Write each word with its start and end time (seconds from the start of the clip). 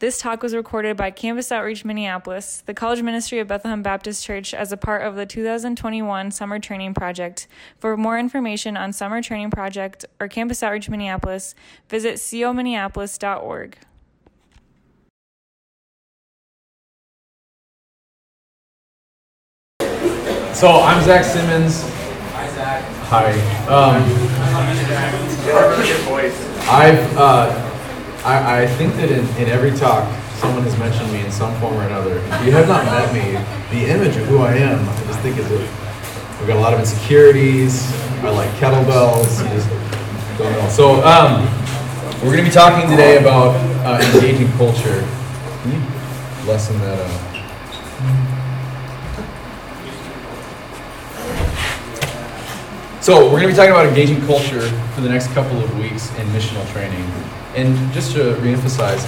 This 0.00 0.20
talk 0.20 0.44
was 0.44 0.54
recorded 0.54 0.96
by 0.96 1.10
Campus 1.10 1.50
Outreach 1.50 1.84
Minneapolis, 1.84 2.62
the 2.64 2.74
college 2.74 3.02
ministry 3.02 3.40
of 3.40 3.48
Bethlehem 3.48 3.82
Baptist 3.82 4.24
Church, 4.24 4.54
as 4.54 4.70
a 4.70 4.76
part 4.76 5.02
of 5.02 5.16
the 5.16 5.26
2021 5.26 6.30
Summer 6.30 6.60
Training 6.60 6.94
Project. 6.94 7.48
For 7.80 7.96
more 7.96 8.16
information 8.16 8.76
on 8.76 8.92
Summer 8.92 9.20
Training 9.20 9.50
Project 9.50 10.04
or 10.20 10.28
Campus 10.28 10.62
Outreach 10.62 10.88
Minneapolis, 10.88 11.56
visit 11.88 12.14
cominneapolis.org. 12.14 13.76
So 20.54 20.68
I'm 20.80 21.02
Zach 21.02 21.24
Simmons. 21.24 21.82
Hi, 21.82 22.48
Zach. 22.50 22.84
Hi. 23.08 23.32
Um, 23.66 24.04
I've 26.70 27.16
uh, 27.16 27.67
I, 28.28 28.64
I 28.64 28.66
think 28.66 28.92
that 28.96 29.10
in, 29.10 29.24
in 29.40 29.48
every 29.48 29.70
talk, 29.72 30.04
someone 30.36 30.62
has 30.64 30.78
mentioned 30.78 31.10
me 31.10 31.24
in 31.24 31.32
some 31.32 31.58
form 31.60 31.72
or 31.72 31.84
another. 31.84 32.18
If 32.18 32.44
you 32.44 32.52
have 32.52 32.68
not 32.68 32.84
met 32.84 33.08
me, 33.14 33.40
the 33.72 33.90
image 33.90 34.18
of 34.18 34.26
who 34.26 34.40
I 34.40 34.52
am, 34.52 34.86
I 34.86 35.04
just 35.06 35.18
think 35.20 35.38
is 35.38 35.50
a, 35.50 35.62
I've 35.64 36.46
got 36.46 36.58
a 36.58 36.60
lot 36.60 36.74
of 36.74 36.80
insecurities. 36.80 37.90
I 38.20 38.28
like 38.28 38.50
kettlebells. 38.60 39.40
Just 39.48 39.70
don't 40.36 40.52
know. 40.52 40.68
So 40.68 41.02
um, 41.06 41.40
we're 42.20 42.36
going 42.36 42.44
to 42.44 42.50
be 42.50 42.50
talking 42.50 42.90
today 42.90 43.16
about 43.16 43.56
uh, 43.86 43.98
engaging 44.12 44.52
culture. 44.58 45.00
Can 45.62 45.72
you 45.72 45.80
lessen 46.46 46.78
that 46.80 47.00
up? 47.00 47.24
So 53.00 53.24
we're 53.24 53.40
going 53.40 53.44
to 53.44 53.48
be 53.48 53.54
talking 53.54 53.70
about 53.70 53.86
engaging 53.86 54.20
culture 54.26 54.68
for 54.92 55.00
the 55.00 55.08
next 55.08 55.28
couple 55.28 55.58
of 55.64 55.78
weeks 55.78 56.10
in 56.18 56.26
missional 56.26 56.70
training. 56.72 57.10
And 57.58 57.74
just 57.92 58.12
to 58.12 58.36
reemphasize, 58.36 59.02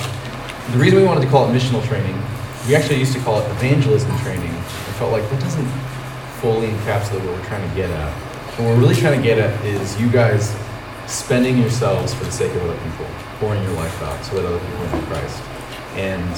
the 0.72 0.78
reason 0.78 0.98
we 0.98 1.04
wanted 1.04 1.20
to 1.20 1.30
call 1.30 1.48
it 1.48 1.56
missional 1.56 1.86
training, 1.86 2.20
we 2.66 2.74
actually 2.74 2.98
used 2.98 3.12
to 3.12 3.20
call 3.20 3.38
it 3.38 3.48
evangelism 3.48 4.10
training. 4.18 4.50
I 4.50 4.92
felt 4.98 5.12
like 5.12 5.22
that 5.30 5.40
doesn't 5.40 5.68
fully 6.40 6.66
encapsulate 6.66 7.24
what 7.24 7.38
we're 7.38 7.44
trying 7.46 7.68
to 7.68 7.76
get 7.76 7.90
at. 7.90 8.12
What 8.58 8.66
we're 8.66 8.80
really 8.80 8.96
trying 8.96 9.16
to 9.16 9.22
get 9.22 9.38
at 9.38 9.64
is 9.64 10.00
you 10.00 10.10
guys 10.10 10.56
spending 11.06 11.58
yourselves 11.58 12.12
for 12.12 12.24
the 12.24 12.32
sake 12.32 12.52
of 12.56 12.62
other 12.64 12.76
people, 12.82 13.06
pouring 13.38 13.62
your 13.62 13.74
life 13.74 14.02
out 14.02 14.24
so 14.24 14.34
that 14.34 14.44
other 14.44 14.58
people 14.58 14.84
know 14.86 15.06
Christ. 15.06 15.40
And 15.94 16.34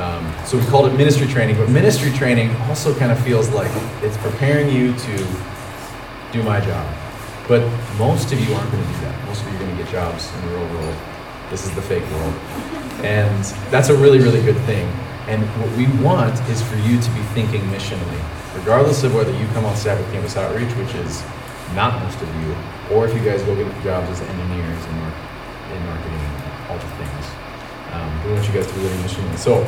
um, 0.00 0.46
so 0.46 0.56
we 0.56 0.64
called 0.64 0.90
it 0.90 0.96
ministry 0.96 1.26
training, 1.26 1.58
but 1.58 1.68
ministry 1.68 2.10
training 2.12 2.56
also 2.70 2.98
kind 2.98 3.12
of 3.12 3.22
feels 3.22 3.50
like 3.50 3.70
it's 4.02 4.16
preparing 4.16 4.74
you 4.74 4.94
to 4.94 5.26
do 6.32 6.42
my 6.42 6.58
job. 6.58 6.96
But 7.46 7.60
most 7.98 8.32
of 8.32 8.40
you 8.40 8.54
aren't 8.54 8.72
going 8.72 8.82
to 8.82 8.92
do 8.94 9.00
that. 9.00 9.26
Most 9.26 9.42
of 9.42 9.48
you 9.48 9.56
are 9.56 9.60
going 9.60 9.76
to 9.76 9.82
get 9.82 9.92
jobs 9.92 10.34
in 10.34 10.40
the 10.46 10.56
real 10.56 10.68
world. 10.72 10.96
This 11.50 11.64
is 11.64 11.74
the 11.74 11.82
fake 11.82 12.04
world. 12.10 12.34
And 13.04 13.44
that's 13.70 13.88
a 13.88 13.96
really, 13.96 14.18
really 14.18 14.42
good 14.42 14.58
thing. 14.66 14.86
And 15.28 15.42
what 15.60 15.70
we 15.76 15.86
want 16.02 16.38
is 16.48 16.62
for 16.62 16.76
you 16.76 17.00
to 17.00 17.10
be 17.10 17.20
thinking 17.34 17.60
missionally, 17.68 18.20
regardless 18.56 19.04
of 19.04 19.14
whether 19.14 19.32
you 19.32 19.46
come 19.48 19.64
on 19.64 19.76
staff 19.76 19.98
with 19.98 20.10
Campus 20.12 20.36
Outreach, 20.36 20.72
which 20.76 20.94
is 20.96 21.22
not 21.74 22.02
most 22.02 22.20
of 22.20 22.28
you, 22.36 22.56
or 22.90 23.06
if 23.06 23.14
you 23.14 23.22
guys 23.22 23.42
go 23.42 23.54
get 23.54 23.66
jobs 23.82 24.08
as 24.10 24.20
engineers 24.20 24.84
and 24.84 24.98
in 25.72 25.84
marketing 25.84 26.18
and 26.18 26.70
all 26.70 26.78
the 26.78 26.92
things. 26.96 27.24
Um, 27.92 28.24
we 28.24 28.32
want 28.32 28.46
you 28.46 28.54
guys 28.54 28.66
to 28.66 28.74
be 28.74 28.80
living 28.80 29.00
missionally. 29.00 29.38
So, 29.38 29.66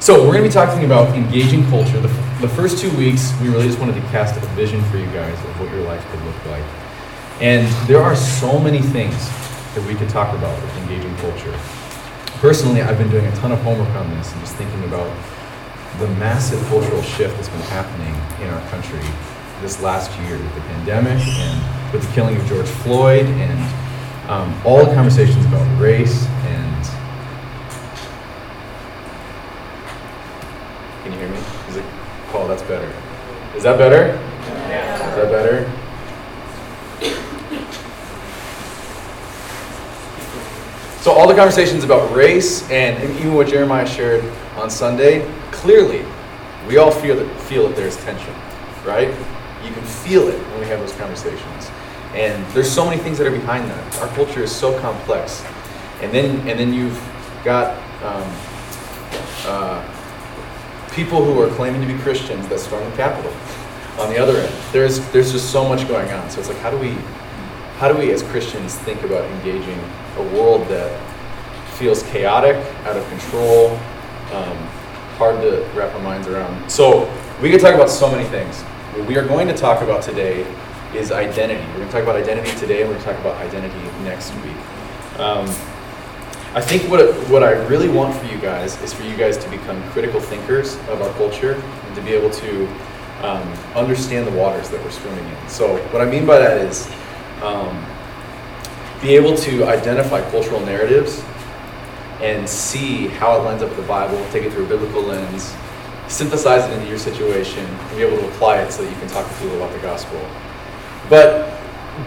so 0.00 0.22
we're 0.22 0.32
going 0.32 0.44
to 0.44 0.48
be 0.48 0.52
talking 0.52 0.84
about 0.84 1.14
engaging 1.14 1.64
culture. 1.66 2.00
The, 2.00 2.08
the 2.40 2.48
first 2.48 2.78
two 2.78 2.94
weeks, 2.96 3.32
we 3.40 3.48
really 3.48 3.66
just 3.66 3.78
wanted 3.78 3.94
to 3.94 4.02
cast 4.08 4.36
a 4.36 4.46
vision 4.54 4.82
for 4.84 4.98
you 4.98 5.06
guys 5.06 5.38
of 5.44 5.60
what 5.60 5.70
your 5.70 5.82
life 5.82 6.04
could 6.10 6.22
look 6.22 6.46
like. 6.46 6.64
And 7.40 7.66
there 7.88 8.02
are 8.02 8.16
so 8.16 8.58
many 8.58 8.80
things 8.80 9.14
that 9.74 9.86
we 9.86 9.94
could 9.94 10.08
talk 10.08 10.36
about 10.36 10.60
with 10.62 10.76
engaging 10.78 11.14
culture. 11.16 11.58
Personally, 12.40 12.82
I've 12.82 12.98
been 12.98 13.10
doing 13.10 13.26
a 13.26 13.36
ton 13.36 13.52
of 13.52 13.60
homework 13.62 13.88
on 13.90 14.10
this 14.10 14.30
and 14.32 14.40
just 14.40 14.56
thinking 14.56 14.84
about 14.84 15.10
the 15.98 16.08
massive 16.16 16.62
cultural 16.66 17.02
shift 17.02 17.36
that's 17.36 17.48
been 17.48 17.60
happening 17.62 18.14
in 18.44 18.52
our 18.52 18.68
country 18.68 19.00
this 19.60 19.80
last 19.80 20.10
year 20.20 20.36
with 20.36 20.54
the 20.54 20.60
pandemic 20.62 21.18
and 21.26 21.92
with 21.92 22.06
the 22.06 22.12
killing 22.14 22.36
of 22.36 22.44
George 22.46 22.66
Floyd 22.66 23.26
and 23.26 24.30
um, 24.30 24.60
all 24.64 24.84
the 24.84 24.94
conversations 24.94 25.44
about 25.46 25.80
race 25.80 26.26
and. 26.26 26.86
Can 31.02 31.12
you 31.12 31.18
hear 31.18 31.28
me? 31.28 31.38
Is 31.68 31.76
it? 31.76 31.84
Oh, 32.34 32.46
that's 32.48 32.62
better. 32.62 32.92
Is 33.56 33.62
that 33.62 33.78
better? 33.78 34.18
Yeah. 34.68 35.10
Is 35.10 35.16
that 35.16 35.30
better? 35.30 35.81
So 41.02 41.10
all 41.10 41.26
the 41.26 41.34
conversations 41.34 41.82
about 41.82 42.14
race 42.14 42.62
and 42.70 43.02
even 43.18 43.34
what 43.34 43.48
Jeremiah 43.48 43.84
shared 43.84 44.24
on 44.54 44.70
Sunday, 44.70 45.28
clearly, 45.50 46.04
we 46.68 46.76
all 46.76 46.92
feel 46.92 47.16
that 47.16 47.40
feel 47.40 47.66
that 47.66 47.74
there's 47.74 47.96
tension, 48.04 48.32
right? 48.84 49.08
You 49.64 49.72
can 49.72 49.82
feel 49.82 50.28
it 50.28 50.38
when 50.38 50.60
we 50.60 50.66
have 50.66 50.78
those 50.78 50.92
conversations. 50.92 51.72
And 52.14 52.46
there's 52.52 52.70
so 52.70 52.84
many 52.88 53.02
things 53.02 53.18
that 53.18 53.26
are 53.26 53.32
behind 53.32 53.68
that. 53.68 54.00
Our 54.00 54.06
culture 54.14 54.44
is 54.44 54.54
so 54.54 54.78
complex. 54.78 55.44
And 56.02 56.14
then 56.14 56.48
and 56.48 56.56
then 56.56 56.72
you've 56.72 57.02
got 57.42 57.76
um, 58.04 58.30
uh, 59.44 59.82
people 60.92 61.24
who 61.24 61.36
are 61.40 61.52
claiming 61.56 61.80
to 61.80 61.92
be 61.92 61.98
Christians 61.98 62.46
that 62.46 62.60
storm 62.60 62.88
the 62.88 62.96
Capitol 62.96 63.32
on 63.98 64.08
the 64.08 64.18
other 64.18 64.36
end. 64.36 64.54
There's 64.70 65.00
there's 65.10 65.32
just 65.32 65.50
so 65.50 65.68
much 65.68 65.88
going 65.88 66.12
on. 66.12 66.30
So 66.30 66.38
it's 66.38 66.48
like 66.48 66.58
how 66.58 66.70
do 66.70 66.78
we 66.78 66.96
how 67.82 67.92
do 67.92 67.98
we 67.98 68.12
as 68.12 68.22
Christians 68.22 68.76
think 68.76 69.02
about 69.02 69.28
engaging 69.28 69.76
a 70.16 70.22
world 70.34 70.68
that 70.68 70.88
feels 71.70 72.04
chaotic, 72.04 72.54
out 72.84 72.96
of 72.96 73.04
control, 73.08 73.70
um, 74.30 74.56
hard 75.18 75.40
to 75.40 75.68
wrap 75.74 75.92
our 75.92 76.00
minds 76.00 76.28
around. 76.28 76.70
So 76.70 77.12
we 77.42 77.50
can 77.50 77.58
talk 77.58 77.74
about 77.74 77.90
so 77.90 78.08
many 78.08 78.22
things. 78.28 78.62
What 78.62 79.08
we 79.08 79.16
are 79.16 79.26
going 79.26 79.48
to 79.48 79.52
talk 79.52 79.82
about 79.82 80.00
today 80.00 80.46
is 80.94 81.10
identity. 81.10 81.66
We're 81.70 81.78
going 81.78 81.88
to 81.88 81.92
talk 81.92 82.04
about 82.04 82.14
identity 82.14 82.56
today, 82.56 82.82
and 82.82 82.88
we're 82.88 83.02
going 83.02 83.04
to 83.04 83.12
talk 83.14 83.20
about 83.20 83.36
identity 83.44 83.82
next 84.04 84.32
week. 84.44 85.18
Um, 85.18 85.48
I 86.54 86.60
think 86.60 86.88
what, 86.88 87.12
what 87.30 87.42
I 87.42 87.50
really 87.66 87.88
want 87.88 88.14
for 88.14 88.26
you 88.26 88.38
guys 88.38 88.80
is 88.82 88.92
for 88.92 89.02
you 89.02 89.16
guys 89.16 89.36
to 89.38 89.50
become 89.50 89.82
critical 89.90 90.20
thinkers 90.20 90.76
of 90.88 91.02
our 91.02 91.12
culture 91.14 91.54
and 91.54 91.96
to 91.96 92.02
be 92.02 92.12
able 92.12 92.30
to 92.30 92.68
um, 93.24 93.42
understand 93.74 94.24
the 94.28 94.38
waters 94.38 94.70
that 94.70 94.80
we're 94.84 94.92
swimming 94.92 95.26
in. 95.26 95.48
So, 95.48 95.78
what 95.88 96.00
I 96.00 96.08
mean 96.08 96.26
by 96.26 96.38
that 96.38 96.58
is 96.58 96.88
um, 97.42 97.84
be 99.02 99.16
able 99.16 99.36
to 99.36 99.64
identify 99.64 100.20
cultural 100.30 100.60
narratives 100.60 101.22
and 102.20 102.48
see 102.48 103.08
how 103.08 103.36
it 103.36 103.44
lines 103.44 103.62
up 103.62 103.68
with 103.70 103.78
the 103.78 103.86
Bible, 103.86 104.16
take 104.30 104.44
it 104.44 104.52
through 104.52 104.64
a 104.66 104.68
biblical 104.68 105.02
lens, 105.02 105.54
synthesize 106.06 106.64
it 106.70 106.72
into 106.74 106.88
your 106.88 106.98
situation, 106.98 107.64
and 107.64 107.96
be 107.96 108.02
able 108.02 108.16
to 108.16 108.28
apply 108.28 108.62
it 108.62 108.70
so 108.70 108.84
that 108.84 108.90
you 108.90 108.96
can 108.96 109.08
talk 109.08 109.28
to 109.28 109.34
people 109.40 109.56
about 109.56 109.72
the 109.72 109.80
gospel. 109.80 110.24
But 111.10 111.60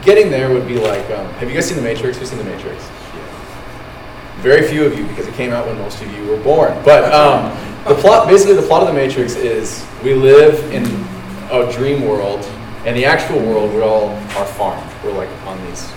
getting 0.04 0.32
there 0.32 0.52
would 0.52 0.68
be 0.68 0.80
like, 0.80 1.04
um, 1.12 1.30
have 1.34 1.50
you 1.50 1.54
guys 1.54 1.68
seen 1.68 1.76
The 1.76 1.84
Matrix? 1.84 2.18
Who's 2.18 2.30
seen 2.30 2.38
The 2.38 2.46
Matrix? 2.46 2.82
Yeah. 3.14 4.42
Very 4.42 4.66
few 4.68 4.86
of 4.86 4.98
you 4.98 5.06
because 5.08 5.28
it 5.28 5.34
came 5.34 5.52
out 5.52 5.68
when 5.68 5.78
most 5.80 6.02
of 6.02 6.12
you 6.16 6.26
were 6.28 6.38
born. 6.38 6.82
But 6.86 7.14
um, 7.14 7.52
the 7.84 7.96
plot, 7.96 8.28
basically, 8.28 8.56
the 8.56 8.62
plot 8.62 8.84
of 8.84 8.88
The 8.88 8.94
Matrix 8.94 9.36
is 9.36 9.86
we 10.02 10.14
live 10.14 10.72
in 10.72 10.86
a 11.52 11.70
dream 11.74 12.08
world, 12.08 12.44
and 12.86 12.96
the 12.96 13.06
actual 13.06 13.40
world, 13.40 13.74
we 13.74 13.82
all 13.82 14.10
are 14.10 14.46
farmed. 14.46 14.95
We're 15.06 15.14
like 15.14 15.30
on 15.46 15.64
these 15.68 15.94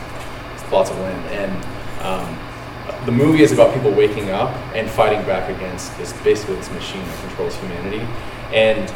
plots 0.69 0.91
of 0.91 0.99
land. 0.99 1.25
And 1.31 2.05
um, 2.05 3.07
the 3.07 3.13
movie 3.13 3.43
is 3.43 3.53
about 3.53 3.75
people 3.75 3.91
waking 3.91 4.31
up 4.31 4.55
and 4.75 4.89
fighting 4.89 5.25
back 5.27 5.49
against 5.49 5.97
this 5.99 6.13
basically 6.23 6.57
this 6.57 6.71
machine 6.71 7.03
that 7.05 7.19
controls 7.27 7.57
humanity. 7.57 8.07
And 8.53 8.93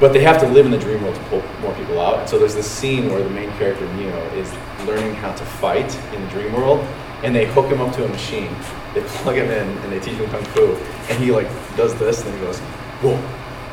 but 0.00 0.12
they 0.12 0.22
have 0.24 0.40
to 0.40 0.48
live 0.48 0.66
in 0.66 0.72
the 0.72 0.78
dream 0.78 1.02
world 1.02 1.14
to 1.14 1.22
pull 1.24 1.42
more 1.60 1.72
people 1.76 2.00
out. 2.00 2.18
And 2.18 2.28
so 2.28 2.38
there's 2.38 2.54
this 2.54 2.68
scene 2.68 3.10
where 3.10 3.22
the 3.22 3.30
main 3.30 3.50
character 3.52 3.86
Neo 3.94 4.18
is 4.34 4.52
learning 4.86 5.14
how 5.14 5.32
to 5.32 5.44
fight 5.44 5.96
in 6.12 6.20
the 6.20 6.28
dream 6.28 6.52
world, 6.52 6.80
and 7.22 7.34
they 7.34 7.46
hook 7.46 7.66
him 7.66 7.80
up 7.80 7.94
to 7.94 8.04
a 8.04 8.08
machine. 8.08 8.54
They 8.92 9.02
plug 9.02 9.36
him 9.36 9.50
in 9.50 9.68
and 9.78 9.92
they 9.92 10.00
teach 10.00 10.18
him 10.18 10.28
kung 10.30 10.44
fu, 10.46 10.74
and 11.08 11.22
he 11.22 11.30
like 11.30 11.48
does 11.76 11.94
this, 11.94 12.24
and 12.24 12.34
he 12.34 12.40
goes, 12.40 12.58
"Whoa, 13.00 13.14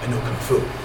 I 0.02 0.08
know 0.08 0.20
kung 0.22 0.36
fu." 0.36 0.81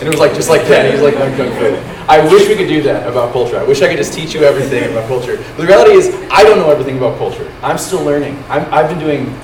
And 0.00 0.08
it 0.08 0.10
was 0.10 0.18
like 0.18 0.34
just 0.34 0.48
like 0.48 0.66
that. 0.68 0.90
He's 0.90 1.02
like 1.02 1.14
kung 1.14 1.34
fu. 1.36 1.76
I 2.08 2.26
wish 2.32 2.48
we 2.48 2.56
could 2.56 2.68
do 2.68 2.82
that 2.84 3.06
about 3.06 3.32
culture. 3.32 3.58
I 3.58 3.62
wish 3.62 3.82
I 3.82 3.88
could 3.88 3.98
just 3.98 4.14
teach 4.14 4.34
you 4.34 4.44
everything 4.44 4.90
about 4.90 5.06
culture. 5.06 5.36
But 5.36 5.58
the 5.58 5.66
reality 5.66 5.92
is, 5.92 6.08
I 6.30 6.42
don't 6.42 6.58
know 6.58 6.70
everything 6.70 6.96
about 6.96 7.18
culture. 7.18 7.46
I'm 7.62 7.76
still 7.76 8.02
learning. 8.02 8.36
i 8.48 8.58
have 8.58 8.88
been 8.88 8.98
doing 8.98 9.38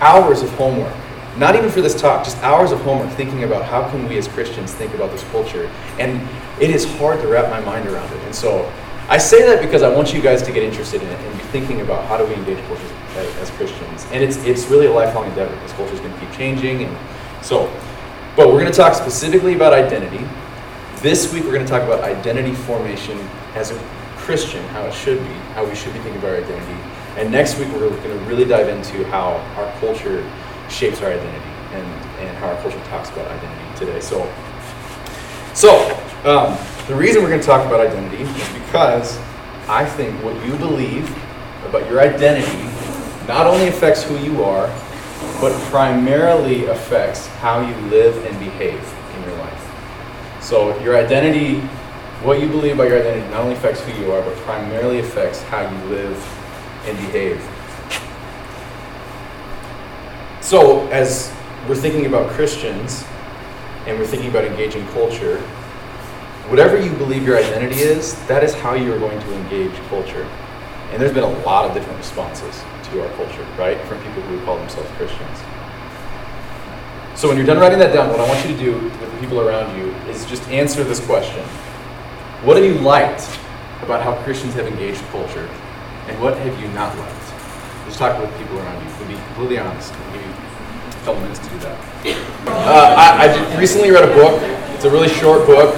hours 0.00 0.42
of 0.42 0.50
homework, 0.52 0.94
not 1.36 1.56
even 1.56 1.70
for 1.70 1.80
this 1.80 2.00
talk, 2.00 2.24
just 2.24 2.40
hours 2.44 2.70
of 2.70 2.80
homework, 2.82 3.10
thinking 3.14 3.42
about 3.42 3.64
how 3.64 3.90
can 3.90 4.08
we 4.08 4.16
as 4.16 4.28
Christians 4.28 4.72
think 4.72 4.94
about 4.94 5.10
this 5.10 5.24
culture. 5.30 5.68
And 5.98 6.26
it 6.60 6.70
is 6.70 6.84
hard 6.98 7.20
to 7.22 7.26
wrap 7.26 7.50
my 7.50 7.60
mind 7.60 7.88
around 7.88 8.10
it. 8.12 8.22
And 8.22 8.34
so 8.34 8.72
I 9.08 9.18
say 9.18 9.44
that 9.44 9.60
because 9.60 9.82
I 9.82 9.88
want 9.88 10.14
you 10.14 10.22
guys 10.22 10.40
to 10.42 10.52
get 10.52 10.62
interested 10.62 11.02
in 11.02 11.08
it 11.08 11.20
and 11.20 11.38
be 11.38 11.44
thinking 11.46 11.80
about 11.80 12.06
how 12.06 12.16
do 12.16 12.24
we 12.26 12.34
engage 12.34 12.64
culture 12.66 12.94
as, 13.16 13.36
as 13.38 13.50
Christians. 13.50 14.06
And 14.12 14.22
it's 14.22 14.36
it's 14.44 14.68
really 14.68 14.86
a 14.86 14.92
lifelong 14.92 15.26
endeavor 15.26 15.54
because 15.54 15.72
culture 15.72 15.94
is 15.94 16.00
going 16.00 16.12
to 16.12 16.20
keep 16.20 16.32
changing. 16.32 16.84
And 16.84 16.96
so 17.44 17.66
but 18.36 18.48
we're 18.48 18.60
going 18.60 18.70
to 18.70 18.76
talk 18.76 18.94
specifically 18.94 19.54
about 19.54 19.72
identity. 19.72 20.22
This 20.96 21.32
week, 21.32 21.44
we're 21.44 21.54
going 21.54 21.64
to 21.64 21.70
talk 21.70 21.82
about 21.82 22.04
identity 22.04 22.54
formation 22.54 23.18
as 23.54 23.70
a 23.70 23.78
Christian, 24.16 24.62
how 24.68 24.84
it 24.84 24.92
should 24.92 25.18
be, 25.18 25.34
how 25.54 25.64
we 25.64 25.74
should 25.74 25.94
be 25.94 26.00
thinking 26.00 26.18
about 26.18 26.32
our 26.32 26.44
identity. 26.44 26.78
And 27.18 27.32
next 27.32 27.58
week, 27.58 27.68
we're 27.68 27.88
going 27.88 28.02
to 28.02 28.24
really 28.26 28.44
dive 28.44 28.68
into 28.68 29.04
how 29.06 29.36
our 29.56 29.72
culture 29.80 30.30
shapes 30.68 31.00
our 31.00 31.08
identity 31.08 31.50
and, 31.72 31.86
and 32.20 32.36
how 32.36 32.48
our 32.48 32.60
culture 32.60 32.80
talks 32.90 33.08
about 33.08 33.26
identity 33.26 33.78
today. 33.78 34.00
So, 34.00 34.30
so 35.54 35.88
um, 36.24 36.58
the 36.88 36.94
reason 36.94 37.22
we're 37.22 37.30
going 37.30 37.40
to 37.40 37.46
talk 37.46 37.66
about 37.66 37.80
identity 37.80 38.24
is 38.24 38.48
because 38.52 39.18
I 39.66 39.86
think 39.86 40.22
what 40.22 40.34
you 40.44 40.54
believe 40.56 41.08
about 41.64 41.88
your 41.88 42.00
identity 42.00 42.64
not 43.26 43.46
only 43.46 43.68
affects 43.68 44.02
who 44.02 44.18
you 44.18 44.44
are, 44.44 44.68
but 45.40 45.52
primarily 45.70 46.66
affects 46.66 47.26
how 47.26 47.60
you 47.60 47.74
live 47.88 48.16
and 48.24 48.38
behave 48.38 48.80
in 49.14 49.22
your 49.22 49.38
life. 49.38 50.42
So 50.42 50.78
your 50.82 50.96
identity, 50.96 51.60
what 52.22 52.40
you 52.40 52.48
believe 52.48 52.74
about 52.74 52.88
your 52.88 53.00
identity, 53.00 53.28
not 53.30 53.40
only 53.40 53.54
affects 53.54 53.80
who 53.80 53.92
you 54.00 54.12
are, 54.12 54.22
but 54.22 54.36
primarily 54.38 55.00
affects 55.00 55.42
how 55.42 55.62
you 55.62 55.84
live 55.86 56.16
and 56.86 56.96
behave. 56.98 57.40
So 60.40 60.86
as 60.88 61.34
we're 61.68 61.74
thinking 61.74 62.06
about 62.06 62.30
Christians 62.30 63.04
and 63.86 63.98
we're 63.98 64.06
thinking 64.06 64.30
about 64.30 64.44
engaging 64.44 64.86
culture, 64.88 65.40
whatever 66.48 66.80
you 66.80 66.92
believe 66.92 67.26
your 67.26 67.36
identity 67.36 67.80
is, 67.80 68.14
that 68.26 68.44
is 68.44 68.54
how 68.54 68.74
you're 68.74 68.98
going 68.98 69.18
to 69.18 69.34
engage 69.34 69.74
culture. 69.88 70.26
And 70.92 71.02
there's 71.02 71.12
been 71.12 71.24
a 71.24 71.38
lot 71.44 71.64
of 71.64 71.74
different 71.74 71.98
responses 71.98 72.62
to 72.90 73.02
our 73.02 73.08
culture, 73.16 73.46
right? 73.58 73.80
From 73.82 73.98
people 74.02 74.22
who 74.22 74.42
call 74.44 74.56
themselves 74.56 74.88
Christians. 74.92 75.38
So 77.16 77.28
when 77.28 77.36
you're 77.36 77.46
done 77.46 77.58
writing 77.58 77.78
that 77.78 77.92
down, 77.92 78.10
what 78.10 78.20
I 78.20 78.28
want 78.28 78.46
you 78.46 78.54
to 78.54 78.58
do 78.58 78.78
with 78.78 79.00
the 79.00 79.20
people 79.20 79.40
around 79.40 79.76
you 79.78 79.86
is 80.10 80.24
just 80.26 80.46
answer 80.48 80.84
this 80.84 81.04
question. 81.04 81.44
What 82.44 82.56
have 82.56 82.64
you 82.64 82.74
liked 82.74 83.26
about 83.82 84.02
how 84.02 84.14
Christians 84.22 84.54
have 84.54 84.66
engaged 84.66 85.00
culture? 85.10 85.48
And 86.08 86.20
what 86.22 86.36
have 86.38 86.60
you 86.60 86.68
not 86.68 86.96
liked? 86.98 87.26
Just 87.86 87.98
talk 87.98 88.20
with 88.20 88.30
people 88.38 88.58
around 88.58 88.84
you. 88.84 88.92
To 88.98 89.04
be 89.08 89.14
completely 89.26 89.58
honest. 89.58 89.92
I'll 89.92 90.12
give 90.12 90.22
you 90.22 90.28
a 90.28 91.04
couple 91.04 91.20
minutes 91.22 91.40
to 91.40 91.48
do 91.48 91.58
that. 91.60 91.78
Uh, 92.46 92.94
I, 92.96 93.54
I 93.54 93.58
recently 93.58 93.90
read 93.90 94.04
a 94.04 94.14
book. 94.14 94.40
It's 94.74 94.84
a 94.84 94.90
really 94.90 95.08
short 95.08 95.46
book. 95.46 95.74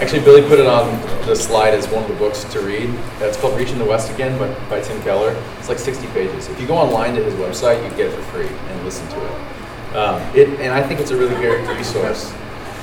Actually, 0.00 0.20
Billy 0.20 0.42
put 0.42 0.60
it 0.60 0.66
on 0.66 0.88
the 1.26 1.34
slide 1.34 1.74
as 1.74 1.88
one 1.88 2.04
of 2.04 2.08
the 2.08 2.14
books 2.14 2.44
to 2.44 2.60
read. 2.60 2.88
It's 3.18 3.36
called 3.36 3.58
Reaching 3.58 3.78
the 3.78 3.84
West 3.84 4.12
Again 4.12 4.38
by, 4.38 4.48
by 4.70 4.80
Tim 4.80 5.02
Keller. 5.02 5.32
It's 5.58 5.68
like 5.68 5.80
60 5.80 6.06
pages. 6.08 6.48
If 6.48 6.60
you 6.60 6.68
go 6.68 6.76
online 6.76 7.16
to 7.16 7.24
his 7.24 7.34
website, 7.34 7.82
you 7.82 7.90
get 7.96 8.06
it 8.06 8.14
for 8.14 8.22
free 8.30 8.46
and 8.46 8.84
listen 8.84 9.08
to 9.08 9.16
it. 9.16 9.96
Um, 9.96 10.36
it 10.36 10.48
and 10.60 10.72
I 10.72 10.86
think 10.86 11.00
it's 11.00 11.10
a 11.10 11.16
really 11.16 11.34
great 11.34 11.66
resource. 11.76 12.32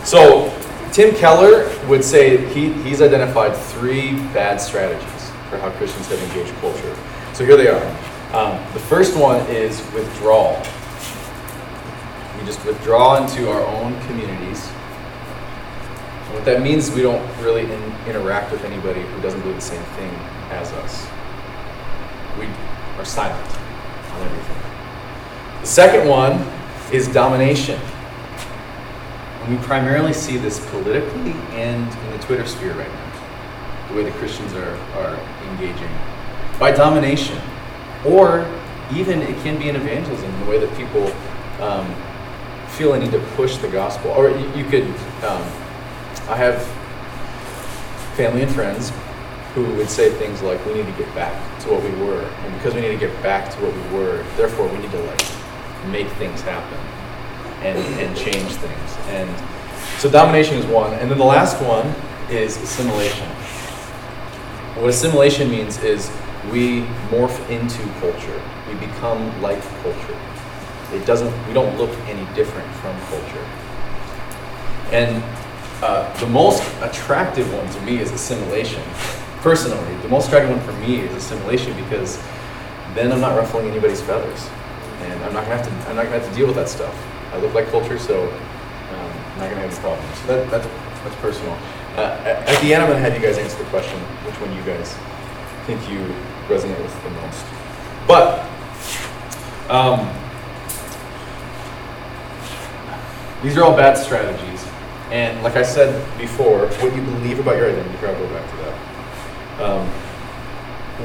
So, 0.03 0.53
Tim 0.91 1.15
Keller 1.15 1.71
would 1.87 2.03
say 2.03 2.53
he, 2.53 2.73
he's 2.83 3.01
identified 3.01 3.55
three 3.55 4.17
bad 4.33 4.59
strategies 4.59 5.29
for 5.49 5.57
how 5.57 5.69
Christians 5.77 6.07
have 6.07 6.21
engaged 6.21 6.53
culture. 6.55 6.97
So, 7.31 7.45
here 7.45 7.55
they 7.55 7.69
are. 7.69 7.85
Um, 8.33 8.57
the 8.73 8.79
first 8.79 9.15
one 9.15 9.39
is 9.47 9.79
withdrawal. 9.93 10.57
We 12.37 12.45
just 12.45 12.65
withdraw 12.65 13.23
into 13.23 13.49
our 13.49 13.61
own 13.61 13.97
communities 14.01 14.69
what 16.35 16.43
that 16.43 16.61
means 16.61 16.91
we 16.91 17.01
don't 17.01 17.25
really 17.41 17.61
in, 17.61 17.95
interact 18.07 18.51
with 18.51 18.65
anybody 18.65 19.01
who 19.01 19.21
doesn't 19.21 19.39
believe 19.39 19.55
the 19.55 19.61
same 19.61 19.81
thing 19.95 20.11
as 20.51 20.69
us. 20.73 21.07
We 22.37 22.45
are 22.99 23.05
silent 23.05 23.49
on 24.11 24.21
everything. 24.21 24.57
The 25.61 25.67
second 25.67 26.09
one 26.09 26.33
is 26.93 27.07
domination. 27.07 27.79
And 29.41 29.57
we 29.57 29.63
primarily 29.63 30.11
see 30.11 30.35
this 30.35 30.59
politically 30.71 31.31
and 31.53 31.87
in 31.87 32.11
the 32.11 32.17
Twitter 32.25 32.45
sphere 32.45 32.73
right 32.73 32.91
now, 32.91 33.87
the 33.87 33.95
way 33.95 34.03
the 34.03 34.11
Christians 34.17 34.51
are, 34.53 34.75
are 34.97 35.15
engaging. 35.51 35.89
By 36.59 36.71
domination. 36.71 37.41
Or 38.05 38.45
even 38.93 39.21
it 39.21 39.41
can 39.41 39.57
be 39.57 39.69
in 39.69 39.77
evangelism, 39.77 40.39
the 40.41 40.45
way 40.47 40.59
that 40.59 40.75
people 40.75 41.07
um, 41.63 41.95
feel 42.71 42.93
a 42.93 42.99
need 42.99 43.11
to 43.11 43.19
push 43.37 43.55
the 43.57 43.69
gospel. 43.69 44.11
Or 44.11 44.29
you, 44.29 44.53
you 44.53 44.65
could. 44.65 44.83
Um, 45.23 45.64
I 46.27 46.35
have 46.35 46.61
family 48.15 48.43
and 48.43 48.51
friends 48.51 48.91
who 49.53 49.63
would 49.75 49.89
say 49.89 50.09
things 50.09 50.41
like, 50.41 50.63
"We 50.65 50.73
need 50.73 50.85
to 50.85 50.97
get 51.03 51.13
back 51.15 51.33
to 51.61 51.69
what 51.71 51.83
we 51.83 51.91
were," 52.05 52.21
and 52.21 52.53
because 52.57 52.73
we 52.73 52.81
need 52.81 52.91
to 52.91 52.97
get 53.07 53.23
back 53.23 53.49
to 53.51 53.57
what 53.61 53.73
we 53.73 53.97
were, 53.97 54.23
therefore 54.37 54.67
we 54.67 54.77
need 54.79 54.91
to 54.91 54.99
like 54.99 55.25
make 55.91 56.07
things 56.17 56.41
happen 56.41 56.79
and 57.61 57.77
and 57.99 58.15
change 58.17 58.51
things. 58.53 58.97
And 59.09 59.29
so 59.97 60.09
domination 60.09 60.57
is 60.57 60.65
one, 60.65 60.93
and 60.93 61.09
then 61.09 61.17
the 61.17 61.25
last 61.25 61.61
one 61.61 61.93
is 62.29 62.57
assimilation. 62.57 63.27
What 64.75 64.89
assimilation 64.89 65.49
means 65.49 65.81
is 65.83 66.11
we 66.51 66.81
morph 67.09 67.37
into 67.49 67.81
culture. 68.01 68.41
We 68.67 68.75
become 68.75 69.41
like 69.41 69.61
culture. 69.83 70.17
It 70.93 71.05
doesn't. 71.05 71.31
We 71.47 71.53
don't 71.53 71.77
look 71.77 71.91
any 72.07 72.25
different 72.35 72.69
from 72.81 72.99
culture. 73.07 73.45
And 74.91 75.23
uh, 75.81 76.11
the 76.19 76.27
most 76.27 76.63
attractive 76.81 77.51
one 77.53 77.69
to 77.69 77.81
me 77.81 77.99
is 77.99 78.11
assimilation. 78.11 78.81
Personally, 79.41 79.95
the 80.01 80.07
most 80.07 80.27
attractive 80.27 80.55
one 80.55 80.65
for 80.65 80.73
me 80.79 80.99
is 80.99 81.13
assimilation 81.13 81.75
because 81.83 82.21
then 82.93 83.11
I'm 83.11 83.21
not 83.21 83.35
ruffling 83.35 83.67
anybody's 83.69 84.01
feathers, 84.01 84.49
and 85.01 85.13
I'm 85.23 85.33
not 85.33 85.43
gonna 85.43 85.57
have 85.57 85.65
to. 85.65 85.89
I'm 85.89 85.95
not 85.95 86.05
gonna 86.05 86.19
have 86.19 86.29
to 86.29 86.35
deal 86.35 86.47
with 86.47 86.55
that 86.55 86.69
stuff. 86.69 86.95
I 87.33 87.37
look 87.37 87.53
like 87.53 87.67
culture, 87.67 87.99
so 87.99 88.23
um, 88.23 88.31
I'm 88.91 89.37
not 89.39 89.49
gonna 89.49 89.61
have 89.61 89.71
any 89.71 89.79
problems. 89.81 90.19
So 90.19 90.27
that, 90.27 90.49
that's 90.49 90.67
that's 91.03 91.15
personal. 91.17 91.57
Uh, 91.97 92.21
at 92.25 92.61
the 92.61 92.73
end, 92.73 92.83
I'm 92.83 92.89
gonna 92.89 92.99
have 92.99 93.13
you 93.13 93.21
guys 93.25 93.37
answer 93.37 93.57
the 93.57 93.69
question: 93.69 93.99
which 94.25 94.35
one 94.39 94.55
you 94.55 94.63
guys 94.63 94.95
think 95.67 95.81
you 95.89 95.99
resonate 96.47 96.81
with 96.81 97.03
the 97.03 97.09
most? 97.09 97.45
But 98.07 98.47
um, 99.69 100.07
these 103.43 103.57
are 103.57 103.63
all 103.63 103.75
bad 103.75 103.97
strategies. 103.97 104.54
And 105.11 105.43
like 105.43 105.55
I 105.55 105.63
said 105.63 105.93
before, 106.17 106.67
what 106.67 106.95
you 106.95 107.01
believe 107.01 107.39
about 107.39 107.57
your 107.57 107.69
identity, 107.69 108.05
I'll 108.05 108.15
go 108.15 108.27
back 108.29 108.49
to 108.49 108.57
that. 108.57 109.61
Um, 109.61 109.87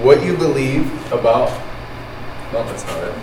what 0.02 0.24
you 0.24 0.36
believe 0.36 0.86
about, 1.12 1.50
no, 2.52 2.64
that's 2.64 2.84
not 2.86 3.04
it. 3.04 3.14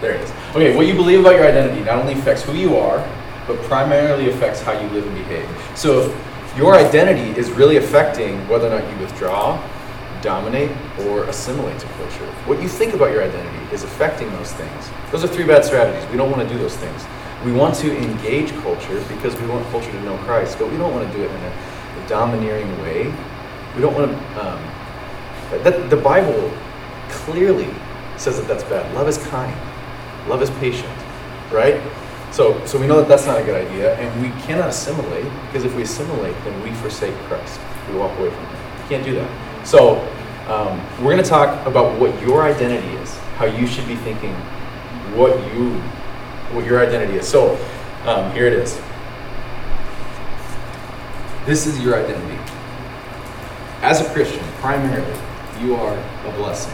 There 0.00 0.12
it 0.12 0.20
is. 0.22 0.30
Okay, 0.50 0.76
what 0.76 0.86
you 0.86 0.94
believe 0.94 1.20
about 1.20 1.36
your 1.36 1.46
identity 1.46 1.82
not 1.84 1.98
only 1.98 2.14
affects 2.14 2.42
who 2.42 2.54
you 2.54 2.76
are, 2.76 2.98
but 3.46 3.60
primarily 3.62 4.30
affects 4.30 4.60
how 4.60 4.72
you 4.72 4.88
live 4.90 5.06
and 5.06 5.14
behave. 5.14 5.48
So 5.76 6.16
your 6.56 6.74
identity 6.74 7.38
is 7.38 7.50
really 7.50 7.76
affecting 7.76 8.46
whether 8.48 8.66
or 8.68 8.80
not 8.80 8.90
you 8.90 8.98
withdraw, 8.98 9.62
dominate, 10.20 10.70
or 11.00 11.24
assimilate 11.24 11.78
to 11.80 11.86
culture. 11.86 12.26
What 12.46 12.62
you 12.62 12.68
think 12.68 12.94
about 12.94 13.12
your 13.12 13.22
identity 13.22 13.74
is 13.74 13.84
affecting 13.84 14.30
those 14.32 14.52
things. 14.52 14.90
Those 15.10 15.24
are 15.24 15.28
three 15.28 15.44
bad 15.44 15.64
strategies. 15.64 16.08
We 16.10 16.16
don't 16.16 16.30
want 16.30 16.46
to 16.46 16.54
do 16.54 16.60
those 16.60 16.76
things. 16.76 17.04
We 17.44 17.52
want 17.52 17.74
to 17.76 17.96
engage 17.96 18.52
culture 18.62 19.02
because 19.08 19.38
we 19.40 19.46
want 19.48 19.66
culture 19.70 19.90
to 19.90 20.02
know 20.02 20.16
Christ, 20.18 20.58
but 20.58 20.70
we 20.70 20.76
don't 20.76 20.92
want 20.92 21.10
to 21.10 21.16
do 21.16 21.24
it 21.24 21.30
in 21.30 21.36
a, 21.36 22.04
a 22.04 22.08
domineering 22.08 22.70
way. 22.82 23.12
We 23.74 23.80
don't 23.80 23.94
want 23.94 24.12
to. 24.12 24.46
Um, 24.46 24.62
that, 25.64 25.90
the 25.90 25.96
Bible 25.96 26.50
clearly 27.08 27.68
says 28.16 28.38
that 28.38 28.48
that's 28.48 28.64
bad. 28.64 28.94
Love 28.94 29.08
is 29.08 29.18
kind. 29.26 29.54
Love 30.28 30.40
is 30.40 30.50
patient, 30.50 30.92
right? 31.50 31.82
So, 32.30 32.64
so 32.64 32.80
we 32.80 32.86
know 32.86 32.98
that 32.98 33.08
that's 33.08 33.26
not 33.26 33.40
a 33.40 33.44
good 33.44 33.66
idea, 33.66 33.94
and 33.96 34.22
we 34.22 34.30
cannot 34.42 34.68
assimilate 34.68 35.24
because 35.46 35.64
if 35.64 35.74
we 35.74 35.82
assimilate, 35.82 36.34
then 36.44 36.62
we 36.62 36.72
forsake 36.76 37.14
Christ. 37.26 37.60
We 37.90 37.96
walk 37.96 38.16
away 38.18 38.30
from 38.30 38.46
Him. 38.46 38.82
We 38.82 38.88
can't 38.88 39.04
do 39.04 39.14
that. 39.16 39.66
So, 39.66 40.00
um, 40.48 40.80
we're 40.98 41.12
going 41.12 41.22
to 41.22 41.28
talk 41.28 41.66
about 41.66 41.98
what 42.00 42.18
your 42.22 42.42
identity 42.42 42.88
is, 43.02 43.16
how 43.36 43.44
you 43.44 43.66
should 43.66 43.86
be 43.86 43.96
thinking, 43.96 44.34
what 45.14 45.36
you 45.52 45.80
what 46.52 46.64
your 46.66 46.84
identity 46.84 47.18
is. 47.18 47.28
So 47.28 47.56
um, 48.04 48.32
here 48.32 48.46
it 48.46 48.52
is. 48.52 48.80
This 51.46 51.66
is 51.66 51.80
your 51.80 51.96
identity. 51.96 52.38
As 53.80 54.00
a 54.00 54.08
Christian, 54.12 54.44
primarily, 54.60 55.18
you 55.60 55.74
are 55.74 55.96
a 55.96 56.32
blessing. 56.36 56.72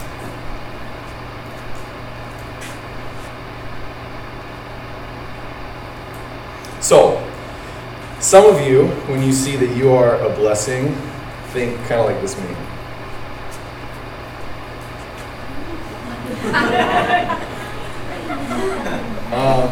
So, 6.81 7.17
some 8.19 8.45
of 8.45 8.61
you, 8.65 8.87
when 9.07 9.23
you 9.23 9.33
see 9.33 9.55
that 9.55 9.75
you 9.75 9.91
are 9.91 10.15
a 10.15 10.35
blessing, 10.35 10.93
think 11.47 11.77
kind 11.87 12.01
of 12.01 12.05
like 12.05 12.21
this 12.21 12.37
meme. 12.37 12.65
Um, 19.29 19.69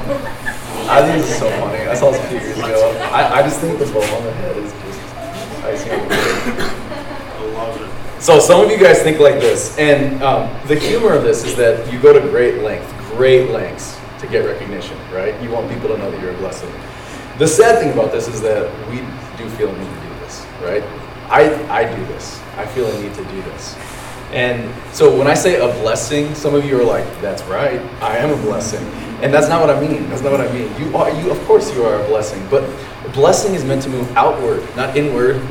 I 0.87 1.01
think 1.01 1.17
this 1.17 1.31
is 1.31 1.39
so 1.39 1.49
funny. 1.59 1.79
I 1.87 1.95
saw 1.95 2.11
this 2.11 2.23
a 2.23 2.27
few 2.27 2.37
years 2.37 2.57
ago. 2.59 2.91
I, 3.11 3.39
I 3.39 3.41
just 3.41 3.59
think 3.59 3.79
the 3.79 3.85
bow 3.85 4.01
on 4.01 4.23
the 4.23 4.31
head 4.33 4.55
is 4.55 4.71
just 4.71 5.63
icing 5.65 5.99
on 5.99 6.07
the. 6.07 6.15
I 6.15 7.51
love 7.53 7.81
it. 7.81 8.21
So 8.21 8.39
some 8.39 8.63
of 8.63 8.69
you 8.69 8.77
guys 8.77 9.01
think 9.01 9.19
like 9.19 9.39
this, 9.39 9.75
and 9.79 10.21
um, 10.21 10.47
the 10.67 10.75
humor 10.75 11.13
of 11.13 11.23
this 11.23 11.43
is 11.43 11.55
that 11.55 11.91
you 11.91 11.99
go 11.99 12.13
to 12.13 12.19
great 12.29 12.61
length, 12.61 12.87
great 13.15 13.49
lengths 13.49 13.99
to 14.19 14.27
get 14.27 14.45
recognition, 14.45 14.95
right? 15.11 15.39
You 15.41 15.49
want 15.49 15.71
people 15.71 15.89
to 15.89 15.97
know 15.97 16.11
that 16.11 16.21
you're 16.21 16.35
a 16.35 16.37
blessing. 16.37 16.71
The 17.39 17.47
sad 17.47 17.79
thing 17.79 17.93
about 17.93 18.11
this 18.11 18.27
is 18.27 18.39
that 18.41 18.71
we 18.89 18.97
do 19.37 19.49
feel 19.57 19.69
a 19.69 19.77
need 19.77 19.89
to 19.89 20.01
do 20.01 20.09
this, 20.19 20.45
right? 20.61 20.83
I, 21.29 21.81
I 21.81 21.95
do 21.95 22.05
this. 22.05 22.39
I 22.57 22.65
feel 22.67 22.87
a 22.87 23.01
need 23.01 23.13
to 23.15 23.23
do 23.25 23.41
this. 23.41 23.75
And 24.31 24.71
so 24.93 25.15
when 25.17 25.25
I 25.25 25.33
say 25.33 25.59
a 25.59 25.67
blessing, 25.81 26.35
some 26.35 26.53
of 26.53 26.63
you 26.63 26.79
are 26.79 26.83
like, 26.83 27.05
that's 27.21 27.41
right, 27.43 27.79
I 28.03 28.17
am 28.17 28.31
a 28.31 28.41
blessing. 28.43 28.85
And 29.21 29.33
that's 29.33 29.49
not 29.49 29.61
what 29.61 29.75
I 29.75 29.79
mean. 29.79 30.09
That's 30.09 30.21
not 30.21 30.31
what 30.31 30.41
I 30.41 30.51
mean. 30.53 30.69
You 30.79 30.95
are, 30.95 31.09
you, 31.09 31.31
of 31.31 31.39
course, 31.45 31.73
you 31.73 31.83
are 31.83 31.99
a 31.99 32.05
blessing, 32.07 32.45
but 32.49 32.69
blessing 33.13 33.55
is 33.55 33.65
meant 33.65 33.81
to 33.83 33.89
move 33.89 34.09
outward, 34.15 34.63
not 34.75 34.95
inward. 34.95 35.41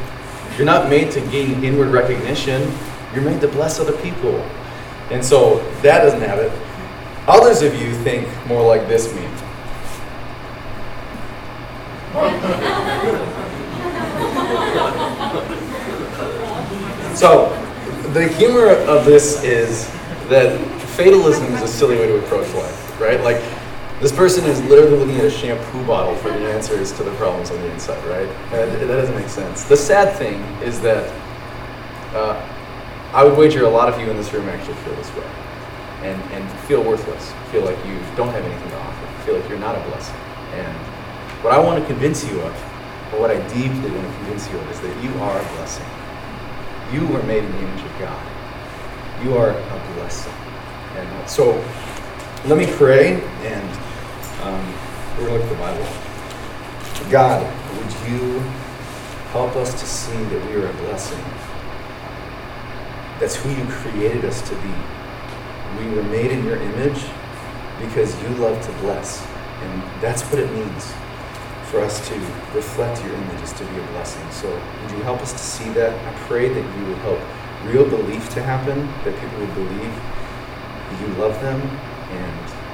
You're 0.57 0.67
not 0.67 0.89
made 0.89 1.11
to 1.13 1.21
gain 1.33 1.65
inward 1.65 1.89
recognition. 1.89 2.73
You're 3.13 3.25
made 3.25 3.41
to 3.41 3.49
bless 3.49 3.81
other 3.81 3.97
people. 4.03 4.37
And 5.11 5.25
so 5.25 5.59
that 5.83 6.01
doesn't 6.03 6.21
have 6.21 6.39
it. 6.39 6.53
Others 7.27 7.63
of 7.63 7.75
you 7.75 7.93
think 8.05 8.29
more 8.47 8.63
like 8.65 8.87
this 8.87 9.13
meme. 9.15 9.37
So, 17.17 17.49
the 18.13 18.29
humor 18.29 18.69
of 18.69 19.05
this 19.05 19.43
is 19.43 19.89
that 20.29 20.61
fatalism 20.97 21.47
is 21.55 21.63
a 21.63 21.69
silly 21.69 21.97
way 21.97 22.07
to 22.07 22.19
approach 22.19 22.53
life, 22.55 23.01
right? 23.01 23.21
Like, 23.23 23.43
this 24.01 24.13
person 24.13 24.45
is 24.45 24.63
literally 24.65 24.99
looking 24.99 25.17
at 25.17 25.25
a 25.25 25.31
shampoo 25.31 25.85
bottle 25.87 26.15
for 26.17 26.29
the 26.29 26.53
answers 26.53 26.93
to 26.93 27.03
the 27.03 27.13
problems 27.13 27.51
on 27.51 27.59
the 27.61 27.73
inside, 27.73 28.05
right? 28.05 28.29
And 28.53 28.71
that 28.73 28.87
doesn't 28.87 29.15
make 29.15 29.29
sense. 29.29 29.65
The 29.65 29.77
sad 29.77 30.17
thing 30.17 30.43
is 30.63 30.81
that 30.83 31.09
uh, 32.15 32.37
I 33.13 33.25
would 33.25 33.39
wager 33.39 33.65
a 33.65 33.71
lot 33.71 33.89
of 33.89 33.99
you 33.99 34.11
in 34.11 34.17
this 34.17 34.33
room 34.35 34.49
actually 34.51 34.75
feel 34.75 34.95
this 34.97 35.15
way 35.15 35.27
and, 36.03 36.21
and 36.33 36.61
feel 36.61 36.83
worthless, 36.83 37.33
feel 37.51 37.65
like 37.65 37.79
you 37.87 37.99
don't 38.17 38.29
have 38.29 38.45
anything 38.45 38.69
to 38.69 38.79
offer, 38.79 39.25
feel 39.25 39.39
like 39.39 39.49
you're 39.49 39.59
not 39.59 39.75
a 39.75 39.89
blessing. 39.89 40.17
And 40.53 40.77
what 41.43 41.55
I 41.55 41.59
want 41.59 41.81
to 41.81 41.87
convince 41.87 42.23
you 42.31 42.39
of, 42.43 42.53
or 43.15 43.21
what 43.21 43.31
I 43.31 43.41
deeply 43.49 43.91
want 43.91 44.07
to 44.07 44.17
convince 44.19 44.51
you 44.51 44.59
of, 44.59 44.71
is 44.71 44.81
that 44.81 45.03
you 45.03 45.11
are 45.21 45.41
a 45.41 45.45
blessing. 45.57 45.87
You 46.93 47.07
were 47.09 47.23
made 47.23 47.45
in 47.45 47.51
the 47.51 47.59
image 47.59 47.85
of 47.85 47.99
God. 47.99 49.25
You 49.25 49.37
are 49.39 49.51
a 49.51 49.95
blessing. 49.95 50.33
And 50.97 51.29
so 51.29 51.53
let 52.45 52.59
me 52.59 52.67
pray, 52.77 53.23
and 53.43 53.86
um, 54.43 54.75
we're 55.17 55.27
going 55.27 55.41
to 55.41 55.45
look 55.45 55.45
at 55.45 55.49
the 55.49 55.57
Bible. 55.57 57.11
God, 57.11 57.43
would 57.77 58.11
you 58.11 58.41
help 59.33 59.57
us 59.57 59.73
to 59.81 59.87
see 59.87 60.17
that 60.25 60.47
we 60.47 60.57
are 60.57 60.69
a 60.69 60.73
blessing? 60.75 61.23
That's 63.21 63.37
who 63.37 63.51
you 63.51 63.65
created 63.67 64.25
us 64.25 64.43
to 64.49 64.55
be. 64.57 64.75
We 65.79 65.95
were 65.95 66.03
made 66.05 66.31
in 66.31 66.45
your 66.45 66.57
image 66.57 67.05
because 67.81 68.21
you 68.23 68.29
love 68.37 68.65
to 68.65 68.73
bless. 68.81 69.27
And 69.63 69.83
that's 70.03 70.23
what 70.25 70.39
it 70.39 70.53
means 70.53 70.93
for 71.71 71.81
us 71.81 72.07
to 72.09 72.15
reflect 72.55 73.03
your 73.05 73.15
image 73.15 73.43
is 73.43 73.53
to 73.55 73.65
be 73.65 73.79
a 73.79 73.87
blessing. 73.93 74.31
So 74.31 74.49
would 74.51 74.91
you 74.93 75.03
help 75.03 75.21
us 75.21 75.33
to 75.33 75.39
see 75.39 75.69
that? 75.71 75.93
I 75.93 76.19
pray 76.27 76.49
that 76.49 76.79
you 76.79 76.87
would 76.87 76.99
help 76.99 77.21
real 77.65 77.89
belief 77.89 78.29
to 78.31 78.43
happen, 78.43 78.87
that 79.05 79.19
people 79.21 79.39
would 79.41 79.55
believe 79.55 79.93
you 81.01 81.09
love 81.21 81.41
them, 81.43 81.61
and 81.61 82.66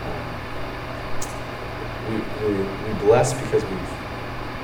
we, 2.08 2.16
we, 2.16 2.54
we 2.54 2.92
bless 3.00 3.32
because 3.34 3.62
we've, 3.64 3.92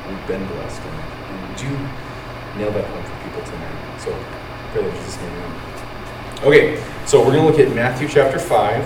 we've 0.08 0.26
been 0.26 0.46
blessed. 0.48 0.82
And, 0.82 0.98
and 1.34 1.56
do 1.56 1.70
nail 2.58 2.72
that 2.72 2.84
home 2.84 3.04
for 3.04 3.24
people 3.24 3.42
tonight? 3.42 4.00
So 4.00 4.10
pray 4.72 4.82
that 4.82 4.94
Jesus' 4.96 5.16
name. 5.20 5.68
Okay, 6.42 6.82
so 7.06 7.18
we're 7.18 7.32
going 7.32 7.44
to 7.44 7.50
look 7.50 7.58
at 7.58 7.74
Matthew 7.74 8.08
chapter 8.08 8.38
5, 8.38 8.84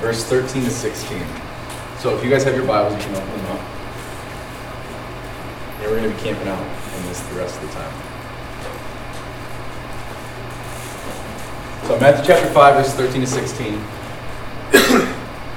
verse 0.00 0.24
13 0.24 0.64
to 0.64 0.70
16. 0.70 1.22
So 1.98 2.16
if 2.16 2.24
you 2.24 2.30
guys 2.30 2.44
have 2.44 2.54
your 2.54 2.66
Bibles, 2.66 2.94
you 2.94 3.00
can 3.00 3.16
open 3.16 3.30
them 3.30 3.46
up. 3.46 3.60
And 5.80 5.90
we're 5.90 5.96
going 5.96 6.10
to 6.10 6.16
be 6.16 6.22
camping 6.22 6.48
out 6.48 6.60
in 6.60 7.06
this 7.06 7.20
the 7.20 7.36
rest 7.36 7.60
of 7.60 7.68
the 7.68 7.74
time. 7.74 7.92
So 11.86 11.98
Matthew 11.98 12.26
chapter 12.26 12.48
5, 12.52 12.74
verse 12.76 12.94
13 12.94 13.20
to 13.22 13.26
16. 13.26 14.01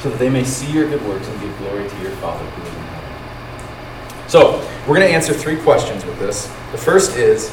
so 0.00 0.10
that 0.10 0.18
they 0.18 0.30
may 0.30 0.44
see 0.44 0.70
your 0.72 0.88
good 0.88 1.04
works 1.06 1.26
and 1.26 1.40
give 1.40 1.56
glory 1.58 1.88
to 1.88 1.98
your 2.00 2.12
Father 2.12 2.44
who 2.44 2.62
is 2.62 2.68
in 2.68 2.82
heaven. 2.82 4.28
So, 4.28 4.58
we're 4.86 4.96
going 4.96 5.08
to 5.08 5.14
answer 5.14 5.34
three 5.34 5.56
questions 5.62 6.04
with 6.04 6.18
this. 6.18 6.46
The 6.72 6.78
first 6.78 7.16
is, 7.16 7.50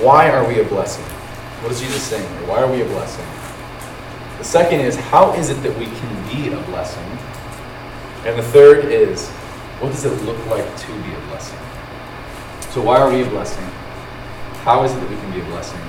why 0.00 0.30
are 0.30 0.46
we 0.46 0.60
a 0.60 0.64
blessing? 0.64 1.04
What 1.62 1.72
is 1.72 1.80
Jesus 1.80 2.02
saying 2.02 2.28
here? 2.38 2.48
Why 2.48 2.62
are 2.62 2.70
we 2.70 2.82
a 2.82 2.84
blessing? 2.84 3.26
The 4.38 4.44
second 4.44 4.80
is, 4.80 4.94
how 4.94 5.32
is 5.34 5.50
it 5.50 5.60
that 5.62 5.76
we 5.76 5.86
can 5.86 6.28
be 6.28 6.52
a 6.52 6.60
blessing? 6.66 7.04
And 8.24 8.38
the 8.38 8.42
third 8.42 8.84
is, 8.84 9.28
what 9.80 9.90
does 9.90 10.04
it 10.04 10.22
look 10.22 10.38
like 10.46 10.64
to 10.76 10.86
be 11.02 11.12
a 11.12 11.20
blessing? 11.26 11.58
So, 12.70 12.80
why 12.82 13.00
are 13.00 13.10
we 13.10 13.22
a 13.22 13.28
blessing? 13.28 13.64
How 14.62 14.84
is 14.84 14.92
it 14.92 15.00
that 15.00 15.10
we 15.10 15.16
can 15.16 15.32
be 15.32 15.40
a 15.40 15.44
blessing? 15.46 15.80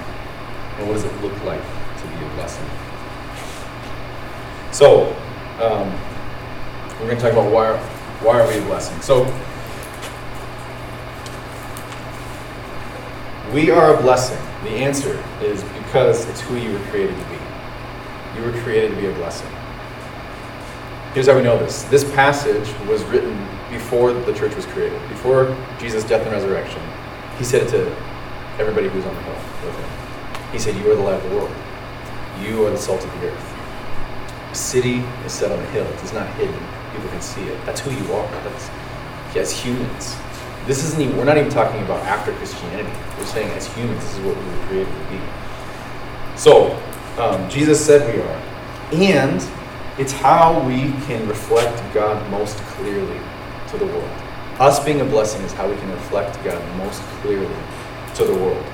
And 0.78 0.88
what 0.88 0.94
does 0.94 1.06
it 1.06 1.14
look 1.22 1.44
like 1.44 1.62
to 1.62 2.08
be 2.08 2.26
a 2.26 2.30
blessing? 2.36 2.66
So, 4.72 5.16
um, 5.62 5.92
we're 7.00 7.08
going 7.08 7.18
to 7.18 7.22
talk 7.22 7.34
about 7.34 7.52
why, 7.52 7.78
why 8.22 8.40
are 8.40 8.48
we 8.48 8.58
a 8.58 8.62
blessing. 8.62 9.00
So, 9.02 9.24
we 13.54 13.72
are 13.72 13.96
a 13.98 14.02
blessing. 14.02 14.38
The 14.64 14.70
answer 14.70 15.24
is 15.42 15.64
because 15.64 16.28
it's 16.30 16.42
who 16.42 16.56
you 16.56 16.72
were 16.72 16.86
created 16.88 17.16
to 17.16 17.26
be. 17.30 17.38
You 18.38 18.46
were 18.46 18.62
created 18.62 18.92
to 18.92 19.02
be 19.02 19.08
a 19.08 19.14
blessing. 19.14 19.50
Here's 21.14 21.28
how 21.28 21.36
we 21.36 21.42
know 21.42 21.58
this. 21.58 21.84
This 21.84 22.04
passage 22.14 22.70
was 22.88 23.04
written 23.06 23.36
before 23.70 24.14
the 24.14 24.34
church 24.34 24.56
was 24.56 24.66
created, 24.68 25.02
before 25.10 25.56
Jesus' 25.80 26.04
death 26.04 26.22
and 26.24 26.32
resurrection. 26.32 26.82
He 27.38 27.44
said 27.44 27.64
it 27.64 27.70
to 27.70 27.90
everybody 28.60 28.90
who 28.90 28.98
was 28.98 29.06
on 29.06 29.16
the 29.16 29.22
hill 29.22 29.34
with 29.66 29.76
him. 29.76 30.52
He 30.52 30.60
said, 30.60 30.76
You 30.76 30.92
are 30.92 30.96
the 30.96 31.02
light 31.02 31.16
of 31.16 31.30
the 31.30 31.36
world. 31.36 31.52
You 32.42 32.66
are 32.66 32.70
the 32.70 32.78
salt 32.78 33.04
of 33.04 33.12
the 33.20 33.32
earth. 33.32 33.49
City 34.54 35.00
is 35.26 35.32
set 35.32 35.52
on 35.52 35.60
a 35.60 35.66
hill. 35.68 35.86
It 35.86 36.04
is 36.04 36.14
not 36.14 36.28
hidden. 36.36 36.60
People 36.94 37.10
can 37.10 37.22
see 37.22 37.44
it. 37.44 37.66
That's 37.66 37.80
who 37.82 37.92
you 37.92 38.14
are. 38.14 38.32
That's 38.44 38.70
as 39.36 39.52
humans. 39.52 40.16
This 40.66 40.84
isn't 40.84 41.02
even, 41.02 41.18
we're 41.18 41.24
not 41.24 41.38
even 41.38 41.50
talking 41.50 41.82
about 41.84 42.04
after 42.06 42.34
Christianity. 42.34 42.92
We're 43.18 43.26
saying 43.26 43.50
as 43.52 43.68
humans, 43.76 44.04
this 44.04 44.18
is 44.18 44.20
what 44.26 44.38
we 44.38 44.44
were 44.44 44.66
created 44.68 44.94
to 44.94 45.10
be. 45.10 45.20
So, 46.36 46.76
um, 47.18 47.50
Jesus 47.50 47.84
said 47.84 48.14
we 48.14 48.22
are. 48.22 48.42
And 48.92 49.42
it's 50.00 50.12
how 50.12 50.66
we 50.66 50.92
can 51.06 51.28
reflect 51.28 51.94
God 51.94 52.30
most 52.32 52.58
clearly 52.58 53.20
to 53.70 53.78
the 53.78 53.86
world. 53.86 54.10
Us 54.60 54.84
being 54.84 55.02
a 55.02 55.06
blessing 55.06 55.42
is 55.44 55.54
how 55.54 55.70
we 55.70 55.76
can 55.76 55.92
reflect 55.92 56.44
God 56.44 56.78
most 56.78 57.02
clearly 57.22 57.56
to 58.16 58.26
the 58.26 58.34
world. 58.34 58.66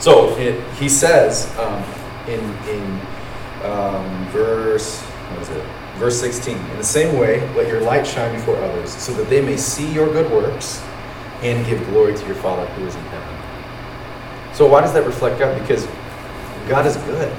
So 0.00 0.36
it, 0.36 0.62
he 0.74 0.88
says 0.88 1.46
um, 1.58 1.82
in, 2.26 2.40
in 2.68 3.00
um, 3.64 4.26
verse, 4.28 5.00
what 5.00 5.42
is 5.42 5.48
it? 5.50 5.64
Verse 5.96 6.18
16, 6.20 6.56
in 6.56 6.76
the 6.76 6.84
same 6.84 7.18
way, 7.18 7.40
let 7.54 7.68
your 7.68 7.80
light 7.80 8.06
shine 8.06 8.34
before 8.34 8.56
others, 8.56 8.90
so 8.90 9.12
that 9.14 9.28
they 9.28 9.40
may 9.40 9.56
see 9.56 9.90
your 9.92 10.06
good 10.12 10.30
works 10.32 10.82
and 11.42 11.64
give 11.66 11.84
glory 11.86 12.14
to 12.14 12.26
your 12.26 12.34
Father 12.36 12.66
who 12.74 12.86
is 12.86 12.94
in 12.94 13.02
heaven. 13.02 14.54
So 14.54 14.66
why 14.68 14.80
does 14.80 14.92
that 14.94 15.06
reflect 15.06 15.38
God? 15.38 15.58
Because 15.60 15.86
God 16.68 16.86
is 16.86 16.96
good, 16.96 17.36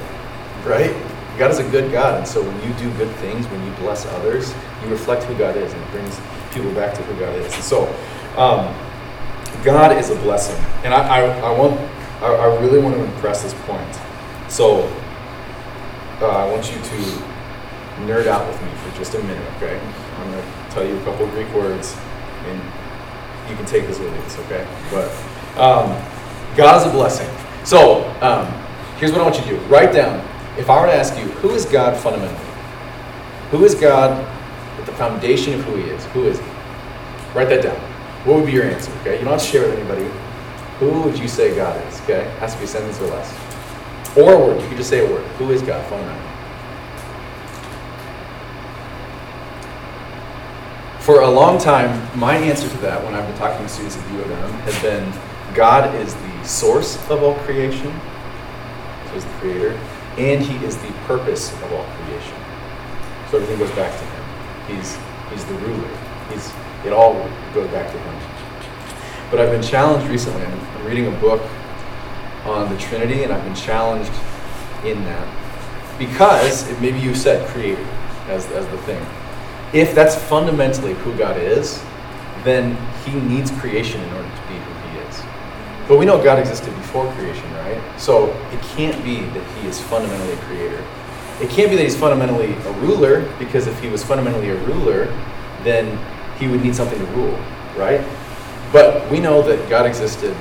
right? 0.65 0.93
God 1.37 1.49
is 1.49 1.59
a 1.59 1.69
good 1.69 1.91
God, 1.91 2.19
and 2.19 2.27
so 2.27 2.43
when 2.43 2.55
you 2.67 2.73
do 2.75 2.95
good 2.97 3.13
things, 3.15 3.47
when 3.47 3.65
you 3.65 3.71
bless 3.73 4.05
others, 4.05 4.53
you 4.83 4.89
reflect 4.89 5.23
who 5.23 5.35
God 5.35 5.57
is, 5.57 5.73
and 5.73 5.81
it 5.81 5.91
brings 5.91 6.19
people 6.53 6.71
back 6.73 6.93
to 6.93 7.01
who 7.03 7.19
God 7.19 7.35
is. 7.37 7.53
And 7.53 7.63
so, 7.63 7.87
um, 8.37 8.73
God 9.63 9.97
is 9.97 10.09
a 10.09 10.15
blessing, 10.17 10.63
and 10.83 10.93
I, 10.93 11.21
I, 11.21 11.39
I 11.39 11.57
want, 11.57 11.79
I, 12.21 12.27
I, 12.27 12.59
really 12.59 12.79
want 12.79 12.95
to 12.95 13.03
impress 13.03 13.41
this 13.41 13.53
point. 13.65 13.99
So, 14.47 14.87
uh, 16.21 16.27
I 16.27 16.51
want 16.51 16.71
you 16.71 16.77
to 16.81 17.23
nerd 18.05 18.27
out 18.27 18.47
with 18.47 18.61
me 18.61 18.69
for 18.77 18.97
just 18.97 19.13
a 19.15 19.19
minute, 19.19 19.47
okay? 19.57 19.79
I'm 20.17 20.31
going 20.31 20.43
to 20.43 20.71
tell 20.71 20.85
you 20.85 20.97
a 20.97 21.03
couple 21.03 21.27
Greek 21.27 21.51
words, 21.53 21.95
and 22.45 22.61
you 23.49 23.55
can 23.55 23.65
take 23.65 23.87
this 23.87 23.99
with 23.99 24.13
you, 24.13 24.43
okay? 24.45 24.67
But 24.91 25.09
um, 25.59 25.89
God 26.55 26.81
is 26.81 26.87
a 26.87 26.91
blessing. 26.91 27.29
So, 27.63 28.03
um, 28.21 28.47
here's 28.97 29.11
what 29.11 29.21
I 29.21 29.23
want 29.23 29.37
you 29.37 29.43
to 29.43 29.49
do: 29.49 29.57
write 29.65 29.93
down 29.93 30.25
if 30.57 30.69
I 30.69 30.79
were 30.79 30.87
to 30.87 30.93
ask 30.93 31.17
you, 31.17 31.25
who 31.41 31.51
is 31.51 31.65
God 31.65 31.97
fundamentally? 31.97 32.39
Who 33.49 33.65
is 33.65 33.73
God 33.73 34.11
at 34.79 34.85
the 34.85 34.93
foundation 34.93 35.53
of 35.55 35.63
who 35.65 35.75
He 35.77 35.89
is? 35.89 36.05
Who 36.07 36.25
is 36.25 36.39
He? 36.39 36.45
Write 37.33 37.49
that 37.49 37.63
down. 37.63 37.75
What 38.25 38.37
would 38.37 38.45
be 38.45 38.51
your 38.51 38.65
answer? 38.65 38.91
Okay, 39.01 39.17
you 39.17 39.25
don't 39.25 39.33
have 39.33 39.41
to 39.41 39.47
share 39.47 39.67
with 39.67 39.77
anybody. 39.77 40.05
Who 40.79 41.01
would 41.01 41.17
you 41.17 41.27
say 41.27 41.55
God 41.55 41.75
is? 41.87 42.01
Okay, 42.01 42.23
has 42.39 42.53
to 42.53 42.59
be 42.59 42.65
a 42.65 42.67
sentence 42.67 42.99
or 42.99 43.07
less, 43.07 43.31
or 44.15 44.33
a 44.33 44.39
word. 44.39 44.61
You 44.61 44.67
could 44.67 44.77
just 44.77 44.89
say 44.89 45.05
a 45.05 45.09
word. 45.09 45.25
Who 45.37 45.51
is 45.51 45.61
God 45.61 45.85
fundamentally? 45.89 46.33
for 51.03 51.19
a 51.19 51.29
long 51.29 51.59
time, 51.59 51.91
my 52.17 52.37
answer 52.37 52.69
to 52.69 52.77
that, 52.77 53.03
when 53.03 53.13
I've 53.13 53.27
been 53.27 53.37
talking 53.37 53.61
to 53.61 53.67
students 53.67 53.97
at 53.97 54.11
U 54.13 54.21
of 54.21 54.31
M, 54.31 54.51
has 54.61 54.81
been 54.81 55.11
God 55.53 55.93
is 55.95 56.13
the 56.15 56.43
source 56.45 56.95
of 57.09 57.21
all 57.21 57.35
creation, 57.39 57.91
so 59.07 59.13
he's 59.13 59.25
the 59.25 59.31
creator, 59.31 59.71
and 60.17 60.41
he 60.41 60.65
is 60.65 60.77
the 60.77 60.93
purpose 61.05 61.51
of 61.51 61.73
all 61.73 61.83
creation. 61.97 62.37
So 63.29 63.35
everything 63.35 63.59
goes 63.59 63.75
back 63.75 63.91
to 63.91 64.05
him. 64.05 64.77
He's 64.77 64.97
he's 65.29 65.43
the 65.43 65.55
ruler. 65.55 65.89
He's 66.31 66.53
it 66.85 66.93
all 66.93 67.15
goes 67.53 67.69
back 67.71 67.91
to 67.91 67.99
him. 67.99 68.15
But 69.29 69.41
I've 69.41 69.51
been 69.51 69.61
challenged 69.61 70.09
recently. 70.09 70.41
I'm, 70.41 70.57
I'm 70.57 70.85
reading 70.85 71.07
a 71.07 71.19
book 71.19 71.41
on 72.45 72.69
the 72.73 72.77
Trinity, 72.79 73.23
and 73.23 73.31
I've 73.31 73.43
been 73.43 73.55
challenged 73.55 74.11
in 74.85 75.03
that 75.05 75.97
because 75.97 76.69
maybe 76.79 76.99
you 76.99 77.15
said 77.15 77.47
creator 77.49 77.87
as, 78.27 78.45
as 78.47 78.67
the 78.67 78.77
thing. 78.79 79.05
If 79.73 79.95
that's 79.95 80.15
fundamentally 80.15 80.93
who 80.93 81.15
God 81.17 81.37
is, 81.37 81.83
then 82.43 82.75
he 83.05 83.19
needs 83.19 83.51
creation 83.51 84.01
in 84.01 84.13
order 84.13 84.29
to 84.29 84.41
be 84.47 84.55
who 84.55 84.89
he 84.89 85.07
is. 85.07 85.21
But 85.87 85.97
we 85.97 86.05
know 86.05 86.21
God 86.21 86.39
existed 86.39 86.75
before 86.75 87.11
creation, 87.13 87.51
right? 87.53 87.81
So 87.99 88.31
it 88.51 88.61
can't 88.75 89.03
be 89.03 89.21
that 89.21 89.57
he 89.57 89.67
is 89.67 89.79
fundamentally 89.81 90.33
a 90.33 90.37
creator. 90.37 90.83
It 91.41 91.49
can't 91.49 91.69
be 91.69 91.75
that 91.77 91.83
he's 91.83 91.97
fundamentally 91.97 92.53
a 92.53 92.71
ruler, 92.73 93.21
because 93.39 93.67
if 93.67 93.79
he 93.81 93.87
was 93.87 94.03
fundamentally 94.03 94.49
a 94.49 94.57
ruler, 94.65 95.05
then 95.63 95.97
he 96.37 96.47
would 96.47 96.61
need 96.61 96.75
something 96.75 96.99
to 96.99 97.05
rule, 97.13 97.37
right? 97.75 98.05
But 98.71 99.09
we 99.09 99.19
know 99.19 99.41
that 99.41 99.69
God 99.69 99.85
existed 99.85 100.35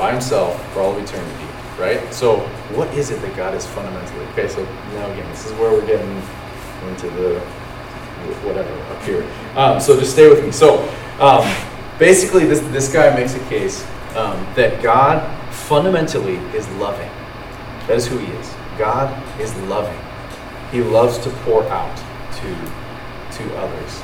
by 0.00 0.12
himself 0.12 0.56
for 0.72 0.80
all 0.80 0.96
of 0.96 1.04
eternity, 1.04 1.44
right? 1.78 2.12
So 2.12 2.38
what 2.74 2.88
is 2.94 3.10
it 3.10 3.20
that 3.20 3.36
God 3.36 3.54
is 3.54 3.66
fundamentally? 3.66 4.24
Okay, 4.28 4.48
so 4.48 4.64
now 4.94 5.12
again, 5.12 5.28
this 5.30 5.44
is 5.44 5.52
where 5.52 5.70
we're 5.70 5.86
getting 5.86 6.10
into 6.88 7.10
the 7.10 7.38
whatever 8.46 8.72
up 8.94 9.02
here. 9.02 9.30
Um, 9.56 9.78
so 9.78 10.00
just 10.00 10.12
stay 10.12 10.26
with 10.26 10.42
me. 10.42 10.52
So 10.52 10.88
um, 11.20 11.44
basically, 11.98 12.46
this 12.46 12.60
this 12.72 12.90
guy 12.90 13.14
makes 13.14 13.34
a 13.34 13.44
case 13.50 13.84
um, 14.16 14.40
that 14.54 14.82
God 14.82 15.20
fundamentally 15.52 16.36
is 16.56 16.66
loving. 16.80 17.10
That 17.86 17.98
is 17.98 18.06
who 18.06 18.16
He 18.16 18.32
is. 18.32 18.54
God 18.78 19.12
is 19.38 19.54
loving. 19.68 20.00
He 20.72 20.80
loves 20.80 21.18
to 21.18 21.30
pour 21.44 21.62
out 21.68 21.96
to 22.40 22.48
to 23.36 23.56
others. 23.58 24.00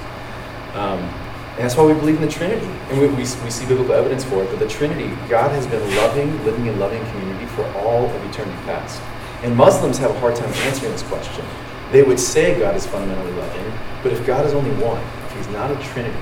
And 1.57 1.65
that's 1.65 1.75
why 1.75 1.87
we 1.87 1.95
believe 1.95 2.17
in 2.17 2.23
the 2.23 2.31
Trinity. 2.31 2.67
And 2.91 3.01
we, 3.01 3.09
we, 3.09 3.17
we 3.17 3.25
see 3.25 3.67
biblical 3.67 3.95
evidence 3.95 4.25
for 4.25 4.43
it. 4.43 4.51
But 4.51 4.59
the 4.59 4.69
Trinity, 4.69 5.09
God 5.27 5.53
has 5.53 5.67
been 5.67 5.81
loving, 5.97 6.45
living 6.45 6.67
in 6.67 6.79
loving 6.79 7.03
community 7.13 7.47
for 7.47 7.65
all 7.79 8.05
of 8.05 8.25
eternity 8.27 8.59
past. 8.65 9.01
And 9.43 9.57
Muslims 9.57 9.97
have 9.97 10.11
a 10.11 10.21
hard 10.21 10.37
time 10.37 10.53
answering 10.69 10.93
this 10.93 11.03
question. 11.05 11.45
They 11.93 12.03
would 12.03 12.21
say 12.21 12.59
God 12.59 12.77
is 12.77 12.87
fundamentally 12.87 13.33
loving, 13.33 13.73
but 14.03 14.13
if 14.13 14.27
God 14.27 14.45
is 14.45 14.53
only 14.53 14.71
one, 14.85 15.03
if 15.27 15.37
He's 15.37 15.49
not 15.49 15.71
a 15.71 15.77
Trinity, 15.77 16.19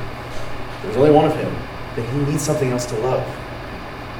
there's 0.82 0.96
only 0.96 1.10
one 1.10 1.24
of 1.24 1.34
Him, 1.36 1.52
then 1.96 2.08
He 2.12 2.30
needs 2.30 2.42
something 2.42 2.70
else 2.70 2.86
to 2.86 2.98
love. 2.98 3.26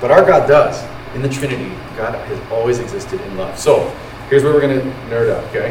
But 0.01 0.11
our 0.11 0.25
God 0.25 0.49
does. 0.49 0.83
In 1.15 1.23
the 1.23 1.29
Trinity, 1.29 1.69
God 1.97 2.15
has 2.27 2.51
always 2.51 2.81
existed 2.81 3.21
in 3.21 3.37
love. 3.37 3.57
So 3.57 3.89
here's 4.29 4.43
where 4.43 4.53
we're 4.53 4.61
going 4.61 4.81
to 4.81 4.87
nerd 5.09 5.33
out, 5.33 5.45
okay? 5.55 5.71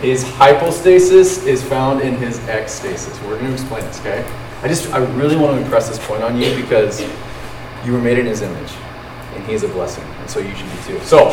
His 0.00 0.22
hypostasis 0.22 1.44
is 1.46 1.64
found 1.64 2.00
in 2.00 2.16
his 2.16 2.38
ecstasis. 2.40 3.20
We're 3.22 3.38
going 3.38 3.46
to 3.46 3.52
explain 3.54 3.84
this, 3.86 3.98
okay? 4.00 4.22
I 4.64 4.68
just, 4.68 4.90
I 4.94 4.98
really 5.16 5.36
want 5.36 5.58
to 5.58 5.62
impress 5.62 5.90
this 5.90 5.98
point 6.06 6.22
on 6.22 6.40
you 6.40 6.56
because 6.56 7.02
you 7.84 7.92
were 7.92 8.00
made 8.00 8.18
in 8.18 8.24
his 8.24 8.40
image 8.40 8.72
and 9.34 9.44
he 9.44 9.52
is 9.52 9.62
a 9.62 9.68
blessing, 9.68 10.04
and 10.04 10.30
so 10.30 10.40
you 10.40 10.54
should 10.54 10.70
be 10.70 10.78
too. 10.86 11.00
So, 11.00 11.30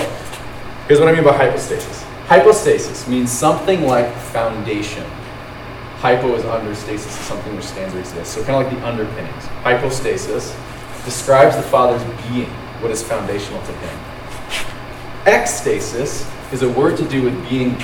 here's 0.86 1.00
what 1.00 1.08
I 1.08 1.14
mean 1.14 1.24
by 1.24 1.38
hypostasis. 1.38 2.04
Hypostasis 2.28 3.08
means 3.08 3.32
something 3.32 3.88
like 3.88 4.14
foundation. 4.14 5.06
Hypo 6.00 6.36
is 6.36 6.44
under, 6.44 6.76
stasis 6.76 7.08
is 7.08 7.26
something 7.26 7.56
which 7.56 7.64
stands 7.64 7.96
or 7.96 8.00
exists. 8.00 8.36
So, 8.36 8.44
kind 8.44 8.66
of 8.66 8.70
like 8.70 8.82
the 8.82 8.86
underpinnings. 8.86 9.46
Hypostasis 9.64 10.54
describes 11.06 11.56
the 11.56 11.62
Father's 11.62 12.04
being, 12.28 12.50
what 12.82 12.92
is 12.92 13.02
foundational 13.02 13.62
to 13.62 13.72
him. 13.72 14.00
Ecstasis 15.24 16.30
is 16.52 16.64
a 16.64 16.70
word 16.70 16.98
to 16.98 17.08
do 17.08 17.22
with 17.22 17.50
being 17.50 17.78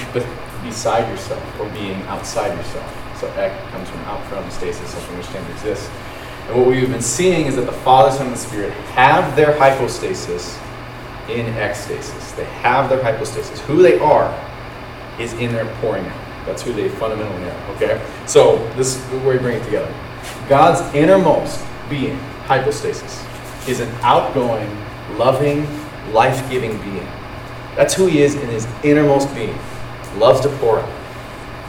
beside 0.64 1.10
yourself 1.10 1.60
or 1.60 1.70
being 1.70 2.02
outside 2.04 2.56
yourself. 2.58 3.20
So 3.20 3.28
ek 3.34 3.52
comes 3.72 3.90
from 3.90 4.00
out 4.02 4.24
from 4.28 4.50
stasis, 4.52 4.90
something 4.92 5.18
which 5.18 5.28
can 5.28 5.50
exist. 5.52 5.90
And 6.48 6.58
what 6.58 6.68
we've 6.68 6.90
been 6.90 7.02
seeing 7.02 7.48
is 7.48 7.56
that 7.56 7.66
the 7.66 7.72
Father, 7.72 8.12
Son, 8.16 8.28
and 8.28 8.36
the 8.36 8.40
Spirit 8.40 8.72
have 8.96 9.36
their 9.36 9.58
hypostasis 9.58 10.58
in 11.28 11.46
ecstasis. 11.56 12.36
They 12.36 12.46
have 12.62 12.90
their 12.90 13.04
hypostasis. 13.04 13.60
Who 13.62 13.82
they 13.82 14.00
are 14.00 14.34
is 15.20 15.34
in 15.34 15.52
their 15.52 15.66
pouring 15.82 16.06
out. 16.06 16.46
That's 16.46 16.62
who 16.62 16.72
they 16.72 16.88
fundamentally 16.88 17.50
are. 17.50 17.76
Okay? 17.76 18.02
So 18.26 18.58
this 18.76 18.96
is 18.96 19.04
where 19.24 19.36
we 19.36 19.40
bring 19.40 19.58
it 19.58 19.66
together. 19.66 19.94
God's 20.48 20.96
innermost 20.96 21.66
being, 21.90 22.18
hypostasis, 22.46 23.26
is 23.68 23.82
an 23.82 23.90
outgoing, 24.02 24.70
loving, 25.18 25.68
life-giving 26.14 26.78
being. 26.82 27.08
That's 27.76 27.94
who 27.94 28.06
he 28.08 28.22
is 28.22 28.36
in 28.36 28.48
his 28.48 28.66
innermost 28.84 29.34
being. 29.36 29.58
Loves 30.18 30.42
to 30.42 30.50
pour 30.58 30.80
out 30.80 31.08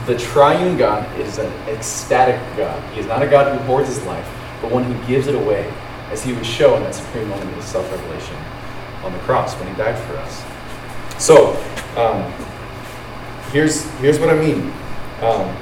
the 0.08 0.16
triune 0.16 0.78
God 0.78 1.06
is 1.20 1.36
an 1.36 1.52
ecstatic 1.68 2.40
God. 2.56 2.82
He 2.94 3.00
is 3.00 3.06
not 3.06 3.22
a 3.22 3.26
God 3.26 3.54
who 3.54 3.62
hoards 3.66 3.88
his 3.88 4.02
life, 4.04 4.26
but 4.62 4.72
one 4.72 4.82
who 4.82 5.06
gives 5.06 5.26
it 5.26 5.34
away, 5.34 5.70
as 6.10 6.24
he 6.24 6.32
would 6.32 6.46
show 6.46 6.76
in 6.76 6.82
that 6.84 6.94
supreme 6.94 7.28
moment 7.28 7.54
of 7.54 7.62
self 7.62 7.88
revelation 7.92 8.34
on 9.04 9.12
the 9.12 9.18
cross 9.20 9.54
when 9.56 9.68
he 9.68 9.74
died 9.74 9.98
for 10.06 10.16
us. 10.16 10.42
So, 11.22 11.52
um, 11.94 12.32
here's, 13.52 13.84
here's 13.98 14.18
what 14.18 14.30
I 14.30 14.34
mean. 14.34 14.72
Um, 15.20 15.54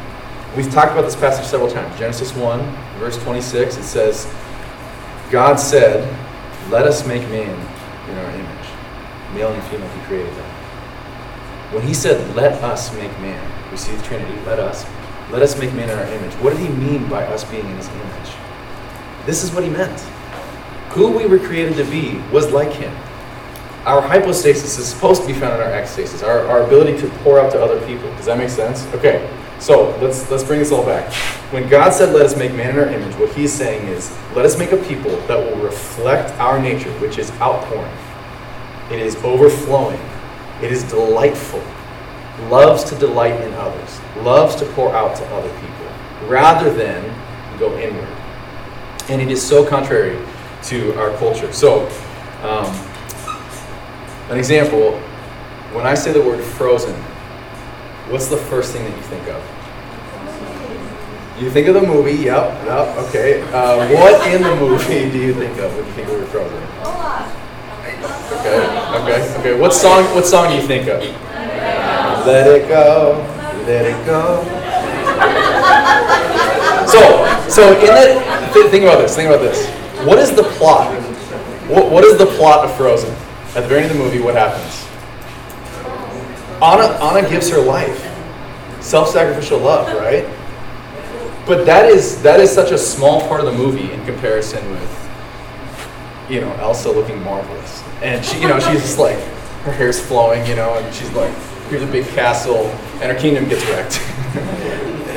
we've 0.56 0.70
talked 0.70 0.92
about 0.92 1.06
this 1.06 1.16
passage 1.16 1.44
several 1.44 1.68
times. 1.68 1.98
Genesis 1.98 2.32
1, 2.36 2.60
verse 3.00 3.20
26, 3.24 3.78
it 3.78 3.82
says, 3.82 4.32
God 5.32 5.56
said, 5.56 6.08
Let 6.70 6.86
us 6.86 7.04
make 7.04 7.22
man 7.30 7.50
in 8.08 8.16
our 8.16 8.30
image. 8.30 8.68
Male 9.34 9.52
and 9.52 9.62
female, 9.64 9.88
he 9.88 10.00
created 10.02 10.32
them. 10.36 10.55
When 11.72 11.82
he 11.82 11.94
said, 11.94 12.34
Let 12.36 12.62
us 12.62 12.94
make 12.94 13.10
man, 13.20 13.70
we 13.70 13.76
see 13.76 13.94
the 13.94 14.02
Trinity, 14.02 14.38
let 14.46 14.58
us. 14.58 14.86
Let 15.30 15.42
us 15.42 15.58
make 15.58 15.72
man 15.74 15.90
in 15.90 15.98
our 15.98 16.06
image. 16.06 16.32
What 16.34 16.50
did 16.50 16.60
he 16.60 16.68
mean 16.68 17.08
by 17.08 17.24
us 17.26 17.42
being 17.42 17.66
in 17.66 17.76
his 17.76 17.88
image? 17.88 18.30
This 19.26 19.42
is 19.42 19.50
what 19.52 19.64
he 19.64 19.70
meant. 19.70 19.98
Who 20.90 21.10
we 21.10 21.26
were 21.26 21.40
created 21.40 21.76
to 21.78 21.84
be 21.84 22.18
was 22.32 22.52
like 22.52 22.72
him. 22.72 22.94
Our 23.84 24.00
hypostasis 24.00 24.78
is 24.78 24.86
supposed 24.86 25.22
to 25.22 25.26
be 25.26 25.32
found 25.32 25.60
in 25.60 25.60
our 25.60 25.72
ecstasis, 25.72 26.26
our, 26.26 26.46
our 26.46 26.64
ability 26.64 26.98
to 26.98 27.08
pour 27.18 27.40
out 27.40 27.50
to 27.52 27.62
other 27.62 27.84
people. 27.86 28.08
Does 28.16 28.26
that 28.26 28.38
make 28.38 28.50
sense? 28.50 28.86
Okay, 28.94 29.28
so 29.58 29.96
let's 29.98 30.30
let's 30.30 30.44
bring 30.44 30.60
this 30.60 30.70
all 30.70 30.86
back. 30.86 31.12
When 31.52 31.68
God 31.68 31.90
said, 31.90 32.14
Let 32.14 32.26
us 32.26 32.36
make 32.36 32.54
man 32.54 32.70
in 32.70 32.78
our 32.78 32.88
image, 32.88 33.14
what 33.16 33.32
he's 33.34 33.52
saying 33.52 33.88
is, 33.88 34.16
let 34.34 34.46
us 34.46 34.56
make 34.58 34.72
a 34.72 34.76
people 34.76 35.16
that 35.26 35.36
will 35.36 35.60
reflect 35.62 36.30
our 36.38 36.60
nature, 36.60 36.90
which 37.00 37.18
is 37.18 37.30
outpouring. 37.32 37.96
It 38.90 39.00
is 39.00 39.16
overflowing. 39.16 40.00
It 40.62 40.72
is 40.72 40.82
delightful 40.84 41.62
loves 42.42 42.84
to 42.84 42.94
delight 42.96 43.40
in 43.40 43.52
others, 43.54 44.00
loves 44.18 44.54
to 44.56 44.66
pour 44.72 44.94
out 44.94 45.16
to 45.16 45.24
other 45.26 45.48
people, 45.60 46.28
rather 46.28 46.72
than 46.72 47.02
go 47.58 47.76
inward. 47.78 48.08
And 49.08 49.22
it 49.22 49.30
is 49.30 49.46
so 49.46 49.64
contrary 49.64 50.18
to 50.64 50.94
our 50.98 51.16
culture. 51.18 51.52
So, 51.52 51.86
um, 52.42 52.66
an 54.30 54.38
example 54.38 54.98
when 55.72 55.86
I 55.86 55.94
say 55.94 56.12
the 56.12 56.22
word 56.22 56.42
frozen, 56.42 56.94
what's 58.10 58.28
the 58.28 58.36
first 58.36 58.72
thing 58.72 58.84
that 58.84 58.96
you 58.96 59.02
think 59.04 59.28
of? 59.28 59.42
You 61.40 61.50
think 61.50 61.68
of 61.68 61.74
the 61.74 61.82
movie, 61.82 62.12
yep, 62.12 62.64
yep, 62.64 62.96
okay. 63.08 63.42
Uh, 63.52 63.86
what 63.94 64.26
in 64.32 64.42
the 64.42 64.56
movie 64.56 65.10
do 65.12 65.18
you 65.18 65.34
think 65.34 65.58
of 65.58 65.74
when 65.76 65.86
you 65.86 65.92
think 65.92 66.08
of 66.08 66.14
the 66.14 66.20
word 66.20 66.28
frozen? 66.28 66.62
Okay, 68.32 68.56
okay, 69.02 69.25
okay. 69.46 69.60
What 69.60 69.72
song? 69.72 70.04
What 70.14 70.26
song 70.26 70.48
do 70.50 70.56
you 70.56 70.62
think 70.62 70.88
of? 70.88 71.00
Let 72.26 72.46
it 72.46 72.68
go, 72.68 73.24
let 73.66 73.84
it 73.86 74.06
go. 74.06 74.42
So, 76.86 77.00
so 77.48 77.78
in 77.78 77.86
that, 77.86 78.50
th- 78.52 78.70
think 78.70 78.84
about 78.84 78.98
this. 78.98 79.14
Think 79.14 79.28
about 79.28 79.40
this. 79.40 79.68
What 80.06 80.18
is 80.18 80.34
the 80.34 80.42
plot? 80.42 80.92
What, 81.68 81.90
what 81.90 82.04
is 82.04 82.18
the 82.18 82.26
plot 82.26 82.64
of 82.64 82.76
Frozen? 82.76 83.10
At 83.54 83.62
the 83.62 83.68
very 83.68 83.82
end 83.82 83.90
of 83.92 83.98
the 83.98 84.02
movie, 84.02 84.20
what 84.20 84.34
happens? 84.34 84.84
Anna, 86.62 86.94
Anna 87.02 87.28
gives 87.28 87.48
her 87.50 87.60
life. 87.60 88.02
Self-sacrificial 88.82 89.58
love, 89.58 89.88
right? 89.98 90.24
But 91.46 91.64
that 91.66 91.88
is 91.88 92.22
that 92.22 92.40
is 92.40 92.52
such 92.52 92.72
a 92.72 92.78
small 92.78 93.20
part 93.28 93.40
of 93.40 93.46
the 93.46 93.52
movie 93.52 93.92
in 93.92 94.04
comparison 94.04 94.68
with, 94.70 95.10
you 96.28 96.40
know, 96.40 96.52
Elsa 96.54 96.90
looking 96.90 97.22
marvelous, 97.22 97.82
and 98.02 98.24
she, 98.24 98.40
you 98.40 98.48
know, 98.48 98.58
she's 98.58 98.80
just 98.80 98.98
like 98.98 99.18
her 99.66 99.72
hair's 99.72 100.00
flowing, 100.00 100.46
you 100.46 100.54
know, 100.54 100.74
and 100.78 100.94
she's 100.94 101.12
like 101.12 101.34
here's 101.68 101.82
a 101.82 101.86
big 101.86 102.06
castle, 102.08 102.66
and 103.00 103.12
her 103.12 103.18
kingdom 103.18 103.48
gets 103.48 103.64
wrecked. 103.66 104.00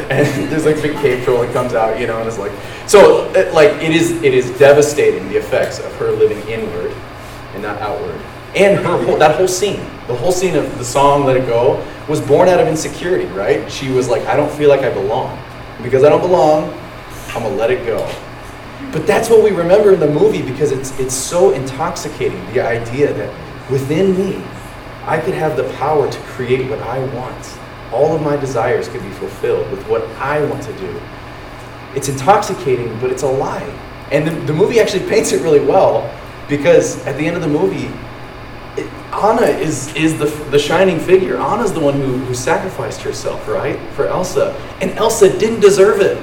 and 0.10 0.52
there's 0.52 0.66
like 0.66 0.78
a 0.78 0.82
big 0.82 0.98
cave 0.98 1.24
troll 1.24 1.42
that 1.42 1.54
comes 1.54 1.74
out, 1.74 2.00
you 2.00 2.08
know, 2.08 2.18
and 2.20 2.28
it's 2.28 2.40
like, 2.40 2.52
so 2.88 3.32
it, 3.34 3.54
like 3.54 3.72
it 3.74 3.92
is, 3.92 4.12
it 4.24 4.34
is 4.34 4.50
devastating 4.58 5.28
the 5.30 5.38
effects 5.38 5.80
of 5.80 5.96
her 5.98 6.12
living 6.12 6.40
inward 6.48 6.92
and 7.54 7.62
not 7.62 7.80
outward. 7.82 8.20
And 8.56 8.84
her 8.84 9.04
whole, 9.06 9.18
that 9.18 9.36
whole 9.36 9.48
scene, 9.48 9.80
the 10.08 10.16
whole 10.16 10.32
scene 10.32 10.56
of 10.56 10.78
the 10.80 10.86
song 10.86 11.24
"Let 11.24 11.38
It 11.38 11.46
Go" 11.46 11.86
was 12.08 12.20
born 12.20 12.50
out 12.50 12.60
of 12.60 12.68
insecurity, 12.68 13.28
right? 13.28 13.72
She 13.72 13.92
was 13.92 14.10
like, 14.10 14.26
I 14.26 14.36
don't 14.36 14.52
feel 14.52 14.70
like 14.70 14.82
I 14.82 14.92
belong, 14.92 15.40
because 15.84 16.04
I 16.04 16.10
don't 16.10 16.22
belong. 16.22 16.74
I'm 17.28 17.44
gonna 17.44 17.50
let 17.50 17.70
it 17.70 17.86
go. 17.86 18.12
But 18.92 19.06
that's 19.06 19.30
what 19.30 19.44
we 19.44 19.52
remember 19.52 19.94
in 19.94 20.00
the 20.00 20.10
movie 20.10 20.42
because 20.42 20.72
it's 20.72 20.98
it's 21.00 21.14
so 21.14 21.52
intoxicating. 21.52 22.44
The 22.54 22.62
idea 22.62 23.14
that 23.14 23.49
within 23.70 24.18
me, 24.18 24.44
I 25.06 25.20
could 25.20 25.34
have 25.34 25.58
the 25.58 25.72
power 25.76 26.10
to 26.10 26.20
create 26.22 26.70
what 26.70 26.80
I 26.80 27.00
want. 27.16 27.60
All 27.92 28.16
of 28.16 28.22
my 28.22 28.36
desires 28.36 28.88
could 28.88 29.02
be 29.02 29.10
fulfilled 29.12 29.70
with 29.72 29.86
what 29.88 30.04
I 30.18 30.44
want 30.46 30.64
to 30.64 30.74
do. 30.74 31.02
It's 31.96 32.10
intoxicating, 32.10 33.00
but 33.00 33.12
it's 33.12 33.24
a 33.24 33.28
lie. 33.28 33.64
And 34.12 34.28
the, 34.28 34.32
the 34.46 34.54
movie 34.54 34.80
actually 34.80 35.08
paints 35.10 35.32
it 35.32 35.42
really 35.42 35.60
well 35.60 36.14
because 36.48 37.06
at 37.06 37.18
the 37.18 37.26
end 37.26 37.36
of 37.36 37.42
the 37.42 37.48
movie, 37.48 37.92
it, 38.78 38.86
Anna 39.14 39.48
is, 39.48 39.94
is 39.96 40.18
the, 40.20 40.26
the 40.52 40.60
shining 40.60 41.00
figure. 41.00 41.38
Anna's 41.38 41.74
the 41.74 41.80
one 41.80 41.96
who, 41.96 42.18
who 42.18 42.34
sacrificed 42.34 43.02
herself, 43.02 43.48
right, 43.48 43.80
for 43.94 44.08
Elsa. 44.08 44.54
And 44.82 44.92
Elsa 44.92 45.38
didn't 45.38 45.60
deserve 45.60 46.02
it, 46.02 46.18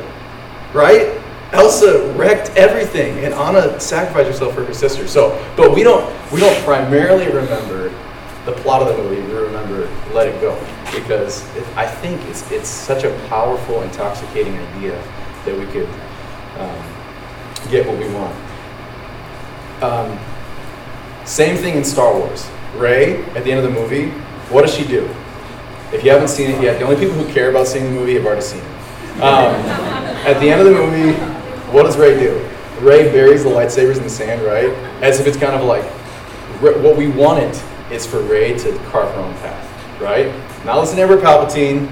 right? 0.73 1.21
Elsa 1.53 2.13
wrecked 2.15 2.51
everything, 2.57 3.25
and 3.25 3.33
Anna 3.33 3.79
sacrificed 3.79 4.29
herself 4.29 4.55
for 4.55 4.65
her 4.65 4.75
sister. 4.75 5.07
So, 5.07 5.43
but 5.57 5.75
we 5.75 5.83
don't 5.83 6.05
we 6.33 6.41
don't 6.41 6.57
primarily 6.65 7.27
remember 7.27 7.93
the 8.45 8.53
plot 8.53 8.83
of 8.83 8.89
the 8.89 9.03
movie. 9.03 9.21
We 9.23 9.39
remember 9.39 9.89
Let 10.13 10.29
It 10.29 10.41
Go 10.41 10.59
because 10.95 11.43
it, 11.57 11.67
I 11.77 11.87
think 11.87 12.21
it's 12.29 12.51
it's 12.51 12.69
such 12.69 13.05
a 13.05 13.17
powerful, 13.29 13.83
intoxicating 13.83 14.57
idea 14.59 15.01
that 15.45 15.57
we 15.57 15.67
could 15.67 15.89
um, 16.59 17.71
get 17.71 17.87
what 17.87 17.99
we 17.99 18.09
want. 18.13 18.35
Um, 19.83 20.19
same 21.25 21.57
thing 21.57 21.77
in 21.77 21.85
Star 21.85 22.17
Wars. 22.17 22.49
Rey, 22.77 23.23
at 23.35 23.45
the 23.45 23.53
end 23.53 23.65
of 23.65 23.73
the 23.73 23.81
movie, 23.81 24.11
what 24.51 24.63
does 24.63 24.75
she 24.75 24.87
do? 24.87 25.09
If 25.93 26.05
you 26.05 26.11
haven't 26.11 26.29
seen 26.29 26.51
it 26.51 26.63
yet, 26.63 26.79
the 26.79 26.85
only 26.85 26.97
people 26.97 27.15
who 27.15 27.33
care 27.33 27.51
about 27.51 27.67
seeing 27.67 27.85
the 27.85 27.91
movie 27.91 28.15
have 28.15 28.27
already 28.27 28.43
seen 28.43 28.61
it. 28.61 29.21
Um, 29.23 29.55
at 30.27 30.39
the 30.41 30.51
end 30.51 30.61
of 30.61 30.67
the 30.67 30.73
movie, 30.73 31.36
what 31.73 31.85
does 31.85 31.97
Rey 31.97 32.19
do? 32.19 32.49
Rey 32.81 33.11
buries 33.11 33.45
the 33.45 33.51
lightsabers 33.51 33.97
in 33.97 34.03
the 34.03 34.11
sand, 34.11 34.43
right? 34.43 34.71
As 35.03 35.21
if 35.21 35.27
it's 35.27 35.37
kind 35.37 35.55
of 35.55 35.65
like 35.65 35.85
what 36.61 36.97
we 36.97 37.09
wanted 37.09 37.59
is 37.91 38.07
for 38.07 38.21
Rey 38.23 38.57
to 38.59 38.77
carve 38.91 39.15
her 39.15 39.21
own 39.21 39.35
path, 39.35 40.01
right? 40.01 40.27
Not 40.65 40.79
listen 40.79 40.97
to 40.97 41.03
Emperor 41.03 41.19
Palpatine, 41.19 41.91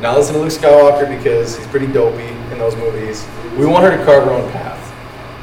not 0.00 0.16
listen 0.16 0.34
to 0.34 0.40
Luke 0.40 0.50
Skywalker 0.50 1.08
because 1.08 1.56
he's 1.56 1.66
pretty 1.68 1.86
dopey 1.86 2.28
in 2.52 2.58
those 2.58 2.76
movies. 2.76 3.26
We 3.56 3.66
want 3.66 3.84
her 3.84 3.96
to 3.96 4.04
carve 4.04 4.24
her 4.24 4.30
own 4.30 4.50
path 4.52 4.82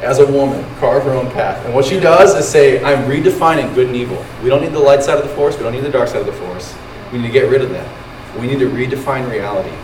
as 0.03 0.19
a 0.19 0.31
woman, 0.31 0.63
carve 0.79 1.03
her 1.03 1.11
own 1.11 1.31
path. 1.31 1.63
And 1.65 1.73
what 1.73 1.85
she 1.85 1.99
does 1.99 2.35
is 2.35 2.47
say, 2.47 2.83
I'm 2.83 3.09
redefining 3.09 3.73
good 3.73 3.87
and 3.87 3.95
evil. 3.95 4.23
We 4.43 4.49
don't 4.49 4.61
need 4.61 4.73
the 4.73 4.79
light 4.79 5.01
side 5.01 5.17
of 5.17 5.27
the 5.27 5.33
force, 5.35 5.57
we 5.57 5.63
don't 5.63 5.73
need 5.73 5.83
the 5.83 5.89
dark 5.89 6.09
side 6.09 6.21
of 6.21 6.25
the 6.25 6.33
force. 6.33 6.75
We 7.11 7.19
need 7.19 7.27
to 7.27 7.33
get 7.33 7.49
rid 7.49 7.61
of 7.61 7.69
that. 7.69 8.39
We 8.39 8.47
need 8.47 8.59
to 8.59 8.69
redefine 8.69 9.29
reality. 9.29 9.75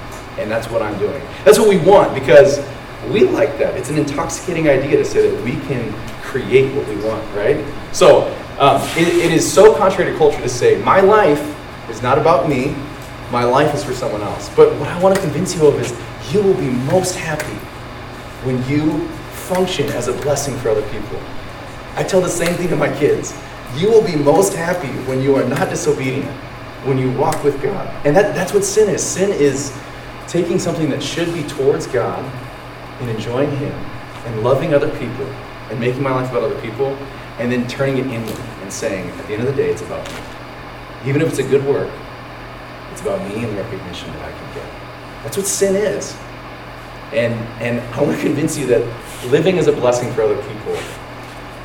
And 0.42 0.50
that's 0.50 0.70
what 0.70 0.82
I'm 0.82 0.98
doing. 1.00 1.22
That's 1.46 1.60
what 1.60 1.70
we 1.70 1.78
want 1.78 2.14
because 2.14 2.60
we 3.08 3.22
like 3.22 3.58
that. 3.58 3.76
It's 3.78 3.90
an 3.90 3.98
intoxicating 3.98 4.68
idea 4.68 4.98
to 4.98 5.06
say 5.06 5.30
that 5.30 5.44
we 5.44 5.54
can 5.68 5.94
create 6.22 6.74
what 6.76 6.88
we 6.88 6.96
want, 6.98 7.24
right? 7.36 7.66
So 7.94 8.28
um, 8.60 8.82
it, 8.98 9.08
it 9.08 9.32
is 9.32 9.52
so 9.52 9.74
contrary 9.76 10.12
to 10.12 10.18
culture 10.18 10.42
to 10.42 10.50
say, 10.50 10.82
my 10.84 11.00
life 11.00 11.42
is 11.90 12.02
not 12.02 12.18
about 12.18 12.50
me, 12.50 12.76
my 13.32 13.44
life 13.44 13.74
is 13.74 13.84
for 13.84 13.94
someone 13.94 14.22
else. 14.22 14.50
But 14.56 14.78
what 14.80 14.90
I 14.90 15.00
want 15.02 15.16
to 15.16 15.22
convince 15.22 15.56
you 15.56 15.66
of 15.66 15.80
is 15.80 15.98
you 16.34 16.42
will 16.42 16.56
be 16.56 16.70
most 16.70 17.16
happy 17.16 17.58
when 18.46 18.64
you 18.68 19.08
function 19.48 19.88
as 19.90 20.08
a 20.08 20.14
blessing 20.14 20.56
for 20.58 20.70
other 20.70 20.88
people. 20.90 21.20
I 21.96 22.04
tell 22.04 22.22
the 22.22 22.30
same 22.30 22.54
thing 22.56 22.70
to 22.70 22.76
my 22.76 22.94
kids. 22.98 23.34
You 23.76 23.90
will 23.90 24.04
be 24.04 24.16
most 24.16 24.54
happy 24.54 24.92
when 25.08 25.22
you 25.22 25.36
are 25.36 25.44
not 25.44 25.70
disobedient, 25.70 26.30
when 26.86 26.98
you 26.98 27.12
walk 27.14 27.44
with 27.44 27.62
God. 27.62 27.88
And 28.06 28.16
that, 28.16 28.36
that's 28.36 28.54
what 28.54 28.64
sin 28.64 28.90
is. 28.90 29.04
Sin 29.04 29.32
is 29.32 29.76
taking 30.28 30.60
something 30.60 30.90
that 30.90 31.02
should 31.02 31.34
be 31.34 31.44
towards 31.44 31.88
God 31.88 32.24
and 33.00 33.10
enjoying 33.10 33.52
Him 33.58 33.74
and 34.26 34.44
loving 34.44 34.74
other 34.74 34.90
people 34.98 35.26
and 35.70 35.80
making 35.80 36.04
my 36.04 36.12
life 36.12 36.30
about 36.32 36.44
other 36.44 36.62
people 36.62 36.98
and 37.38 37.52
then 37.52 37.68
turning 37.68 37.98
it 37.98 38.08
inward 38.08 38.40
and 38.62 38.72
saying, 38.72 39.10
at 39.10 39.28
the 39.28 39.34
end 39.34 39.42
of 39.42 39.48
the 39.48 39.62
day, 39.62 39.70
it's 39.70 39.82
about 39.82 40.06
me. 40.10 41.10
Even 41.10 41.22
if 41.22 41.30
it's 41.30 41.40
a 41.40 41.44
good 41.44 41.66
work, 41.66 41.90
it's 42.92 43.02
about 43.02 43.26
me 43.30 43.44
and 43.44 43.58
the 43.58 43.64
recognition 43.64 44.12
that 44.12 44.26
I 44.26 44.32
can 44.32 44.56
get. 44.56 45.24
That's 45.24 45.38
what 45.38 45.46
sin 45.46 45.76
is. 45.76 46.18
And, 47.14 47.34
and 47.62 47.80
I 47.96 48.04
want 48.04 48.18
to 48.18 48.22
convince 48.22 48.58
you 48.58 48.68
that 48.68 48.82
living 49.28 49.58
as 49.58 49.68
a 49.68 49.72
blessing 49.72 50.12
for 50.14 50.24
other 50.24 50.36
people 50.36 50.78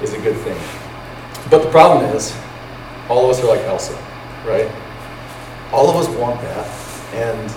is 0.02 0.14
a 0.14 0.20
good 0.20 0.36
thing. 0.38 0.58
But 1.50 1.62
the 1.62 1.70
problem 1.70 2.04
is, 2.14 2.34
all 3.08 3.28
of 3.28 3.36
us 3.36 3.42
are 3.44 3.48
like 3.48 3.60
Elsa, 3.62 3.94
right? 4.46 4.70
All 5.72 5.90
of 5.90 5.96
us 5.96 6.08
want 6.16 6.40
that, 6.40 6.66
and 7.12 7.50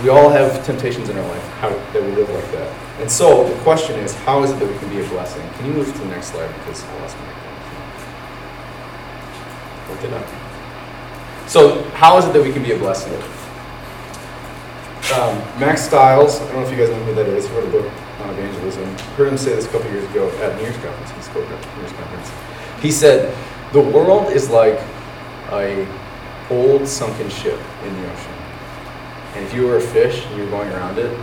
we 0.00 0.08
all 0.08 0.30
have 0.30 0.64
temptations 0.64 1.10
in 1.10 1.18
our 1.18 1.28
life 1.28 1.42
how, 1.60 1.68
that 1.68 2.02
we 2.02 2.12
live 2.12 2.30
like 2.30 2.50
that. 2.52 3.00
And 3.00 3.10
so 3.10 3.46
the 3.48 3.60
question 3.62 3.98
is, 4.00 4.14
how 4.24 4.42
is 4.42 4.50
it 4.50 4.58
that 4.58 4.68
we 4.68 4.78
can 4.78 4.88
be 4.88 5.00
a 5.00 5.08
blessing? 5.08 5.46
Can 5.54 5.66
you 5.66 5.72
move 5.72 5.92
to 5.92 5.98
the 5.98 6.06
next 6.06 6.28
slide 6.28 6.48
because 6.58 6.82
I 6.84 7.00
lost 7.00 7.16
my 7.18 7.32
Looked 9.90 10.04
it 10.04 10.12
up. 10.14 10.26
So 11.46 11.82
how 11.90 12.16
is 12.16 12.24
it 12.24 12.32
that 12.32 12.42
we 12.42 12.50
can 12.50 12.62
be 12.62 12.72
a 12.72 12.78
blessing? 12.78 13.12
Um, 15.12 15.36
Mack 15.60 15.76
Stiles, 15.76 16.40
I 16.40 16.46
don't 16.46 16.54
know 16.54 16.62
if 16.62 16.70
you 16.70 16.78
guys 16.78 16.88
know 16.88 17.04
who 17.04 17.14
that 17.14 17.26
is. 17.26 17.46
He 17.46 17.54
wrote 17.54 17.68
a 17.68 17.70
book 17.70 17.92
on 18.20 18.30
evangelism. 18.30 18.96
Heard 19.16 19.28
him 19.28 19.36
say 19.36 19.54
this 19.54 19.66
a 19.66 19.68
couple 19.68 19.90
years 19.90 20.08
ago 20.10 20.30
at 20.40 20.56
New 20.56 20.62
Year's 20.62 20.76
conference. 20.76 21.10
He 21.10 21.20
spoke 21.20 21.46
at 21.50 21.74
New 21.74 21.82
Year's 21.82 21.92
conference. 21.92 22.30
He 22.80 22.90
said, 22.90 23.36
"The 23.72 23.82
world 23.82 24.32
is 24.32 24.48
like 24.48 24.80
a 25.50 25.86
old 26.50 26.88
sunken 26.88 27.28
ship 27.28 27.60
in 27.84 27.94
the 28.00 28.10
ocean, 28.10 28.32
and 29.34 29.44
if 29.44 29.54
you 29.54 29.66
were 29.66 29.76
a 29.76 29.80
fish 29.80 30.26
and 30.26 30.36
you 30.36 30.44
were 30.44 30.50
going 30.50 30.70
around 30.70 30.98
it, 30.98 31.16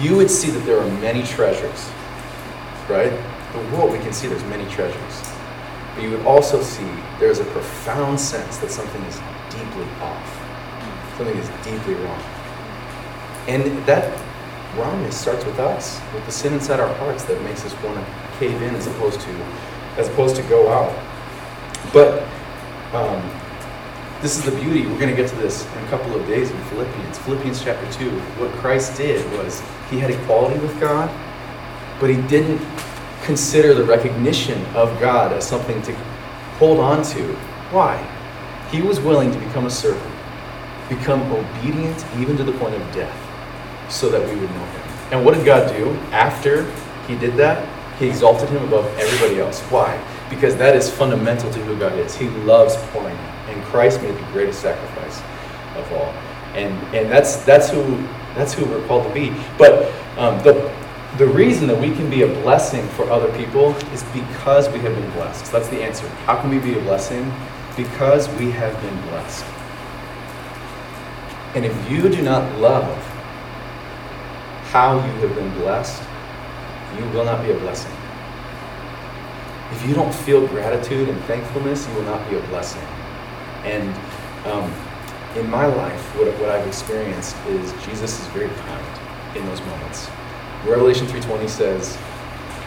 you 0.00 0.16
would 0.16 0.30
see 0.30 0.50
that 0.50 0.64
there 0.66 0.78
are 0.78 0.90
many 1.00 1.22
treasures. 1.22 1.90
Right? 2.88 3.12
The 3.52 3.76
world 3.76 3.92
we 3.92 3.98
can 3.98 4.12
see 4.12 4.28
there's 4.28 4.44
many 4.44 4.68
treasures, 4.70 5.22
but 5.94 6.02
you 6.02 6.10
would 6.10 6.26
also 6.26 6.62
see 6.62 6.88
there's 7.18 7.38
a 7.38 7.44
profound 7.46 8.20
sense 8.20 8.58
that 8.58 8.70
something 8.70 9.02
is 9.02 9.16
deeply 9.50 9.86
off, 10.00 11.16
something 11.16 11.36
is 11.36 11.48
deeply 11.64 11.94
wrong." 11.94 12.22
And 13.48 13.84
that 13.86 14.12
wrongness 14.76 15.16
starts 15.16 15.44
with 15.44 15.58
us, 15.58 16.00
with 16.12 16.24
the 16.26 16.32
sin 16.32 16.52
inside 16.52 16.80
our 16.80 16.92
hearts 16.96 17.24
that 17.24 17.40
makes 17.42 17.64
us 17.64 17.72
want 17.82 17.96
to 17.96 18.38
cave 18.38 18.60
in 18.60 18.74
as 18.74 18.86
opposed 18.86 19.20
to, 19.20 19.30
as 19.96 20.08
opposed 20.08 20.36
to 20.36 20.42
go 20.42 20.68
out. 20.68 20.94
But 21.92 22.22
um, 22.92 23.22
this 24.22 24.36
is 24.38 24.44
the 24.44 24.50
beauty. 24.60 24.86
We're 24.86 24.98
going 24.98 25.14
to 25.14 25.16
get 25.16 25.28
to 25.28 25.36
this 25.36 25.66
in 25.66 25.84
a 25.84 25.88
couple 25.88 26.14
of 26.14 26.26
days 26.26 26.50
in 26.50 26.58
Philippians. 26.64 27.18
Philippians 27.18 27.62
chapter 27.62 27.92
2. 27.92 28.10
What 28.40 28.50
Christ 28.52 28.96
did 28.96 29.30
was 29.32 29.62
he 29.90 29.98
had 29.98 30.10
equality 30.10 30.58
with 30.58 30.78
God, 30.80 31.10
but 32.00 32.10
he 32.10 32.20
didn't 32.22 32.60
consider 33.24 33.74
the 33.74 33.84
recognition 33.84 34.64
of 34.74 34.98
God 35.00 35.32
as 35.32 35.46
something 35.46 35.80
to 35.82 35.94
hold 36.58 36.80
on 36.80 37.02
to. 37.04 37.34
Why? 37.70 37.96
He 38.70 38.82
was 38.82 39.00
willing 39.00 39.30
to 39.32 39.38
become 39.38 39.66
a 39.66 39.70
servant, 39.70 40.14
become 40.88 41.20
obedient 41.32 42.04
even 42.18 42.36
to 42.36 42.44
the 42.44 42.52
point 42.52 42.74
of 42.74 42.92
death 42.92 43.16
so 43.90 44.08
that 44.08 44.22
we 44.22 44.34
would 44.40 44.50
know 44.50 44.64
him. 44.64 44.82
And 45.12 45.24
what 45.24 45.34
did 45.34 45.44
God 45.44 45.72
do 45.76 45.90
after 46.10 46.70
he 47.06 47.16
did 47.16 47.34
that? 47.36 47.68
He 47.98 48.08
exalted 48.08 48.48
him 48.48 48.62
above 48.64 48.86
everybody 48.98 49.40
else. 49.40 49.60
Why? 49.62 50.02
Because 50.28 50.56
that 50.56 50.76
is 50.76 50.90
fundamental 50.90 51.50
to 51.52 51.58
who 51.60 51.78
God 51.78 51.98
is. 51.98 52.14
He 52.14 52.28
loves 52.28 52.76
pouring, 52.90 53.16
and 53.56 53.64
Christ 53.64 54.02
made 54.02 54.14
the 54.14 54.32
greatest 54.32 54.60
sacrifice 54.60 55.20
of 55.76 55.90
all. 55.92 56.12
And 56.54 56.72
and 56.94 57.10
that's 57.10 57.44
that's 57.44 57.70
who 57.70 57.82
that's 58.34 58.52
who 58.52 58.64
we're 58.66 58.86
called 58.86 59.06
to 59.08 59.14
be. 59.14 59.34
But 59.58 59.92
um, 60.18 60.42
the 60.42 60.70
the 61.18 61.26
reason 61.26 61.66
that 61.68 61.80
we 61.80 61.94
can 61.94 62.10
be 62.10 62.22
a 62.22 62.26
blessing 62.26 62.86
for 62.88 63.10
other 63.10 63.34
people 63.38 63.74
is 63.92 64.02
because 64.12 64.68
we 64.68 64.78
have 64.80 64.94
been 64.94 65.10
blessed. 65.12 65.46
So 65.46 65.58
that's 65.58 65.68
the 65.68 65.82
answer. 65.82 66.06
How 66.26 66.40
can 66.40 66.50
we 66.50 66.58
be 66.58 66.78
a 66.78 66.82
blessing? 66.82 67.32
Because 67.74 68.28
we 68.34 68.50
have 68.50 68.78
been 68.82 69.00
blessed. 69.08 69.44
And 71.54 71.64
if 71.64 71.90
you 71.90 72.10
do 72.10 72.20
not 72.20 72.58
love 72.58 73.02
how 74.70 74.96
you 74.96 75.26
have 75.26 75.34
been 75.34 75.50
blessed, 75.54 76.02
you 76.98 77.08
will 77.10 77.24
not 77.24 77.42
be 77.42 77.50
a 77.50 77.58
blessing. 77.60 77.92
If 79.72 79.86
you 79.88 79.94
don't 79.94 80.14
feel 80.14 80.46
gratitude 80.46 81.08
and 81.08 81.18
thankfulness, 81.24 81.88
you 81.88 81.94
will 81.94 82.02
not 82.02 82.28
be 82.28 82.36
a 82.36 82.42
blessing. 82.48 82.82
And 83.66 83.92
um, 84.46 84.72
in 85.36 85.50
my 85.50 85.66
life, 85.66 86.00
what, 86.16 86.28
what 86.40 86.48
I've 86.48 86.66
experienced 86.66 87.36
is 87.46 87.72
Jesus 87.84 88.18
is 88.18 88.26
very 88.28 88.48
kind 88.48 89.36
in 89.36 89.44
those 89.46 89.60
moments. 89.60 90.08
Revelation 90.64 91.06
3.20 91.06 91.48
says, 91.50 91.98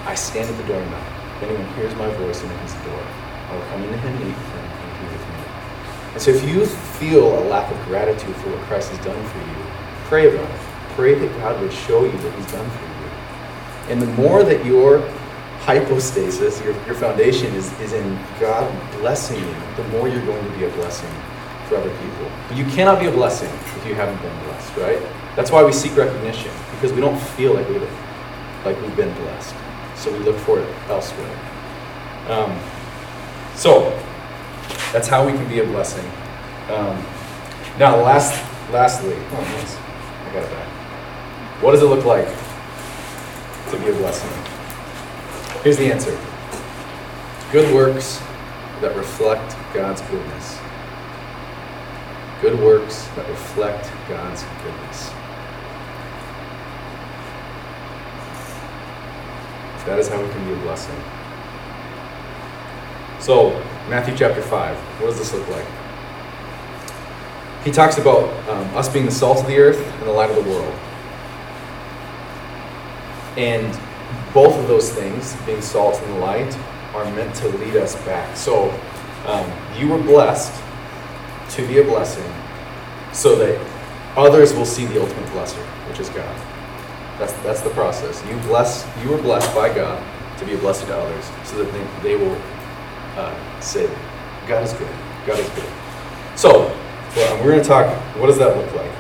I 0.06 0.14
stand 0.14 0.50
at 0.50 0.58
the 0.62 0.68
door 0.68 0.82
and. 0.82 1.16
If 1.40 1.44
anyone 1.44 1.74
hears 1.76 1.96
my 1.96 2.10
voice 2.16 2.44
and 2.44 2.52
opens 2.52 2.74
the 2.76 2.84
door, 2.84 3.02
I 3.02 3.56
will 3.56 3.66
come 3.72 3.82
into 3.84 3.98
him 3.98 4.14
and 4.14 4.24
eat 4.30 4.36
with 4.36 4.52
him 4.52 4.60
and 4.60 4.98
he 5.00 5.18
with 5.18 5.28
me. 5.30 6.14
And 6.14 6.22
so 6.22 6.32
if 6.32 6.44
you 6.48 6.66
feel 6.66 7.40
a 7.40 7.44
lack 7.48 7.72
of 7.72 7.82
gratitude 7.86 8.36
for 8.36 8.50
what 8.50 8.60
Christ 8.68 8.92
has 8.92 9.06
done 9.06 9.26
for 9.30 9.38
you, 9.40 9.66
pray 10.06 10.28
about 10.36 10.52
it 10.54 10.70
pray 11.00 11.16
that 11.16 11.38
God 11.38 11.62
would 11.62 11.72
show 11.72 12.04
you 12.04 12.12
what 12.12 12.34
He's 12.36 12.52
done 12.52 12.70
for 12.70 12.84
you. 12.84 13.92
And 13.92 14.02
the 14.02 14.22
more 14.22 14.44
that 14.44 14.66
your 14.66 15.00
hypostasis, 15.60 16.62
your, 16.64 16.74
your 16.86 16.96
foundation 16.96 17.54
is, 17.56 17.72
is 17.80 17.94
in 17.94 18.18
God 18.40 18.70
blessing 19.00 19.40
you, 19.40 19.56
the 19.76 19.84
more 19.90 20.08
you're 20.08 20.26
going 20.26 20.44
to 20.44 20.58
be 20.58 20.66
a 20.66 20.70
blessing 20.72 21.10
for 21.68 21.78
other 21.78 21.96
people. 21.98 22.32
But 22.48 22.58
you 22.58 22.66
cannot 22.66 23.00
be 23.00 23.08
a 23.08 23.12
blessing 23.12 23.50
if 23.78 23.86
you 23.86 23.96
haven't 23.96 24.22
been 24.22 24.44
blessed, 24.46 24.76
right? 24.78 25.02
That's 25.36 25.52
why 25.52 25.64
we 25.64 25.72
seek 25.72 25.96
recognition, 25.96 26.52
because 26.72 26.94
we 26.94 27.02
don't 27.02 27.20
feel 27.20 27.54
like 27.54 27.68
we've, 27.70 27.82
like 28.66 28.80
we've 28.82 28.96
been 28.96 29.14
blessed. 29.16 29.56
So 29.96 30.12
we 30.12 30.20
look 30.20 30.38
for 30.38 30.60
it 30.60 30.76
elsewhere. 30.88 31.40
Um, 32.30 32.60
so, 33.56 33.90
that's 34.92 35.08
how 35.08 35.26
we 35.26 35.34
can 35.34 35.48
be 35.48 35.60
a 35.60 35.66
blessing. 35.66 36.06
Um, 36.70 37.06
now, 37.78 38.02
last, 38.02 38.34
lastly, 38.72 39.16
oh, 39.16 39.42
nice. 39.42 39.78
I 39.78 40.34
got 40.34 40.44
it 40.44 40.52
back. 40.52 40.68
What 41.62 41.72
does 41.72 41.82
it 41.82 41.86
look 41.86 42.06
like 42.06 42.28
to 43.70 43.78
be 43.78 43.90
a 43.90 43.94
blessing? 43.94 44.49
Here's 45.64 45.78
the 45.78 45.92
answer 45.92 46.18
good 47.52 47.74
works 47.74 48.22
that 48.82 48.96
reflect 48.96 49.56
God's 49.74 50.02
goodness. 50.02 50.60
Good 52.42 52.60
works 52.60 53.08
that 53.16 53.28
reflect 53.28 53.92
God's 54.08 54.44
goodness. 54.64 55.10
That 59.86 59.98
is 59.98 60.08
how 60.08 60.22
we 60.22 60.30
can 60.30 60.46
be 60.46 60.54
a 60.54 60.58
blessing. 60.58 60.96
So, 63.20 63.50
Matthew 63.90 64.16
chapter 64.16 64.42
5, 64.42 64.78
what 64.78 65.08
does 65.08 65.18
this 65.18 65.34
look 65.34 65.50
like? 65.50 65.66
He 67.64 67.72
talks 67.72 67.98
about 67.98 68.30
um, 68.48 68.78
us 68.78 68.88
being 68.88 69.06
the 69.06 69.12
salt 69.12 69.40
of 69.40 69.48
the 69.48 69.58
earth 69.58 69.80
and 69.80 70.04
the 70.04 70.12
light 70.12 70.30
of 70.30 70.36
the 70.36 70.50
world. 70.50 70.74
And 73.36 73.74
both 74.34 74.58
of 74.58 74.68
those 74.68 74.92
things, 74.92 75.36
being 75.46 75.62
salt 75.62 76.02
and 76.02 76.20
light, 76.20 76.58
are 76.94 77.06
meant 77.16 77.36
to 77.36 77.48
lead 77.50 77.76
us 77.76 77.96
back. 78.06 78.36
So, 78.36 78.70
um, 79.26 79.52
you 79.78 79.88
were 79.88 80.02
blessed 80.02 80.54
to 81.52 81.68
be 81.68 81.80
a 81.80 81.84
blessing 81.84 82.32
so 83.12 83.36
that 83.36 83.60
others 84.16 84.54
will 84.54 84.66
see 84.66 84.86
the 84.86 85.02
ultimate 85.02 85.26
blesser, 85.30 85.64
which 85.88 86.00
is 86.00 86.10
God. 86.10 86.36
That's, 87.18 87.34
that's 87.44 87.62
the 87.62 87.70
process. 87.72 88.24
You 88.28 88.38
bless. 88.48 88.88
You 89.04 89.10
were 89.10 89.22
blessed 89.22 89.54
by 89.54 89.74
God 89.74 90.02
to 90.40 90.46
be 90.46 90.54
a 90.54 90.58
blessing 90.58 90.88
to 90.88 90.98
others, 90.98 91.26
so 91.44 91.64
that 91.64 91.72
they, 91.74 92.10
they 92.10 92.16
will 92.16 92.42
uh, 93.18 93.60
say, 93.60 93.88
"God 94.48 94.64
is 94.64 94.72
good. 94.74 94.96
God 95.28 95.40
is 95.40 95.50
good." 95.50 95.70
So, 96.38 96.74
well, 97.16 97.44
we're 97.44 97.52
going 97.52 97.62
to 97.62 97.68
talk. 97.68 97.94
What 98.16 98.28
does 98.28 98.38
that 98.38 98.56
look 98.56 98.74
like? 98.74 98.92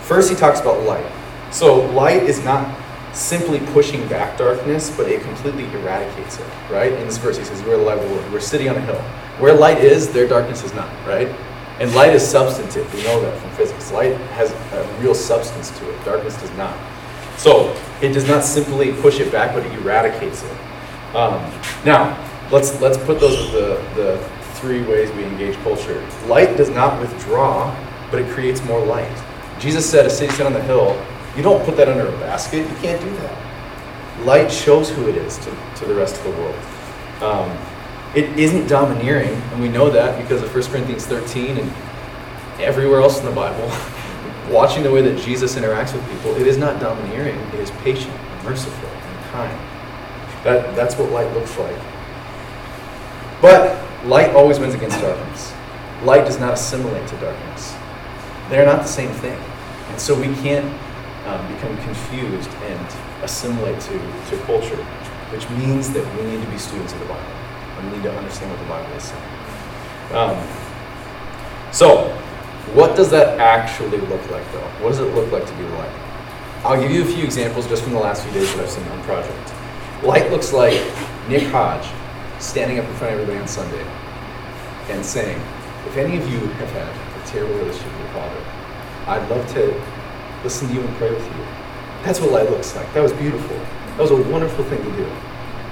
First, 0.00 0.28
he 0.28 0.34
talks 0.34 0.60
about 0.60 0.82
light. 0.82 1.06
So, 1.52 1.86
light 1.92 2.24
is 2.24 2.42
not 2.44 2.66
simply 3.12 3.60
pushing 3.72 4.06
back 4.08 4.38
darkness, 4.38 4.90
but 4.96 5.06
it 5.06 5.22
completely 5.22 5.64
eradicates 5.78 6.38
it. 6.38 6.46
Right? 6.70 6.92
In 6.92 7.06
this 7.06 7.18
verse, 7.18 7.36
he 7.36 7.44
says, 7.44 7.60
"You 7.62 7.72
are 7.72 7.76
the 7.76 7.82
light 7.82 7.98
of 7.98 8.08
the 8.08 8.14
world. 8.14 8.32
We're 8.32 8.40
sitting 8.40 8.68
on 8.68 8.76
a 8.76 8.80
hill. 8.80 9.00
Where 9.38 9.52
light 9.54 9.78
is, 9.78 10.12
there 10.12 10.26
darkness 10.26 10.64
is 10.64 10.74
not." 10.74 10.88
Right? 11.06 11.28
And 11.80 11.94
light 11.94 12.14
is 12.14 12.26
substantive. 12.26 12.92
We 12.94 13.02
know 13.04 13.20
that 13.20 13.36
from 13.40 13.50
physics. 13.50 13.90
Light 13.92 14.16
has 14.32 14.52
a 14.52 14.86
real 15.00 15.14
substance 15.14 15.70
to 15.78 15.90
it. 15.90 16.04
Darkness 16.04 16.36
does 16.40 16.50
not. 16.56 16.76
So 17.36 17.74
it 18.00 18.12
does 18.12 18.28
not 18.28 18.44
simply 18.44 18.92
push 18.92 19.18
it 19.20 19.32
back, 19.32 19.54
but 19.54 19.64
it 19.66 19.72
eradicates 19.72 20.42
it. 20.42 21.16
Um, 21.16 21.40
now, 21.84 22.16
let's 22.50 22.80
let's 22.80 22.98
put 22.98 23.20
those 23.20 23.52
the 23.52 23.82
the 23.96 24.18
three 24.54 24.82
ways 24.82 25.10
we 25.12 25.24
engage 25.24 25.56
culture. 25.64 26.00
Light 26.26 26.56
does 26.56 26.70
not 26.70 27.00
withdraw, 27.00 27.74
but 28.10 28.20
it 28.20 28.30
creates 28.30 28.62
more 28.64 28.84
light. 28.84 29.10
Jesus 29.58 29.88
said, 29.88 30.06
"A 30.06 30.10
city 30.10 30.32
set 30.32 30.46
on 30.46 30.52
the 30.52 30.62
hill." 30.62 30.96
You 31.36 31.42
don't 31.42 31.64
put 31.64 31.76
that 31.78 31.88
under 31.88 32.06
a 32.06 32.18
basket. 32.18 32.68
You 32.68 32.76
can't 32.76 33.00
do 33.00 33.10
that. 33.16 34.24
Light 34.24 34.52
shows 34.52 34.90
who 34.90 35.08
it 35.08 35.16
is 35.16 35.38
to, 35.38 35.56
to 35.76 35.86
the 35.86 35.94
rest 35.94 36.16
of 36.16 36.24
the 36.24 36.30
world. 36.30 36.58
Um, 37.22 37.58
it 38.14 38.38
isn't 38.38 38.66
domineering, 38.66 39.32
and 39.32 39.60
we 39.60 39.68
know 39.68 39.88
that 39.88 40.20
because 40.20 40.42
of 40.42 40.54
1 40.54 40.64
Corinthians 40.64 41.06
13 41.06 41.56
and 41.56 41.72
everywhere 42.60 43.00
else 43.00 43.18
in 43.18 43.24
the 43.24 43.32
Bible. 43.32 43.70
Watching 44.50 44.82
the 44.82 44.90
way 44.90 45.00
that 45.02 45.18
Jesus 45.18 45.56
interacts 45.56 45.94
with 45.94 46.06
people, 46.10 46.36
it 46.36 46.46
is 46.46 46.58
not 46.58 46.78
domineering, 46.80 47.38
it 47.38 47.54
is 47.60 47.70
patient 47.82 48.12
and 48.12 48.44
merciful 48.44 48.88
and 48.88 49.24
kind. 49.30 49.58
That, 50.44 50.76
that's 50.76 50.96
what 50.96 51.10
light 51.10 51.32
looks 51.32 51.56
like. 51.58 51.76
But 53.40 53.82
light 54.04 54.30
always 54.34 54.58
wins 54.58 54.74
against 54.74 55.00
darkness. 55.00 55.52
Light 56.02 56.26
does 56.26 56.38
not 56.38 56.54
assimilate 56.54 57.08
to 57.08 57.16
darkness. 57.16 57.74
They're 58.50 58.66
not 58.66 58.82
the 58.82 58.88
same 58.88 59.10
thing. 59.10 59.38
And 59.88 60.00
so 60.00 60.18
we 60.18 60.34
can't 60.42 60.66
um, 61.26 61.54
become 61.54 61.76
confused 61.78 62.50
and 62.64 62.86
assimilate 63.22 63.80
to, 63.80 63.98
to 64.30 64.36
culture, 64.44 64.82
which 65.30 65.48
means 65.50 65.92
that 65.92 66.04
we 66.16 66.30
need 66.30 66.44
to 66.44 66.50
be 66.50 66.58
students 66.58 66.92
of 66.92 67.00
the 67.00 67.06
Bible. 67.06 67.22
And 67.22 67.90
we 67.90 67.96
need 67.96 68.02
to 68.04 68.16
understand 68.16 68.50
what 68.50 68.60
the 68.60 68.68
Bible 68.68 68.92
is 68.96 69.04
saying. 69.04 69.42
Um, 70.12 70.36
so, 71.72 72.10
what 72.74 72.96
does 72.96 73.10
that 73.10 73.38
actually 73.38 73.98
look 73.98 74.30
like, 74.30 74.50
though? 74.52 74.68
What 74.80 74.90
does 74.90 75.00
it 75.00 75.14
look 75.14 75.30
like 75.32 75.46
to 75.46 75.54
be 75.54 75.64
light? 75.64 75.90
I'll 76.64 76.80
give 76.80 76.90
you 76.90 77.02
a 77.02 77.06
few 77.06 77.24
examples 77.24 77.66
just 77.66 77.82
from 77.82 77.92
the 77.92 77.98
last 77.98 78.22
few 78.22 78.32
days 78.32 78.52
that 78.54 78.62
I've 78.62 78.70
seen 78.70 78.86
on 78.88 79.02
project. 79.02 79.52
Light 80.02 80.30
looks 80.30 80.52
like 80.52 80.74
Nick 81.28 81.44
Hodge 81.48 81.86
standing 82.40 82.78
up 82.78 82.84
in 82.84 82.94
front 82.94 83.14
of 83.14 83.20
everybody 83.20 83.40
on 83.40 83.48
Sunday 83.48 83.82
and 84.90 85.04
saying, 85.04 85.40
if 85.86 85.96
any 85.96 86.18
of 86.18 86.28
you 86.30 86.38
have 86.38 86.70
had 86.70 86.88
a 86.88 87.26
terrible 87.26 87.54
relationship 87.54 87.90
with 87.92 88.00
your 88.00 88.12
father, 88.14 88.44
I'd 89.06 89.28
love 89.30 89.46
to 89.54 89.74
listen 90.44 90.68
to 90.68 90.74
you 90.74 90.80
and 90.80 90.96
pray 90.96 91.10
with 91.10 91.24
you. 91.24 91.44
That's 92.02 92.20
what 92.20 92.30
light 92.30 92.50
looks 92.50 92.74
like. 92.74 92.92
That 92.94 93.02
was 93.02 93.12
beautiful. 93.12 93.56
That 93.56 94.00
was 94.00 94.10
a 94.10 94.16
wonderful 94.16 94.64
thing 94.64 94.82
to 94.82 94.96
do. 94.96 95.04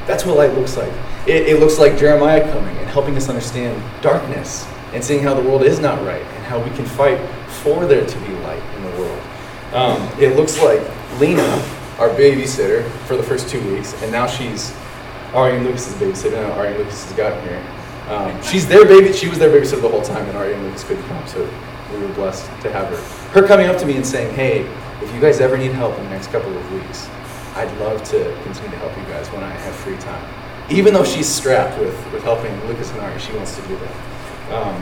That's 0.07 0.25
what 0.25 0.37
light 0.37 0.55
looks 0.55 0.77
like. 0.77 0.93
It, 1.27 1.49
it 1.49 1.61
looks 1.61 1.79
like 1.79 1.99
Jeremiah 1.99 2.41
coming 2.53 2.77
and 2.77 2.89
helping 2.89 3.17
us 3.17 3.29
understand 3.29 3.83
darkness 4.03 4.67
and 4.93 5.03
seeing 5.05 5.23
how 5.23 5.35
the 5.35 5.43
world 5.43 5.63
is 5.63 5.79
not 5.79 6.05
right 6.05 6.23
and 6.23 6.45
how 6.45 6.63
we 6.63 6.71
can 6.71 6.85
fight 6.85 7.19
for 7.63 7.87
there 7.87 8.05
to 8.05 8.19
be 8.21 8.33
light 8.39 8.63
in 8.77 8.85
the 8.85 8.91
world. 8.99 9.23
Um, 9.73 10.03
it 10.21 10.37
looks 10.37 10.61
like 10.61 10.81
Lena, 11.21 11.43
our 11.99 12.09
babysitter 12.11 12.89
for 13.07 13.17
the 13.17 13.23
first 13.23 13.49
two 13.49 13.61
weeks, 13.73 14.01
and 14.03 14.11
now 14.11 14.27
she's 14.27 14.75
Ari 15.33 15.57
and 15.57 15.65
Lucas's 15.65 15.95
babysitter. 15.95 16.33
Now 16.33 16.53
Ari 16.53 16.69
and 16.69 16.79
Lucas 16.79 17.05
has 17.05 17.17
gotten 17.17 17.41
here. 17.47 17.65
Um, 18.09 18.43
she's 18.43 18.67
their 18.67 18.85
baby. 18.85 19.13
She 19.13 19.29
was 19.29 19.39
their 19.39 19.51
babysitter 19.51 19.83
the 19.83 19.89
whole 19.89 20.03
time, 20.03 20.27
and 20.29 20.37
Ari 20.37 20.55
and 20.55 20.65
Lucas 20.65 20.83
couldn't 20.83 21.05
come, 21.05 21.25
so 21.29 21.49
we 21.93 21.99
were 21.99 22.13
blessed 22.15 22.47
to 22.63 22.73
have 22.73 22.89
her. 22.89 23.41
Her 23.41 23.47
coming 23.47 23.67
up 23.67 23.79
to 23.79 23.87
me 23.87 23.97
and 23.97 24.07
saying, 24.07 24.35
"Hey, 24.35 24.61
if 25.03 25.13
you 25.15 25.21
guys 25.21 25.41
ever 25.41 25.57
need 25.57 25.73
help 25.73 25.97
in 25.99 26.05
the 26.05 26.11
next 26.11 26.29
couple 26.29 26.57
of 26.57 26.73
weeks, 26.73 27.09
I'd 27.55 27.73
love 27.79 28.03
to 28.11 28.37
continue 28.45 28.71
to 28.71 28.77
help 28.79 28.97
you 28.97 29.05
guys 29.05 29.29
when 29.33 29.43
I 29.43 29.51
have 29.51 29.75
free 29.75 29.97
time." 29.99 30.25
Even 30.71 30.95
though 30.95 31.05
she's 31.05 31.29
strapped 31.29 31.79
with 31.79 31.97
with 32.13 32.23
helping 32.23 32.53
Lucas 32.67 32.91
and 32.93 33.01
Ari, 33.01 33.19
she 33.19 33.33
wants 33.33 33.57
to 33.57 33.63
do 33.69 33.77
that. 33.77 34.55
Um, 34.55 34.75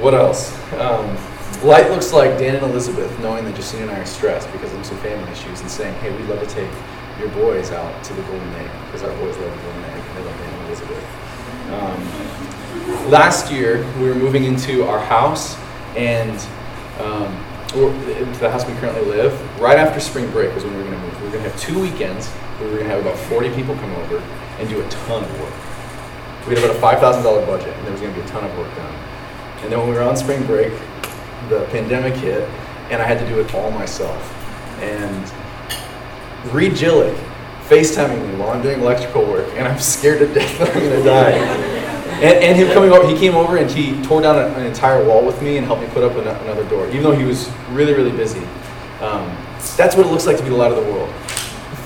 what 0.00 0.14
else? 0.14 0.54
Um, 0.74 1.16
light 1.64 1.90
looks 1.90 2.12
like 2.12 2.38
Dan 2.38 2.56
and 2.56 2.64
Elizabeth 2.64 3.10
knowing 3.20 3.44
that 3.44 3.54
Justine 3.56 3.82
and 3.82 3.90
I 3.90 3.98
are 4.00 4.06
stressed 4.06 4.50
because 4.52 4.72
of 4.72 4.86
some 4.86 4.96
family 4.98 5.30
issues 5.32 5.60
and 5.60 5.70
saying, 5.70 5.94
hey, 6.00 6.14
we'd 6.16 6.28
love 6.28 6.40
to 6.40 6.46
take 6.46 6.70
your 7.18 7.28
boys 7.30 7.70
out 7.72 8.02
to 8.04 8.14
the 8.14 8.22
Golden 8.22 8.48
Egg 8.54 8.70
because 8.86 9.02
our 9.02 9.14
boys 9.18 9.36
love 9.38 9.50
the 9.50 9.62
Golden 9.62 9.84
Egg 9.84 10.02
and 10.06 10.16
they 10.16 10.24
love 10.24 10.38
Dan 10.38 10.54
and 10.54 10.66
Elizabeth. 10.66 11.04
Um, 11.72 11.98
last 13.08 13.52
year, 13.52 13.86
we 13.98 14.08
were 14.08 14.14
moving 14.14 14.44
into 14.44 14.84
our 14.84 14.98
house 14.98 15.56
and 15.96 16.38
um, 17.00 17.32
the 17.72 18.50
house 18.50 18.66
we 18.66 18.74
currently 18.74 19.04
live. 19.04 19.32
Right 19.60 19.78
after 19.78 20.00
spring 20.00 20.30
break 20.30 20.54
was 20.54 20.64
when 20.64 20.74
we 20.74 20.82
were 20.82 20.90
going 20.90 21.00
to 21.00 21.06
move. 21.06 21.18
We 21.20 21.26
were 21.26 21.32
going 21.32 21.44
to 21.44 21.50
have 21.50 21.60
two 21.60 21.80
weekends 21.80 22.28
where 22.28 22.68
we 22.68 22.74
were 22.74 22.78
going 22.80 22.90
to 22.90 22.96
have 22.96 23.04
about 23.04 23.18
40 23.18 23.54
people 23.54 23.74
come 23.76 23.92
over 23.92 24.18
and 24.58 24.68
do 24.68 24.80
a 24.80 24.88
ton 24.88 25.24
of 25.24 25.40
work. 25.40 25.54
We 26.48 26.54
had 26.54 26.64
about 26.64 26.76
a 26.76 26.98
$5,000 27.00 27.46
budget 27.46 27.74
and 27.76 27.84
there 27.84 27.92
was 27.92 28.00
going 28.00 28.14
to 28.14 28.20
be 28.20 28.26
a 28.26 28.30
ton 28.30 28.44
of 28.44 28.56
work 28.58 28.74
done. 28.76 28.94
And 29.62 29.72
then 29.72 29.78
when 29.78 29.88
we 29.88 29.94
were 29.94 30.02
on 30.02 30.16
spring 30.16 30.44
break, 30.46 30.72
the 31.48 31.66
pandemic 31.70 32.14
hit, 32.14 32.48
and 32.90 33.00
I 33.00 33.04
had 33.04 33.18
to 33.20 33.26
do 33.28 33.40
it 33.40 33.54
all 33.54 33.70
myself. 33.70 34.20
And 34.80 35.32
Reed 36.52 36.72
Gillick 36.72 37.16
FaceTiming 37.68 38.28
me 38.28 38.36
while 38.36 38.50
I'm 38.50 38.62
doing 38.62 38.80
electrical 38.80 39.24
work, 39.24 39.48
and 39.54 39.66
I'm 39.66 39.78
scared 39.78 40.18
to 40.18 40.34
death 40.34 40.58
that 40.58 40.68
I'm 40.68 40.80
going 40.80 40.98
to 40.98 41.04
die. 41.04 41.71
And, 42.14 42.44
and, 42.44 42.56
him 42.56 42.72
coming 42.72 42.90
over, 42.90 43.06
he 43.08 43.16
came 43.18 43.34
over 43.34 43.56
and 43.56 43.70
he 43.70 44.00
tore 44.02 44.22
down 44.22 44.38
an, 44.38 44.54
an 44.54 44.66
entire 44.66 45.04
wall 45.04 45.24
with 45.24 45.40
me 45.42 45.56
and 45.56 45.66
helped 45.66 45.82
me 45.82 45.88
put 45.88 46.02
up 46.02 46.12
an, 46.12 46.28
another 46.28 46.68
door, 46.68 46.86
even 46.88 47.02
though 47.02 47.16
he 47.16 47.24
was 47.24 47.50
really, 47.70 47.94
really 47.94 48.12
busy. 48.12 48.44
Um, 49.00 49.36
that's 49.76 49.96
what 49.96 50.06
it 50.06 50.10
looks 50.10 50.26
like 50.26 50.36
to 50.36 50.42
be 50.42 50.50
the 50.50 50.56
light 50.56 50.72
of 50.72 50.84
the 50.84 50.92
world. 50.92 51.12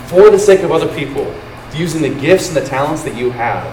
For 0.08 0.30
the 0.30 0.38
sake 0.38 0.60
of 0.60 0.72
other 0.72 0.92
people, 0.94 1.34
using 1.74 2.02
the 2.02 2.20
gifts 2.20 2.48
and 2.48 2.56
the 2.56 2.64
talents 2.64 3.02
that 3.02 3.16
you 3.16 3.30
have 3.30 3.66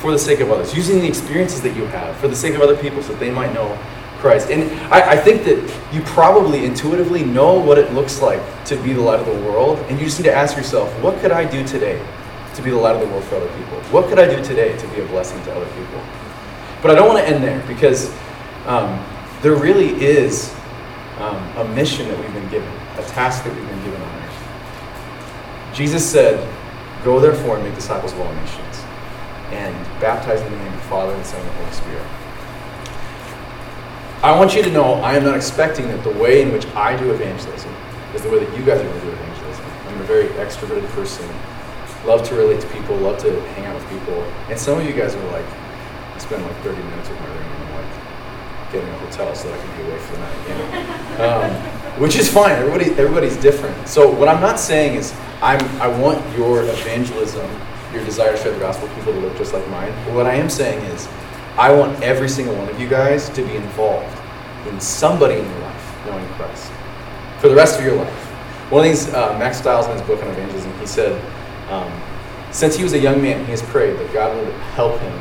for 0.00 0.12
the 0.12 0.18
sake 0.18 0.40
of 0.40 0.50
others, 0.50 0.76
using 0.76 1.00
the 1.00 1.08
experiences 1.08 1.62
that 1.62 1.76
you 1.76 1.86
have 1.86 2.16
for 2.18 2.28
the 2.28 2.36
sake 2.36 2.54
of 2.54 2.60
other 2.60 2.76
people 2.76 3.02
so 3.02 3.12
that 3.12 3.20
they 3.20 3.30
might 3.30 3.52
know 3.52 3.78
Christ. 4.18 4.50
And 4.50 4.70
I, 4.92 5.12
I, 5.12 5.16
think 5.16 5.44
that 5.44 5.58
you 5.92 6.00
probably 6.02 6.64
intuitively 6.64 7.24
know 7.24 7.54
what 7.54 7.78
it 7.78 7.92
looks 7.92 8.20
like 8.20 8.40
to 8.66 8.76
be 8.76 8.92
the 8.92 9.00
light 9.00 9.20
of 9.20 9.26
the 9.26 9.40
world, 9.44 9.78
and 9.88 9.98
you 9.98 10.06
just 10.06 10.18
need 10.18 10.26
to 10.26 10.34
ask 10.34 10.56
yourself, 10.56 10.90
what 11.02 11.20
could 11.20 11.30
I 11.30 11.44
do 11.50 11.66
today 11.66 12.04
to 12.56 12.62
be 12.62 12.70
the 12.70 12.76
light 12.76 12.94
of 12.94 13.00
the 13.00 13.06
world 13.08 13.24
for 13.24 13.36
other 13.36 13.48
people? 13.58 13.80
What 13.92 14.08
could 14.08 14.18
I 14.18 14.26
do 14.26 14.42
today 14.42 14.76
to 14.76 14.88
be 14.88 15.00
a 15.00 15.06
blessing 15.06 15.42
to 15.44 15.54
other 15.54 15.66
people? 15.66 16.02
But 16.82 16.90
I 16.90 16.94
don't 16.94 17.08
want 17.08 17.20
to 17.20 17.28
end 17.28 17.42
there 17.44 17.62
because 17.66 18.14
um, 18.66 19.04
there 19.42 19.54
really 19.54 19.90
is 20.02 20.54
um, 21.18 21.36
a 21.56 21.64
mission 21.74 22.08
that 22.08 22.18
we've 22.18 22.32
been 22.32 22.48
given, 22.48 22.68
a 22.98 23.02
task 23.08 23.44
that 23.44 23.54
we've 23.54 23.68
been 23.68 23.84
given 23.84 24.00
on 24.00 24.22
earth. 24.22 25.74
Jesus 25.74 26.08
said, 26.08 26.36
Go 27.04 27.20
therefore 27.20 27.56
and 27.56 27.64
make 27.64 27.74
disciples 27.74 28.12
of 28.12 28.20
all 28.20 28.32
nations 28.34 28.82
and 29.52 29.74
baptize 30.00 30.40
in 30.40 30.50
the 30.50 30.58
name 30.58 30.72
of 30.72 30.74
the 30.74 30.88
Father 30.88 31.14
and 31.14 31.24
Son 31.24 31.40
and 31.40 31.48
the 31.48 31.54
Holy 31.54 31.72
Spirit. 31.72 32.06
I 34.22 34.36
want 34.36 34.56
you 34.56 34.62
to 34.62 34.70
know 34.70 34.94
I 34.94 35.14
am 35.14 35.24
not 35.24 35.36
expecting 35.36 35.86
that 35.88 36.02
the 36.02 36.10
way 36.10 36.42
in 36.42 36.50
which 36.50 36.66
I 36.74 36.96
do 36.96 37.12
evangelism 37.12 37.72
is 38.14 38.22
the 38.22 38.30
way 38.30 38.44
that 38.44 38.58
you 38.58 38.64
guys 38.64 38.80
are 38.80 38.84
going 38.84 38.98
to 38.98 39.06
do 39.06 39.12
evangelism. 39.12 39.64
I'm 39.86 40.00
a 40.00 40.04
very 40.04 40.26
extroverted 40.40 40.88
person, 40.88 41.28
love 42.06 42.22
to 42.28 42.34
relate 42.36 42.60
to 42.60 42.68
people, 42.68 42.96
love 42.96 43.18
to 43.18 43.40
hang 43.50 43.66
out 43.66 43.74
with 43.74 43.88
people. 43.90 44.22
And 44.48 44.58
some 44.58 44.78
of 44.78 44.86
you 44.86 44.92
guys 44.92 45.14
are 45.14 45.32
like, 45.32 45.44
I 45.44 46.18
spend 46.18 46.42
like 46.44 46.56
30 46.62 46.80
minutes 46.82 47.08
with 47.08 47.20
my 47.20 47.26
room 47.26 47.38
and 47.38 47.64
I'm 47.64 47.72
like 47.74 48.72
getting 48.72 48.88
a 48.88 48.98
hotel 48.98 49.34
so 49.34 49.48
that 49.48 49.58
I 49.58 49.62
can 49.62 49.76
be 49.76 49.90
away 49.90 49.98
for 49.98 50.12
the 50.12 50.18
night. 50.20 50.48
You 50.48 50.54
know? 51.18 51.42
um, 51.98 52.00
which 52.00 52.16
is 52.16 52.32
fine. 52.32 52.52
Everybody, 52.52 52.90
everybody's 52.92 53.36
different. 53.36 53.88
So 53.88 54.08
what 54.10 54.28
I'm 54.28 54.40
not 54.40 54.60
saying 54.60 54.96
is 54.96 55.12
I'm, 55.42 55.60
I 55.80 55.88
want 55.88 56.20
your 56.36 56.62
evangelism, 56.62 57.50
your 57.92 58.04
desire 58.04 58.36
to 58.36 58.42
share 58.42 58.52
the 58.52 58.60
gospel, 58.60 58.88
people 58.88 59.12
to 59.12 59.18
look 59.18 59.36
just 59.36 59.52
like 59.52 59.66
mine. 59.68 59.92
But 60.04 60.14
what 60.14 60.26
I 60.26 60.34
am 60.34 60.48
saying 60.48 60.78
is 60.92 61.08
I 61.56 61.72
want 61.72 62.00
every 62.02 62.28
single 62.28 62.54
one 62.54 62.68
of 62.68 62.80
you 62.80 62.88
guys 62.88 63.28
to 63.30 63.42
be 63.42 63.56
involved 63.56 64.16
in 64.68 64.80
somebody 64.80 65.40
in 65.40 65.44
your 65.44 65.60
life 65.60 66.06
knowing 66.06 66.26
Christ 66.34 66.70
for 67.38 67.48
the 67.48 67.54
rest 67.54 67.78
of 67.78 67.84
your 67.84 67.96
life. 67.96 68.24
One 68.70 68.84
of 68.84 68.90
these, 68.90 69.12
uh, 69.12 69.36
Mack 69.38 69.54
Stiles 69.54 69.86
in 69.86 69.92
his 69.92 70.02
book 70.02 70.22
on 70.22 70.28
evangelism, 70.28 70.76
he 70.80 70.86
said, 70.86 71.20
um, 71.68 72.02
since 72.52 72.76
he 72.76 72.82
was 72.82 72.92
a 72.92 72.98
young 72.98 73.20
man, 73.20 73.44
he 73.44 73.50
has 73.50 73.62
prayed 73.62 73.98
that 73.98 74.12
God 74.12 74.36
would 74.36 74.52
help 74.74 74.98
him 75.00 75.12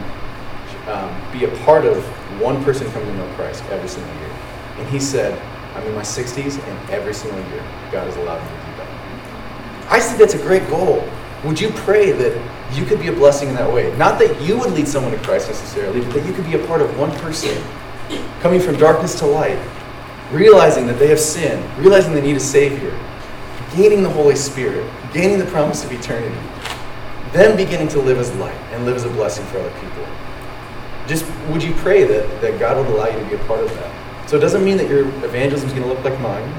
um, 0.88 1.32
be 1.32 1.46
a 1.46 1.58
part 1.66 1.86
of 1.86 2.04
one 2.40 2.64
person 2.64 2.90
coming 2.92 3.10
to 3.10 3.18
know 3.18 3.36
Christ 3.36 3.64
every 3.72 3.90
single 3.90 4.14
year. 4.16 4.32
And 4.78 4.88
he 4.90 5.00
said, 5.00 5.40
I'm 5.76 5.84
in 5.88 5.96
my 5.96 6.02
60s, 6.02 6.64
and 6.64 6.90
every 6.90 7.14
single 7.14 7.40
year, 7.50 7.64
God 7.92 8.08
has 8.08 8.16
allowed 8.18 8.42
me 8.44 8.50
to 8.50 8.66
do 8.66 8.78
that. 8.78 9.92
I 9.92 10.00
think 10.00 10.18
that's 10.18 10.36
a 10.36 10.42
great 10.42 10.68
goal. 10.70 11.08
Would 11.44 11.60
you 11.60 11.70
pray 11.72 12.12
that 12.12 12.76
you 12.76 12.86
could 12.86 13.00
be 13.00 13.08
a 13.08 13.12
blessing 13.12 13.50
in 13.50 13.56
that 13.56 13.72
way? 13.72 13.96
Not 13.98 14.18
that 14.20 14.42
you 14.42 14.58
would 14.58 14.72
lead 14.72 14.88
someone 14.88 15.12
to 15.12 15.20
Christ 15.20 15.48
necessarily, 15.48 16.02
but 16.02 16.14
that 16.14 16.26
you 16.26 16.34
could 16.34 16.46
be 16.46 16.56
a 16.56 16.68
part 16.68 16.82
of 16.82 16.98
one 16.98 17.12
person 17.20 17.62
coming 18.40 18.60
from 18.60 18.78
darkness 18.78 19.18
to 19.20 19.26
light, 19.26 19.60
realizing 20.32 20.88
that 20.88 20.98
they 20.98 21.08
have 21.08 21.20
sinned, 21.20 21.64
realizing 21.78 22.14
they 22.14 22.22
need 22.22 22.38
a 22.38 22.40
Savior, 22.40 22.98
gaining 23.76 24.02
the 24.02 24.10
Holy 24.10 24.36
Spirit, 24.36 24.90
gaining 25.16 25.40
the 25.40 25.46
promise 25.46 25.86
of 25.86 25.94
eternity, 25.94 26.36
then 27.32 27.56
beginning 27.56 27.88
to 27.88 28.00
live 28.02 28.18
as 28.18 28.36
light 28.36 28.60
and 28.74 28.86
live 28.86 28.98
as 28.98 29.06
a 29.06 29.10
blessing 29.10 29.46
for 29.46 29.60
other 29.60 29.72
people. 29.80 30.06
Just 31.08 31.26
would 31.48 31.64
you 31.64 31.74
pray 31.76 32.04
that, 32.04 32.42
that 32.42 32.60
God 32.60 32.76
would 32.76 32.94
allow 32.94 33.08
you 33.08 33.18
to 33.18 33.26
be 33.30 33.36
a 33.36 33.46
part 33.46 33.62
of 33.62 33.70
that? 33.76 34.30
So 34.30 34.36
it 34.36 34.42
doesn't 34.42 34.66
mean 34.66 34.76
that 34.76 34.90
your 34.90 35.08
evangelism 35.24 35.70
is 35.70 35.74
going 35.74 35.88
to 35.88 35.94
look 35.94 36.04
like 36.04 36.20
mine, 36.20 36.54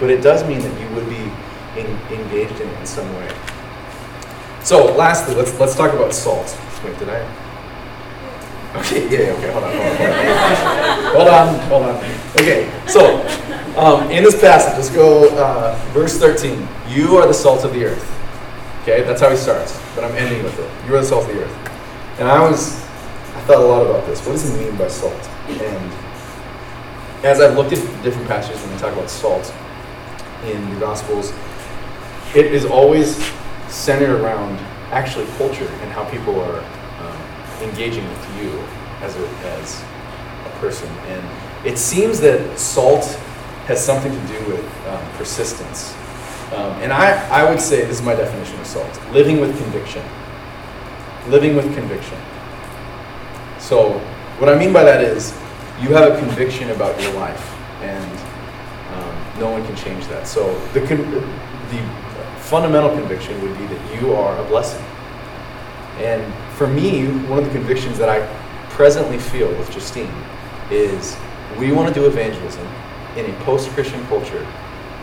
but 0.00 0.10
it 0.10 0.20
does 0.20 0.42
mean 0.48 0.58
that 0.62 0.80
you 0.80 0.88
would 0.96 1.08
be 1.08 1.30
in, 1.78 1.86
engaged 2.10 2.60
in 2.60 2.68
it 2.68 2.80
in 2.80 2.86
some 2.86 3.08
way. 3.14 3.30
So 4.64 4.94
lastly, 4.96 5.36
let's 5.36 5.58
let's 5.60 5.76
talk 5.76 5.92
about 5.92 6.12
salt. 6.12 6.58
Wait, 6.84 6.98
did 6.98 7.08
I? 7.08 7.20
Okay, 8.78 9.04
yeah, 9.10 9.32
okay, 9.34 9.52
hold 9.52 9.64
on, 9.64 9.72
hold 9.76 10.08
on. 10.08 11.14
hold 11.14 11.28
on, 11.28 11.58
hold 11.68 11.82
on. 11.82 11.96
Okay, 12.40 12.70
so 12.88 13.22
um, 13.76 14.10
in 14.10 14.22
this 14.22 14.38
passage, 14.40 14.74
let's 14.76 14.90
go 14.90 15.28
uh, 15.38 15.74
verse 15.92 16.18
13. 16.18 16.68
You 16.88 17.16
are 17.16 17.26
the 17.26 17.34
salt 17.34 17.64
of 17.64 17.72
the 17.72 17.84
earth. 17.84 18.08
Okay, 18.82 19.02
that's 19.02 19.20
how 19.20 19.30
he 19.30 19.36
starts, 19.36 19.80
but 19.94 20.04
I'm 20.04 20.14
ending 20.16 20.42
with 20.42 20.58
it. 20.58 20.70
You 20.86 20.96
are 20.96 21.00
the 21.00 21.06
salt 21.06 21.28
of 21.28 21.34
the 21.34 21.42
earth. 21.42 22.18
And 22.18 22.28
I 22.28 22.40
was, 22.40 22.76
I 22.82 23.40
thought 23.46 23.58
a 23.58 23.66
lot 23.66 23.86
about 23.86 24.06
this. 24.06 24.24
What 24.26 24.32
does 24.32 24.48
he 24.48 24.64
mean 24.64 24.76
by 24.76 24.88
salt? 24.88 25.14
And 25.48 25.92
as 27.24 27.40
I've 27.40 27.56
looked 27.56 27.72
at 27.72 28.02
different 28.02 28.28
passages 28.28 28.60
when 28.62 28.72
we 28.72 28.78
talk 28.78 28.92
about 28.92 29.08
salt 29.08 29.54
in 30.44 30.68
the 30.74 30.80
Gospels, 30.80 31.32
it 32.34 32.46
is 32.46 32.64
always 32.64 33.16
centered 33.68 34.20
around 34.20 34.58
actually 34.90 35.26
culture 35.38 35.68
and 35.68 35.92
how 35.92 36.04
people 36.10 36.38
are 36.40 36.60
um, 36.60 37.62
engaging 37.62 38.06
with 38.08 38.42
you 38.42 38.50
as 39.00 39.16
a, 39.16 39.28
as 39.46 39.82
a 40.44 40.50
person. 40.58 40.88
And 41.06 41.66
it 41.66 41.78
seems 41.78 42.20
that 42.20 42.58
salt 42.58 43.18
has 43.66 43.84
something 43.84 44.12
to 44.12 44.26
do 44.26 44.46
with 44.46 44.86
um, 44.88 45.04
persistence. 45.16 45.94
Um, 46.52 46.72
and 46.82 46.92
I, 46.92 47.28
I 47.28 47.48
would 47.48 47.60
say 47.60 47.84
this 47.84 48.00
is 48.00 48.02
my 48.02 48.14
definition 48.14 48.58
of 48.60 48.66
salt 48.66 49.00
living 49.12 49.40
with 49.40 49.56
conviction. 49.56 50.04
Living 51.28 51.56
with 51.56 51.72
conviction. 51.74 52.18
So, 53.58 53.98
what 54.38 54.48
I 54.48 54.58
mean 54.58 54.72
by 54.72 54.82
that 54.82 55.02
is 55.02 55.32
you 55.80 55.90
have 55.94 56.12
a 56.12 56.18
conviction 56.18 56.70
about 56.70 57.00
your 57.00 57.12
life, 57.14 57.52
and 57.80 58.18
um, 58.94 59.40
no 59.40 59.50
one 59.50 59.64
can 59.64 59.76
change 59.76 60.06
that. 60.08 60.26
So, 60.26 60.58
the, 60.74 60.80
con- 60.86 61.10
the 61.10 61.82
fundamental 62.40 62.90
conviction 62.90 63.40
would 63.40 63.56
be 63.56 63.66
that 63.66 64.02
you 64.02 64.12
are 64.14 64.36
a 64.38 64.48
blessing. 64.48 64.84
And 65.98 66.34
for 66.54 66.66
me, 66.66 67.06
one 67.28 67.38
of 67.38 67.44
the 67.44 67.52
convictions 67.52 67.96
that 67.98 68.08
I 68.08 68.26
presently 68.70 69.18
feel 69.18 69.48
with 69.56 69.70
Justine 69.70 70.12
is 70.70 71.16
we 71.58 71.70
want 71.72 71.88
to 71.88 71.94
do 71.94 72.06
evangelism 72.06 72.66
in 73.16 73.30
a 73.30 73.44
post-Christian 73.44 74.04
culture 74.06 74.46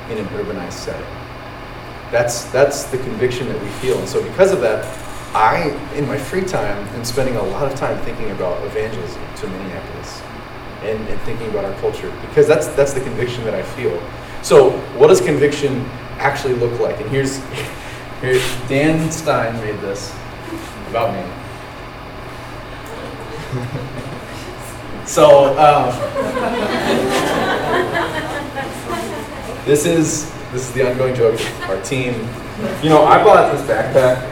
in 0.09 0.17
an 0.17 0.25
urbanized 0.27 0.73
setting. 0.73 1.05
That's 2.11 2.45
that's 2.45 2.85
the 2.85 2.97
conviction 2.97 3.47
that 3.49 3.61
we 3.61 3.69
feel, 3.81 3.97
and 3.99 4.07
so 4.09 4.23
because 4.23 4.51
of 4.51 4.61
that, 4.61 4.83
I, 5.35 5.69
in 5.93 6.07
my 6.07 6.17
free 6.17 6.43
time, 6.43 6.87
am 6.95 7.05
spending 7.05 7.35
a 7.35 7.43
lot 7.43 7.71
of 7.71 7.77
time 7.77 8.03
thinking 8.03 8.31
about 8.31 8.63
evangelism 8.65 9.21
to 9.37 9.47
Minneapolis, 9.47 10.21
and, 10.81 11.07
and 11.07 11.21
thinking 11.21 11.49
about 11.49 11.65
our 11.65 11.79
culture 11.79 12.11
because 12.21 12.47
that's 12.47 12.67
that's 12.69 12.93
the 12.93 13.01
conviction 13.01 13.43
that 13.43 13.53
I 13.53 13.61
feel. 13.61 14.01
So, 14.41 14.71
what 14.97 15.07
does 15.07 15.21
conviction 15.21 15.85
actually 16.17 16.55
look 16.55 16.79
like? 16.79 16.99
And 16.99 17.09
here's 17.09 17.37
here 18.21 18.41
Dan 18.67 19.11
Stein 19.11 19.53
made 19.61 19.79
this 19.81 20.11
about 20.89 21.13
me. 21.13 21.21
so. 25.05 25.57
Um, 25.59 27.05
this 29.65 29.85
is 29.85 30.31
this 30.51 30.67
is 30.67 30.71
the 30.73 30.89
ongoing 30.89 31.15
joke 31.15 31.35
of 31.35 31.69
our 31.69 31.81
team. 31.83 32.13
You 32.81 32.89
know, 32.89 33.05
I 33.05 33.23
bought 33.23 33.51
this 33.51 33.61
backpack 33.67 34.23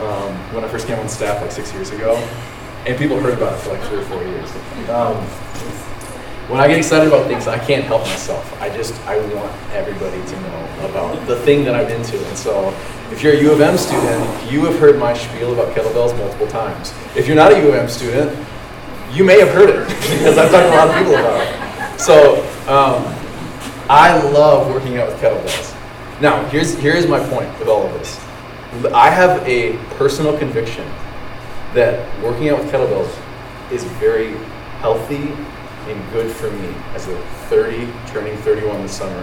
um, 0.00 0.34
when 0.54 0.64
I 0.64 0.68
first 0.68 0.86
came 0.86 0.98
on 0.98 1.08
staff 1.08 1.40
like 1.40 1.52
six 1.52 1.72
years 1.72 1.90
ago, 1.90 2.16
and 2.86 2.98
people 2.98 3.18
heard 3.20 3.34
about 3.34 3.54
it 3.54 3.60
for 3.60 3.70
like 3.70 3.82
three 3.82 3.98
or 3.98 4.04
four 4.04 4.22
years. 4.24 4.50
Um, 4.90 5.16
when 6.48 6.60
I 6.60 6.68
get 6.68 6.76
excited 6.76 7.08
about 7.08 7.26
things, 7.26 7.46
I 7.46 7.58
can't 7.58 7.84
help 7.84 8.02
myself. 8.02 8.60
I 8.60 8.68
just 8.68 9.00
I 9.06 9.16
want 9.34 9.52
everybody 9.72 10.22
to 10.22 10.40
know 10.42 10.88
about 10.90 11.26
the 11.26 11.36
thing 11.36 11.64
that 11.64 11.74
I'm 11.74 11.88
into, 11.88 12.18
and 12.26 12.36
so 12.36 12.68
if 13.10 13.22
you're 13.22 13.34
a 13.34 13.40
U 13.40 13.52
of 13.52 13.60
M 13.60 13.78
student, 13.78 14.52
you 14.52 14.64
have 14.64 14.78
heard 14.78 14.98
my 14.98 15.14
spiel 15.14 15.52
about 15.52 15.74
kettlebells 15.74 16.16
multiple 16.18 16.48
times. 16.48 16.92
If 17.16 17.26
you're 17.26 17.36
not 17.36 17.52
a 17.52 17.60
U 17.60 17.68
of 17.68 17.74
M 17.74 17.88
student, 17.88 18.36
you 19.12 19.24
may 19.24 19.38
have 19.38 19.50
heard 19.50 19.70
it 19.70 19.88
because 19.88 20.36
I've 20.36 20.50
talked 20.50 20.66
to 20.66 20.74
a 20.74 20.76
lot 20.76 20.88
of 20.88 20.96
people 20.96 21.14
about 21.14 21.94
it. 21.94 22.00
So. 22.00 22.42
Um, 22.66 23.13
I 23.88 24.18
love 24.30 24.72
working 24.72 24.96
out 24.96 25.08
with 25.08 25.20
kettlebells. 25.20 26.20
Now, 26.20 26.44
here's, 26.48 26.74
here's 26.74 27.06
my 27.06 27.18
point 27.28 27.58
with 27.58 27.68
all 27.68 27.86
of 27.86 27.92
this. 27.94 28.18
I 28.92 29.10
have 29.10 29.46
a 29.46 29.76
personal 29.96 30.36
conviction 30.38 30.86
that 31.74 32.22
working 32.22 32.48
out 32.48 32.60
with 32.60 32.72
kettlebells 32.72 33.14
is 33.70 33.84
very 33.84 34.32
healthy 34.78 35.32
and 35.90 36.12
good 36.12 36.30
for 36.30 36.50
me 36.50 36.74
as 36.94 37.06
a 37.08 37.18
30, 37.48 37.92
turning 38.06 38.36
31 38.38 38.82
this 38.82 38.96
summer 38.96 39.22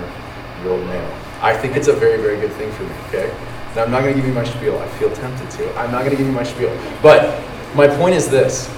year 0.61 0.71
old 0.71 0.85
male. 0.85 1.17
I 1.41 1.57
think 1.57 1.75
it's 1.75 1.87
a 1.87 1.93
very, 1.93 2.21
very 2.21 2.39
good 2.39 2.51
thing 2.53 2.71
for 2.73 2.83
me, 2.83 2.93
okay? 3.07 3.33
Now, 3.75 3.83
I'm 3.83 3.91
not 3.91 4.01
to 4.01 4.13
give 4.13 4.25
you 4.25 4.33
my 4.33 4.43
spiel. 4.43 4.77
I 4.77 4.87
feel 4.89 5.11
tempted 5.11 5.49
to. 5.51 5.75
I'm 5.79 5.91
not 5.91 6.03
to 6.03 6.09
give 6.09 6.19
you 6.19 6.31
my 6.31 6.43
spiel. 6.43 6.77
But 7.01 7.41
my 7.73 7.87
point 7.87 8.13
is 8.15 8.29
this 8.29 8.69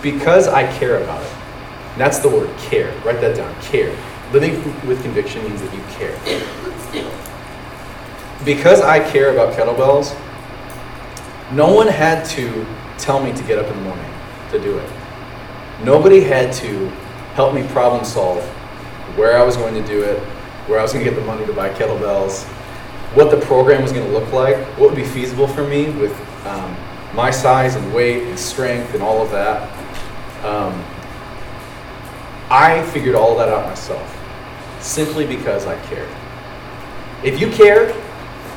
because 0.00 0.48
I 0.48 0.70
care 0.78 1.02
about 1.02 1.22
it, 1.22 1.32
that's 1.98 2.18
the 2.20 2.28
word 2.28 2.56
care. 2.58 2.96
Write 3.04 3.20
that 3.20 3.36
down 3.36 3.54
care. 3.62 3.94
Living 4.32 4.64
with 4.88 5.02
conviction 5.02 5.44
means 5.44 5.60
that 5.60 5.74
you 5.74 5.82
care. 5.90 6.16
Because 8.46 8.80
I 8.80 8.98
care 9.10 9.30
about 9.30 9.52
kettlebells, 9.52 10.18
no 11.52 11.70
one 11.70 11.86
had 11.86 12.24
to 12.30 12.66
tell 12.96 13.22
me 13.22 13.34
to 13.34 13.42
get 13.42 13.58
up 13.58 13.66
in 13.66 13.76
the 13.76 13.82
morning 13.82 14.10
to 14.50 14.58
do 14.58 14.78
it. 14.78 14.90
Nobody 15.84 16.20
had 16.20 16.50
to 16.54 16.88
help 17.34 17.54
me 17.54 17.62
problem 17.68 18.06
solve 18.06 18.42
where 19.18 19.36
I 19.36 19.44
was 19.44 19.58
going 19.58 19.74
to 19.74 19.86
do 19.86 20.02
it, 20.02 20.18
where 20.66 20.78
I 20.78 20.82
was 20.82 20.94
going 20.94 21.04
to 21.04 21.10
get 21.10 21.20
the 21.20 21.26
money 21.26 21.44
to 21.44 21.52
buy 21.52 21.68
kettlebells, 21.68 22.44
what 23.14 23.30
the 23.30 23.40
program 23.44 23.82
was 23.82 23.92
going 23.92 24.06
to 24.06 24.18
look 24.18 24.32
like, 24.32 24.56
what 24.78 24.88
would 24.88 24.96
be 24.96 25.04
feasible 25.04 25.46
for 25.46 25.68
me 25.68 25.90
with 25.90 26.18
um, 26.46 26.74
my 27.14 27.30
size 27.30 27.74
and 27.74 27.92
weight 27.92 28.22
and 28.22 28.38
strength 28.38 28.94
and 28.94 29.02
all 29.02 29.20
of 29.20 29.30
that. 29.30 29.70
Um, 30.42 30.82
I 32.50 32.82
figured 32.92 33.14
all 33.14 33.32
of 33.32 33.38
that 33.38 33.50
out 33.50 33.66
myself 33.66 34.20
simply 34.82 35.26
because 35.26 35.66
I 35.66 35.80
care. 35.86 36.08
If 37.24 37.40
you 37.40 37.50
care, 37.50 37.94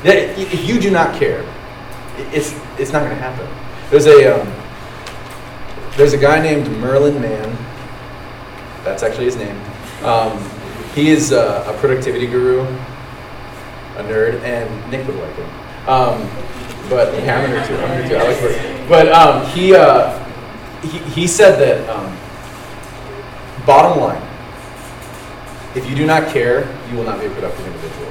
if 0.04 0.68
you 0.68 0.80
do 0.80 0.90
not 0.90 1.18
care, 1.18 1.44
it's, 2.32 2.58
it's 2.78 2.92
not 2.92 3.00
going 3.00 3.10
to 3.10 3.22
happen. 3.22 3.48
There's 3.90 4.06
a, 4.06 4.40
um, 4.40 4.52
there's 5.96 6.12
a 6.12 6.18
guy 6.18 6.40
named 6.42 6.68
Merlin 6.78 7.20
Mann. 7.20 7.56
That's 8.84 9.02
actually 9.02 9.26
his 9.26 9.36
name. 9.36 9.58
Um, 10.02 10.38
he 10.94 11.10
is 11.10 11.32
a, 11.32 11.64
a, 11.66 11.76
productivity 11.78 12.26
guru, 12.26 12.60
a 12.60 14.02
nerd, 14.02 14.40
and 14.42 14.90
Nick 14.90 15.06
would 15.06 15.16
like 15.16 15.34
him. 15.34 15.48
Um, 15.88 16.30
but 16.88 17.12
yeah, 17.14 17.38
I'm 17.38 17.50
nerd 17.50 17.66
too. 17.66 17.76
I'm 17.76 18.02
nerd 18.02 18.08
too. 18.08 18.16
I 18.16 18.22
like 18.22 18.42
work. 18.42 18.88
But 18.88 19.08
um, 19.12 19.46
he, 19.50 19.74
uh, 19.74 20.22
he, 20.82 20.98
he 20.98 21.26
said 21.26 21.58
that 21.58 21.88
um, 21.88 22.16
bottom 23.66 24.00
line, 24.00 24.22
If 25.76 25.86
you 25.90 25.94
do 25.94 26.06
not 26.06 26.32
care, 26.32 26.66
you 26.90 26.96
will 26.96 27.04
not 27.04 27.20
be 27.20 27.26
a 27.26 27.30
productive 27.30 27.66
individual. 27.66 28.10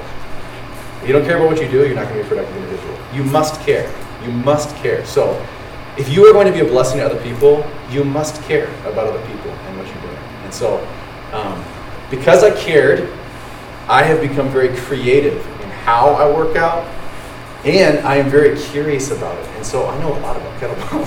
If 1.02 1.08
you 1.08 1.14
don't 1.14 1.26
care 1.26 1.38
about 1.38 1.50
what 1.50 1.60
you 1.60 1.68
do, 1.68 1.84
you're 1.84 1.96
not 1.96 2.08
going 2.08 2.18
to 2.18 2.22
be 2.22 2.26
a 2.28 2.30
productive 2.30 2.56
individual. 2.58 2.96
You 3.12 3.24
must 3.24 3.60
care. 3.62 3.92
You 4.24 4.32
must 4.32 4.76
care. 4.76 5.04
So, 5.04 5.44
if 5.98 6.08
you 6.10 6.24
are 6.28 6.34
going 6.34 6.46
to 6.46 6.54
be 6.54 6.60
a 6.60 6.66
blessing 6.66 7.00
to 7.00 7.06
other 7.06 7.20
people, 7.24 7.66
you 7.90 8.04
must 8.04 8.40
care 8.44 8.68
about 8.82 9.08
other 9.08 9.26
people 9.26 9.50
and 9.50 9.80
what 9.80 9.88
you're 9.88 10.02
doing. 10.04 10.16
And 10.44 10.54
so, 10.54 10.78
um, 11.34 11.66
because 12.12 12.44
I 12.44 12.56
cared, 12.56 13.10
I 13.88 14.04
have 14.04 14.22
become 14.22 14.48
very 14.50 14.78
creative 14.78 15.38
in 15.62 15.70
how 15.72 16.10
I 16.10 16.32
work 16.32 16.56
out, 16.56 16.86
and 17.64 17.98
I 18.06 18.18
am 18.18 18.30
very 18.30 18.56
curious 18.60 19.10
about 19.10 19.40
it. 19.40 19.48
And 19.56 19.66
so, 19.66 19.88
I 19.88 19.98
know 20.02 20.16
a 20.16 20.20
lot 20.20 20.38
about 20.38 20.60
kettlebell. 20.60 21.04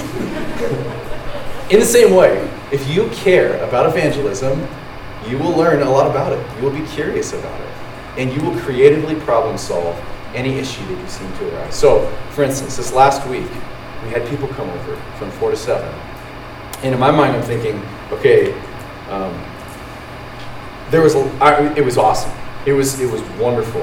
in 1.71 1.79
the 1.79 1.87
same 1.87 2.17
way, 2.17 2.51
if 2.73 2.89
you 2.89 3.09
care 3.11 3.63
about 3.63 3.87
evangelism, 3.87 4.67
you 5.29 5.39
will 5.39 5.57
learn 5.57 5.83
a 5.83 5.91
lot 5.91 6.11
about 6.11 6.33
it. 6.33 6.57
You 6.57 6.63
will 6.65 6.79
be 6.79 6.87
curious 6.87 7.33
about 7.33 7.61
it. 7.61 7.67
And 8.17 8.33
you 8.33 8.41
will 8.43 8.59
creatively 8.61 9.15
problem 9.17 9.57
solve 9.59 9.97
any 10.35 10.59
issue 10.59 10.85
that 10.87 11.01
you 11.01 11.09
seem 11.09 11.33
to 11.39 11.55
arise. 11.55 11.75
So, 11.75 12.07
for 12.31 12.43
instance, 12.43 12.77
this 12.77 12.93
last 12.93 13.27
week, 13.29 13.49
we 14.05 14.11
had 14.11 14.27
people 14.29 14.49
come 14.49 14.69
over 14.69 14.97
from 15.19 15.31
4 15.33 15.51
to 15.51 15.57
7. 15.57 15.89
And 16.83 16.95
in 16.95 17.01
my 17.01 17.11
mind, 17.11 17.37
I'm 17.37 17.43
thinking, 17.43 17.83
okay, 18.13 18.53
um, 19.09 19.33
there 20.91 21.03
was, 21.03 21.15
a, 21.15 21.25
I, 21.41 21.75
it 21.75 21.85
was 21.85 21.99
awesome. 21.99 22.33
It 22.67 22.73
was, 22.73 23.01
it 23.01 23.11
was 23.11 23.23
wonderful. 23.39 23.83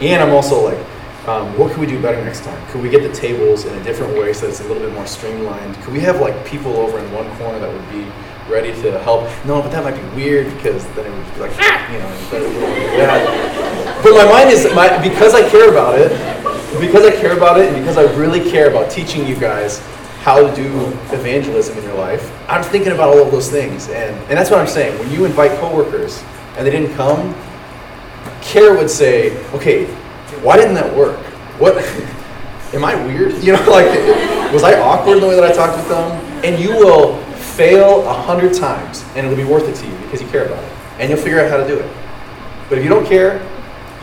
And 0.00 0.22
I'm 0.22 0.30
also 0.30 0.62
like, 0.62 0.78
um, 1.26 1.56
what 1.58 1.70
can 1.70 1.80
we 1.80 1.86
do 1.86 2.00
better 2.00 2.22
next 2.24 2.44
time? 2.44 2.66
Could 2.68 2.82
we 2.82 2.88
get 2.88 3.02
the 3.02 3.12
tables 3.12 3.66
in 3.66 3.74
a 3.74 3.84
different 3.84 4.16
way 4.16 4.32
so 4.32 4.48
it's 4.48 4.60
a 4.60 4.62
little 4.64 4.82
bit 4.82 4.92
more 4.94 5.06
streamlined? 5.06 5.74
Could 5.82 5.92
we 5.92 6.00
have 6.00 6.20
like 6.20 6.46
people 6.46 6.76
over 6.76 6.98
in 6.98 7.12
one 7.12 7.30
corner 7.36 7.58
that 7.58 7.70
would 7.70 7.90
be 7.90 8.10
ready 8.50 8.72
to 8.82 8.98
help? 9.00 9.24
No, 9.44 9.62
but 9.62 9.70
that 9.70 9.84
might 9.84 9.96
be 9.96 10.16
weird 10.16 10.52
because 10.56 10.84
then 10.94 11.06
it 11.06 11.16
would 11.16 11.34
be 11.34 11.40
like, 11.40 11.52
you 11.90 11.98
know, 11.98 12.10
yeah. 12.96 14.02
But 14.02 14.12
my 14.12 14.24
mind 14.24 14.50
is, 14.50 14.66
my, 14.74 15.00
because 15.02 15.34
I 15.34 15.48
care 15.48 15.70
about 15.70 15.98
it, 15.98 16.10
because 16.80 17.04
I 17.04 17.18
care 17.20 17.36
about 17.36 17.60
it, 17.60 17.72
and 17.72 17.76
because 17.78 17.96
I 17.96 18.02
really 18.16 18.50
care 18.50 18.70
about 18.70 18.90
teaching 18.90 19.26
you 19.26 19.36
guys 19.36 19.78
how 20.22 20.46
to 20.46 20.54
do 20.54 20.88
evangelism 21.12 21.78
in 21.78 21.84
your 21.84 21.96
life, 21.96 22.30
I'm 22.48 22.62
thinking 22.62 22.92
about 22.92 23.08
all 23.08 23.22
of 23.22 23.30
those 23.30 23.50
things. 23.50 23.88
And, 23.88 24.16
and 24.28 24.38
that's 24.38 24.50
what 24.50 24.60
I'm 24.60 24.68
saying. 24.68 24.98
When 24.98 25.10
you 25.10 25.24
invite 25.24 25.58
coworkers 25.60 26.22
and 26.56 26.66
they 26.66 26.70
didn't 26.70 26.94
come, 26.94 27.34
care 28.42 28.74
would 28.74 28.90
say, 28.90 29.36
okay, 29.54 29.86
why 30.42 30.56
didn't 30.56 30.74
that 30.74 30.94
work? 30.94 31.18
What 31.58 31.76
am 32.74 32.84
I 32.84 32.94
weird? 33.06 33.42
You 33.42 33.54
know, 33.54 33.64
like 33.70 33.88
was 34.52 34.62
I 34.64 34.80
awkward 34.80 35.16
in 35.16 35.20
the 35.20 35.28
way 35.28 35.36
that 35.36 35.44
I 35.44 35.52
talked 35.52 35.76
with 35.76 35.88
them? 35.88 36.10
And 36.44 36.62
you 36.62 36.70
will 36.70 37.22
fail 37.60 38.08
a 38.08 38.12
hundred 38.12 38.54
times 38.54 39.04
and 39.14 39.26
it'll 39.26 39.36
be 39.36 39.44
worth 39.44 39.68
it 39.68 39.76
to 39.76 39.86
you 39.86 39.94
because 40.04 40.22
you 40.22 40.28
care 40.28 40.46
about 40.46 40.62
it. 40.64 40.72
And 40.98 41.10
you'll 41.10 41.20
figure 41.20 41.40
out 41.40 41.50
how 41.50 41.58
to 41.58 41.66
do 41.68 41.78
it. 41.78 41.90
But 42.68 42.78
if 42.78 42.84
you 42.84 42.88
don't 42.88 43.06
care, 43.06 43.46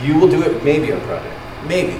you 0.01 0.19
will 0.19 0.27
do 0.27 0.43
it 0.43 0.63
maybe 0.63 0.91
on 0.91 1.01
project. 1.01 1.35
Maybe. 1.65 1.99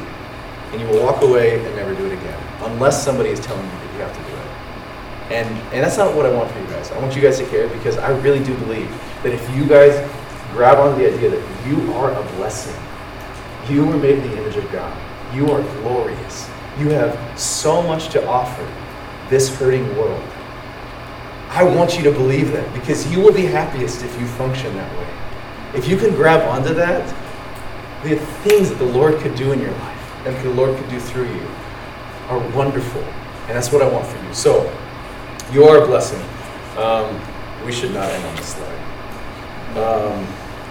And 0.72 0.82
you 0.82 0.88
will 0.88 1.02
walk 1.04 1.24
away 1.24 1.64
and 1.66 1.76
never 1.76 1.96
do 1.96 2.06
it 2.06 2.14
again. 2.14 2.40
Unless 2.62 3.04
somebody 3.04 3.30
is 3.30 3.40
telling 3.40 3.66
you 3.66 3.72
that 3.72 3.94
you 3.94 4.00
have 4.02 4.16
to 4.16 4.24
do 4.30 4.38
it. 4.38 5.38
And 5.38 5.50
and 5.74 5.84
that's 5.84 5.98
not 5.98 6.16
what 6.16 6.26
I 6.26 6.32
want 6.32 6.52
for 6.52 6.60
you 6.60 6.68
guys. 6.68 6.92
I 6.92 7.00
want 7.00 7.16
you 7.16 7.22
guys 7.22 7.38
to 7.40 7.46
care 7.48 7.68
because 7.70 7.98
I 7.98 8.10
really 8.20 8.44
do 8.44 8.56
believe 8.60 8.90
that 9.24 9.34
if 9.34 9.56
you 9.56 9.66
guys 9.66 9.96
grab 10.54 10.78
onto 10.78 11.02
the 11.02 11.14
idea 11.14 11.30
that 11.32 11.68
you 11.68 11.94
are 11.94 12.12
a 12.12 12.24
blessing 12.38 12.76
you 13.70 13.86
were 13.86 13.98
made 13.98 14.20
in 14.20 14.30
the 14.30 14.38
image 14.38 14.56
of 14.56 14.72
God. 14.72 14.96
You 15.34 15.52
are 15.52 15.62
glorious. 15.82 16.50
You 16.80 16.90
have 16.90 17.40
so 17.40 17.82
much 17.82 18.10
to 18.10 18.26
offer 18.28 18.66
this 19.30 19.54
hurting 19.58 19.98
world. 19.98 20.24
I 21.58 21.64
want 21.64 21.98
you 21.98 22.04
to 22.04 22.12
believe 22.12 22.52
that 22.52 22.72
because 22.72 23.12
you 23.12 23.20
will 23.20 23.34
be 23.34 23.48
happiest 23.48 24.04
if 24.04 24.20
you 24.20 24.28
function 24.28 24.76
that 24.76 24.96
way. 24.96 25.08
If 25.74 25.88
you 25.88 25.98
can 25.98 26.14
grab 26.14 26.48
onto 26.48 26.72
that, 26.76 27.04
the 28.04 28.16
things 28.44 28.70
that 28.70 28.76
the 28.76 28.86
Lord 28.86 29.20
could 29.22 29.34
do 29.34 29.54
in 29.54 29.60
your 29.60 29.72
life 29.72 30.28
and 30.28 30.38
the 30.46 30.52
Lord 30.52 30.78
could 30.78 30.88
do 30.88 31.00
through 31.00 31.26
you 31.34 31.48
are 32.28 32.38
wonderful. 32.56 33.02
And 33.02 33.56
that's 33.58 33.72
what 33.72 33.82
I 33.82 33.90
want 33.90 34.06
for 34.06 34.24
you. 34.24 34.34
So, 34.36 34.72
you 35.52 35.64
are 35.64 35.84
a 35.84 35.88
blessing. 35.88 36.22
Um, 36.78 37.20
we 37.66 37.72
should 37.72 37.92
not 37.92 38.08
end 38.08 38.24
on 38.24 38.36
this 38.36 38.50
slide. 38.50 39.78
Um, 39.78 40.28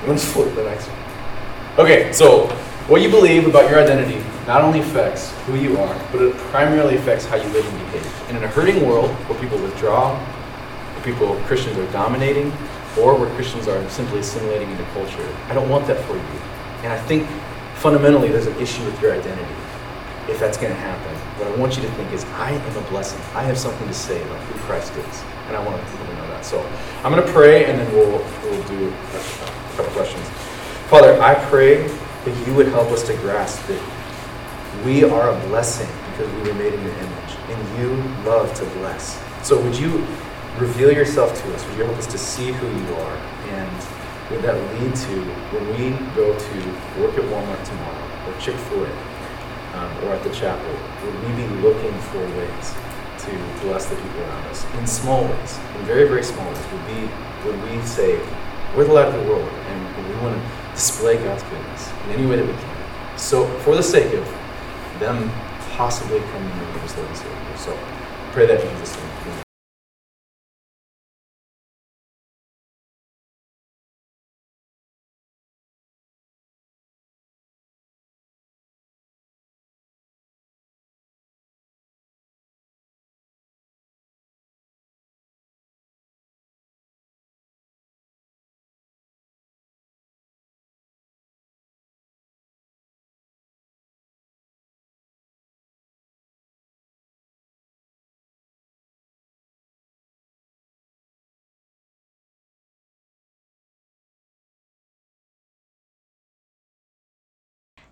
let's 0.07 0.24
flip 0.24 0.55
the 0.55 0.62
next 0.62 0.87
one. 0.87 1.84
Okay, 1.84 2.12
so 2.12 2.47
what 2.87 3.03
you 3.03 3.11
believe 3.11 3.49
about 3.49 3.68
your 3.68 3.80
identity 3.80 4.24
not 4.47 4.62
only 4.62 4.78
affects 4.78 5.32
who 5.47 5.57
you 5.57 5.78
are, 5.78 6.09
but 6.12 6.22
it 6.22 6.37
primarily 6.53 6.95
affects 6.95 7.24
how 7.26 7.34
you 7.34 7.49
live 7.49 7.66
and 7.66 7.78
behave. 7.91 8.28
And 8.28 8.37
in 8.37 8.45
a 8.45 8.49
hurting 8.49 8.87
world 8.87 9.11
where 9.26 9.41
people 9.41 9.59
withdraw, 9.59 10.16
people, 11.07 11.36
Christians 11.46 11.78
are 11.78 11.90
dominating, 11.92 12.50
or 12.98 13.14
where 13.14 13.30
Christians 13.36 13.68
are 13.68 13.88
simply 13.88 14.18
assimilating 14.18 14.68
into 14.70 14.84
culture, 14.86 15.26
I 15.46 15.54
don't 15.54 15.70
want 15.70 15.86
that 15.86 16.02
for 16.04 16.16
you. 16.16 16.38
And 16.82 16.92
I 16.92 16.98
think 16.98 17.28
fundamentally 17.76 18.28
there's 18.28 18.48
an 18.48 18.59
issue 18.61 18.84
with 18.84 19.00
your 19.00 19.12
identity 19.12 19.54
if 20.28 20.40
that's 20.40 20.59
going 20.59 20.72
to 20.72 20.78
happen. 20.78 21.14
What 21.38 21.46
I 21.46 21.54
want 21.57 21.76
you 21.76 21.82
to 21.82 21.90
think 21.92 22.12
is, 22.12 22.24
I 22.24 22.50
am 22.50 22.76
a 22.76 22.80
blessing. 22.90 23.20
I 23.36 23.44
have 23.44 23.57
something 23.57 23.86
to 23.86 23.94
say 23.94 24.20
about 24.22 24.40
who 24.40 24.59
Christ 24.61 24.92
is. 24.96 25.24
And 25.46 25.57
I 25.57 25.64
want 25.64 25.80
people 25.92 26.07
to 26.07 26.14
know 26.14 26.26
that. 26.28 26.44
So 26.44 26.61
I'm 27.04 27.12
going 27.12 27.24
to 27.24 27.32
pray 27.32 27.66
and 27.66 27.78
then 27.78 27.94
we'll, 27.94 28.11
we'll 28.42 28.62
do 28.66 28.88
a 28.88 29.76
couple 29.76 29.92
questions. 29.92 30.28
Father, 30.90 31.20
I 31.22 31.36
pray 31.46 31.86
that 31.86 32.46
you 32.46 32.54
would 32.54 32.66
help 32.66 32.88
us 32.88 33.07
to 33.07 33.14
grasp 33.18 33.64
that 33.68 34.84
we 34.84 35.04
are 35.04 35.30
a 35.30 35.40
blessing 35.46 35.88
because 36.11 36.32
we 36.34 36.48
were 36.48 36.54
made 36.54 36.74
in 36.74 36.82
your 36.82 36.94
image, 36.94 37.36
and 37.48 37.78
you 37.78 37.88
love 38.24 38.52
to 38.54 38.64
bless. 38.80 39.22
So 39.46 39.61
would 39.62 39.76
you 39.76 40.04
reveal 40.61 40.92
yourself 40.92 41.34
to 41.42 41.54
us? 41.54 41.66
Would 41.66 41.78
you 41.78 41.84
help 41.84 41.96
us 41.98 42.07
to 42.07 42.18
see 42.18 42.52
who 42.52 42.66
you 42.66 42.94
are? 42.94 43.16
And 43.50 43.76
would 44.30 44.42
that 44.42 44.57
lead 44.74 44.94
to 44.94 45.14
when 45.54 45.64
we 45.70 45.96
go 46.16 46.36
to 46.36 46.57
work 47.00 47.14
at 47.16 47.24
Walmart 47.30 47.62
tomorrow, 47.64 48.07
or 48.26 48.40
Chick 48.40 48.57
fil 48.57 48.84
A, 48.84 48.90
um, 49.76 50.04
or 50.04 50.14
at 50.14 50.22
the 50.24 50.30
chapel, 50.30 50.72
would 51.04 51.14
we 51.22 51.42
be 51.42 51.48
looking 51.61 51.92
for 52.11 52.20
ways 52.38 52.74
to 53.24 53.30
bless 53.62 53.86
the 53.86 53.96
people 53.96 54.20
around 54.22 54.46
us 54.46 54.64
in 54.74 54.86
small 54.86 55.24
ways, 55.24 55.59
in 55.78 55.84
very, 55.84 56.09
very 56.09 56.22
small 56.22 56.46
ways? 56.48 56.59
Would 56.72 56.86
we, 56.86 57.00
would 57.44 57.70
we 57.70 57.86
say, 57.86 58.18
we're 58.74 58.84
the 58.84 58.92
light 58.92 59.09
of 59.09 59.14
the 59.14 59.28
world, 59.30 59.48
and 59.48 60.09
we 60.09 60.14
want 60.20 60.34
to 60.34 60.72
display 60.72 61.16
God's 61.16 61.42
goodness 61.44 61.90
in 62.04 62.11
any 62.12 62.26
way 62.26 62.36
that 62.36 62.46
we 62.46 62.52
can. 62.52 63.18
So, 63.18 63.46
for 63.61 63.74
the 63.74 63.82
sake 63.82 64.12
of 64.12 64.24
them 65.00 65.30
possibly 65.76 66.20
coming 66.20 66.50
to 66.50 66.57
know 66.57 66.80
as 66.84 66.96
Lord 66.96 67.09
and 67.09 67.16
Savior. 67.16 67.57
So, 67.57 67.78
pray 68.32 68.46
that 68.46 68.61
in 68.61 68.78
Jesus' 68.78 68.96
name. 68.96 69.45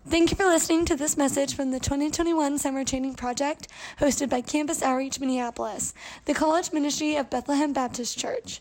Thank 0.07 0.31
you 0.31 0.37
for 0.37 0.45
listening 0.45 0.85
to 0.85 0.97
this 0.97 1.17
message 1.17 1.55
from 1.55 1.71
the 1.71 1.81
2021 1.81 2.59
Summer 2.59 2.85
Training 2.85 3.15
Project 3.15 3.69
hosted 4.01 4.29
by 4.29 4.43
Campus 4.43 4.83
Outreach 4.83 5.19
Minneapolis, 5.19 5.95
the 6.27 6.35
college 6.35 6.75
ministry 6.75 7.17
of 7.17 7.31
Bethlehem 7.31 7.73
Baptist 7.73 8.19
Church. 8.19 8.61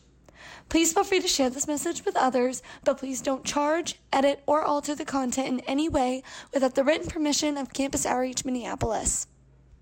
Please 0.69 0.93
feel 0.93 1.03
free 1.03 1.19
to 1.19 1.27
share 1.27 1.49
this 1.49 1.67
message 1.67 2.05
with 2.05 2.15
others, 2.15 2.63
but 2.85 2.97
please 2.97 3.21
don't 3.21 3.43
charge, 3.43 3.99
edit, 4.13 4.41
or 4.45 4.61
alter 4.61 4.95
the 4.95 5.03
content 5.03 5.49
in 5.49 5.59
any 5.67 5.89
way 5.89 6.23
without 6.53 6.75
the 6.75 6.83
written 6.85 7.09
permission 7.09 7.57
of 7.57 7.73
Campus 7.73 8.05
Outreach 8.05 8.45
Minneapolis. 8.45 9.27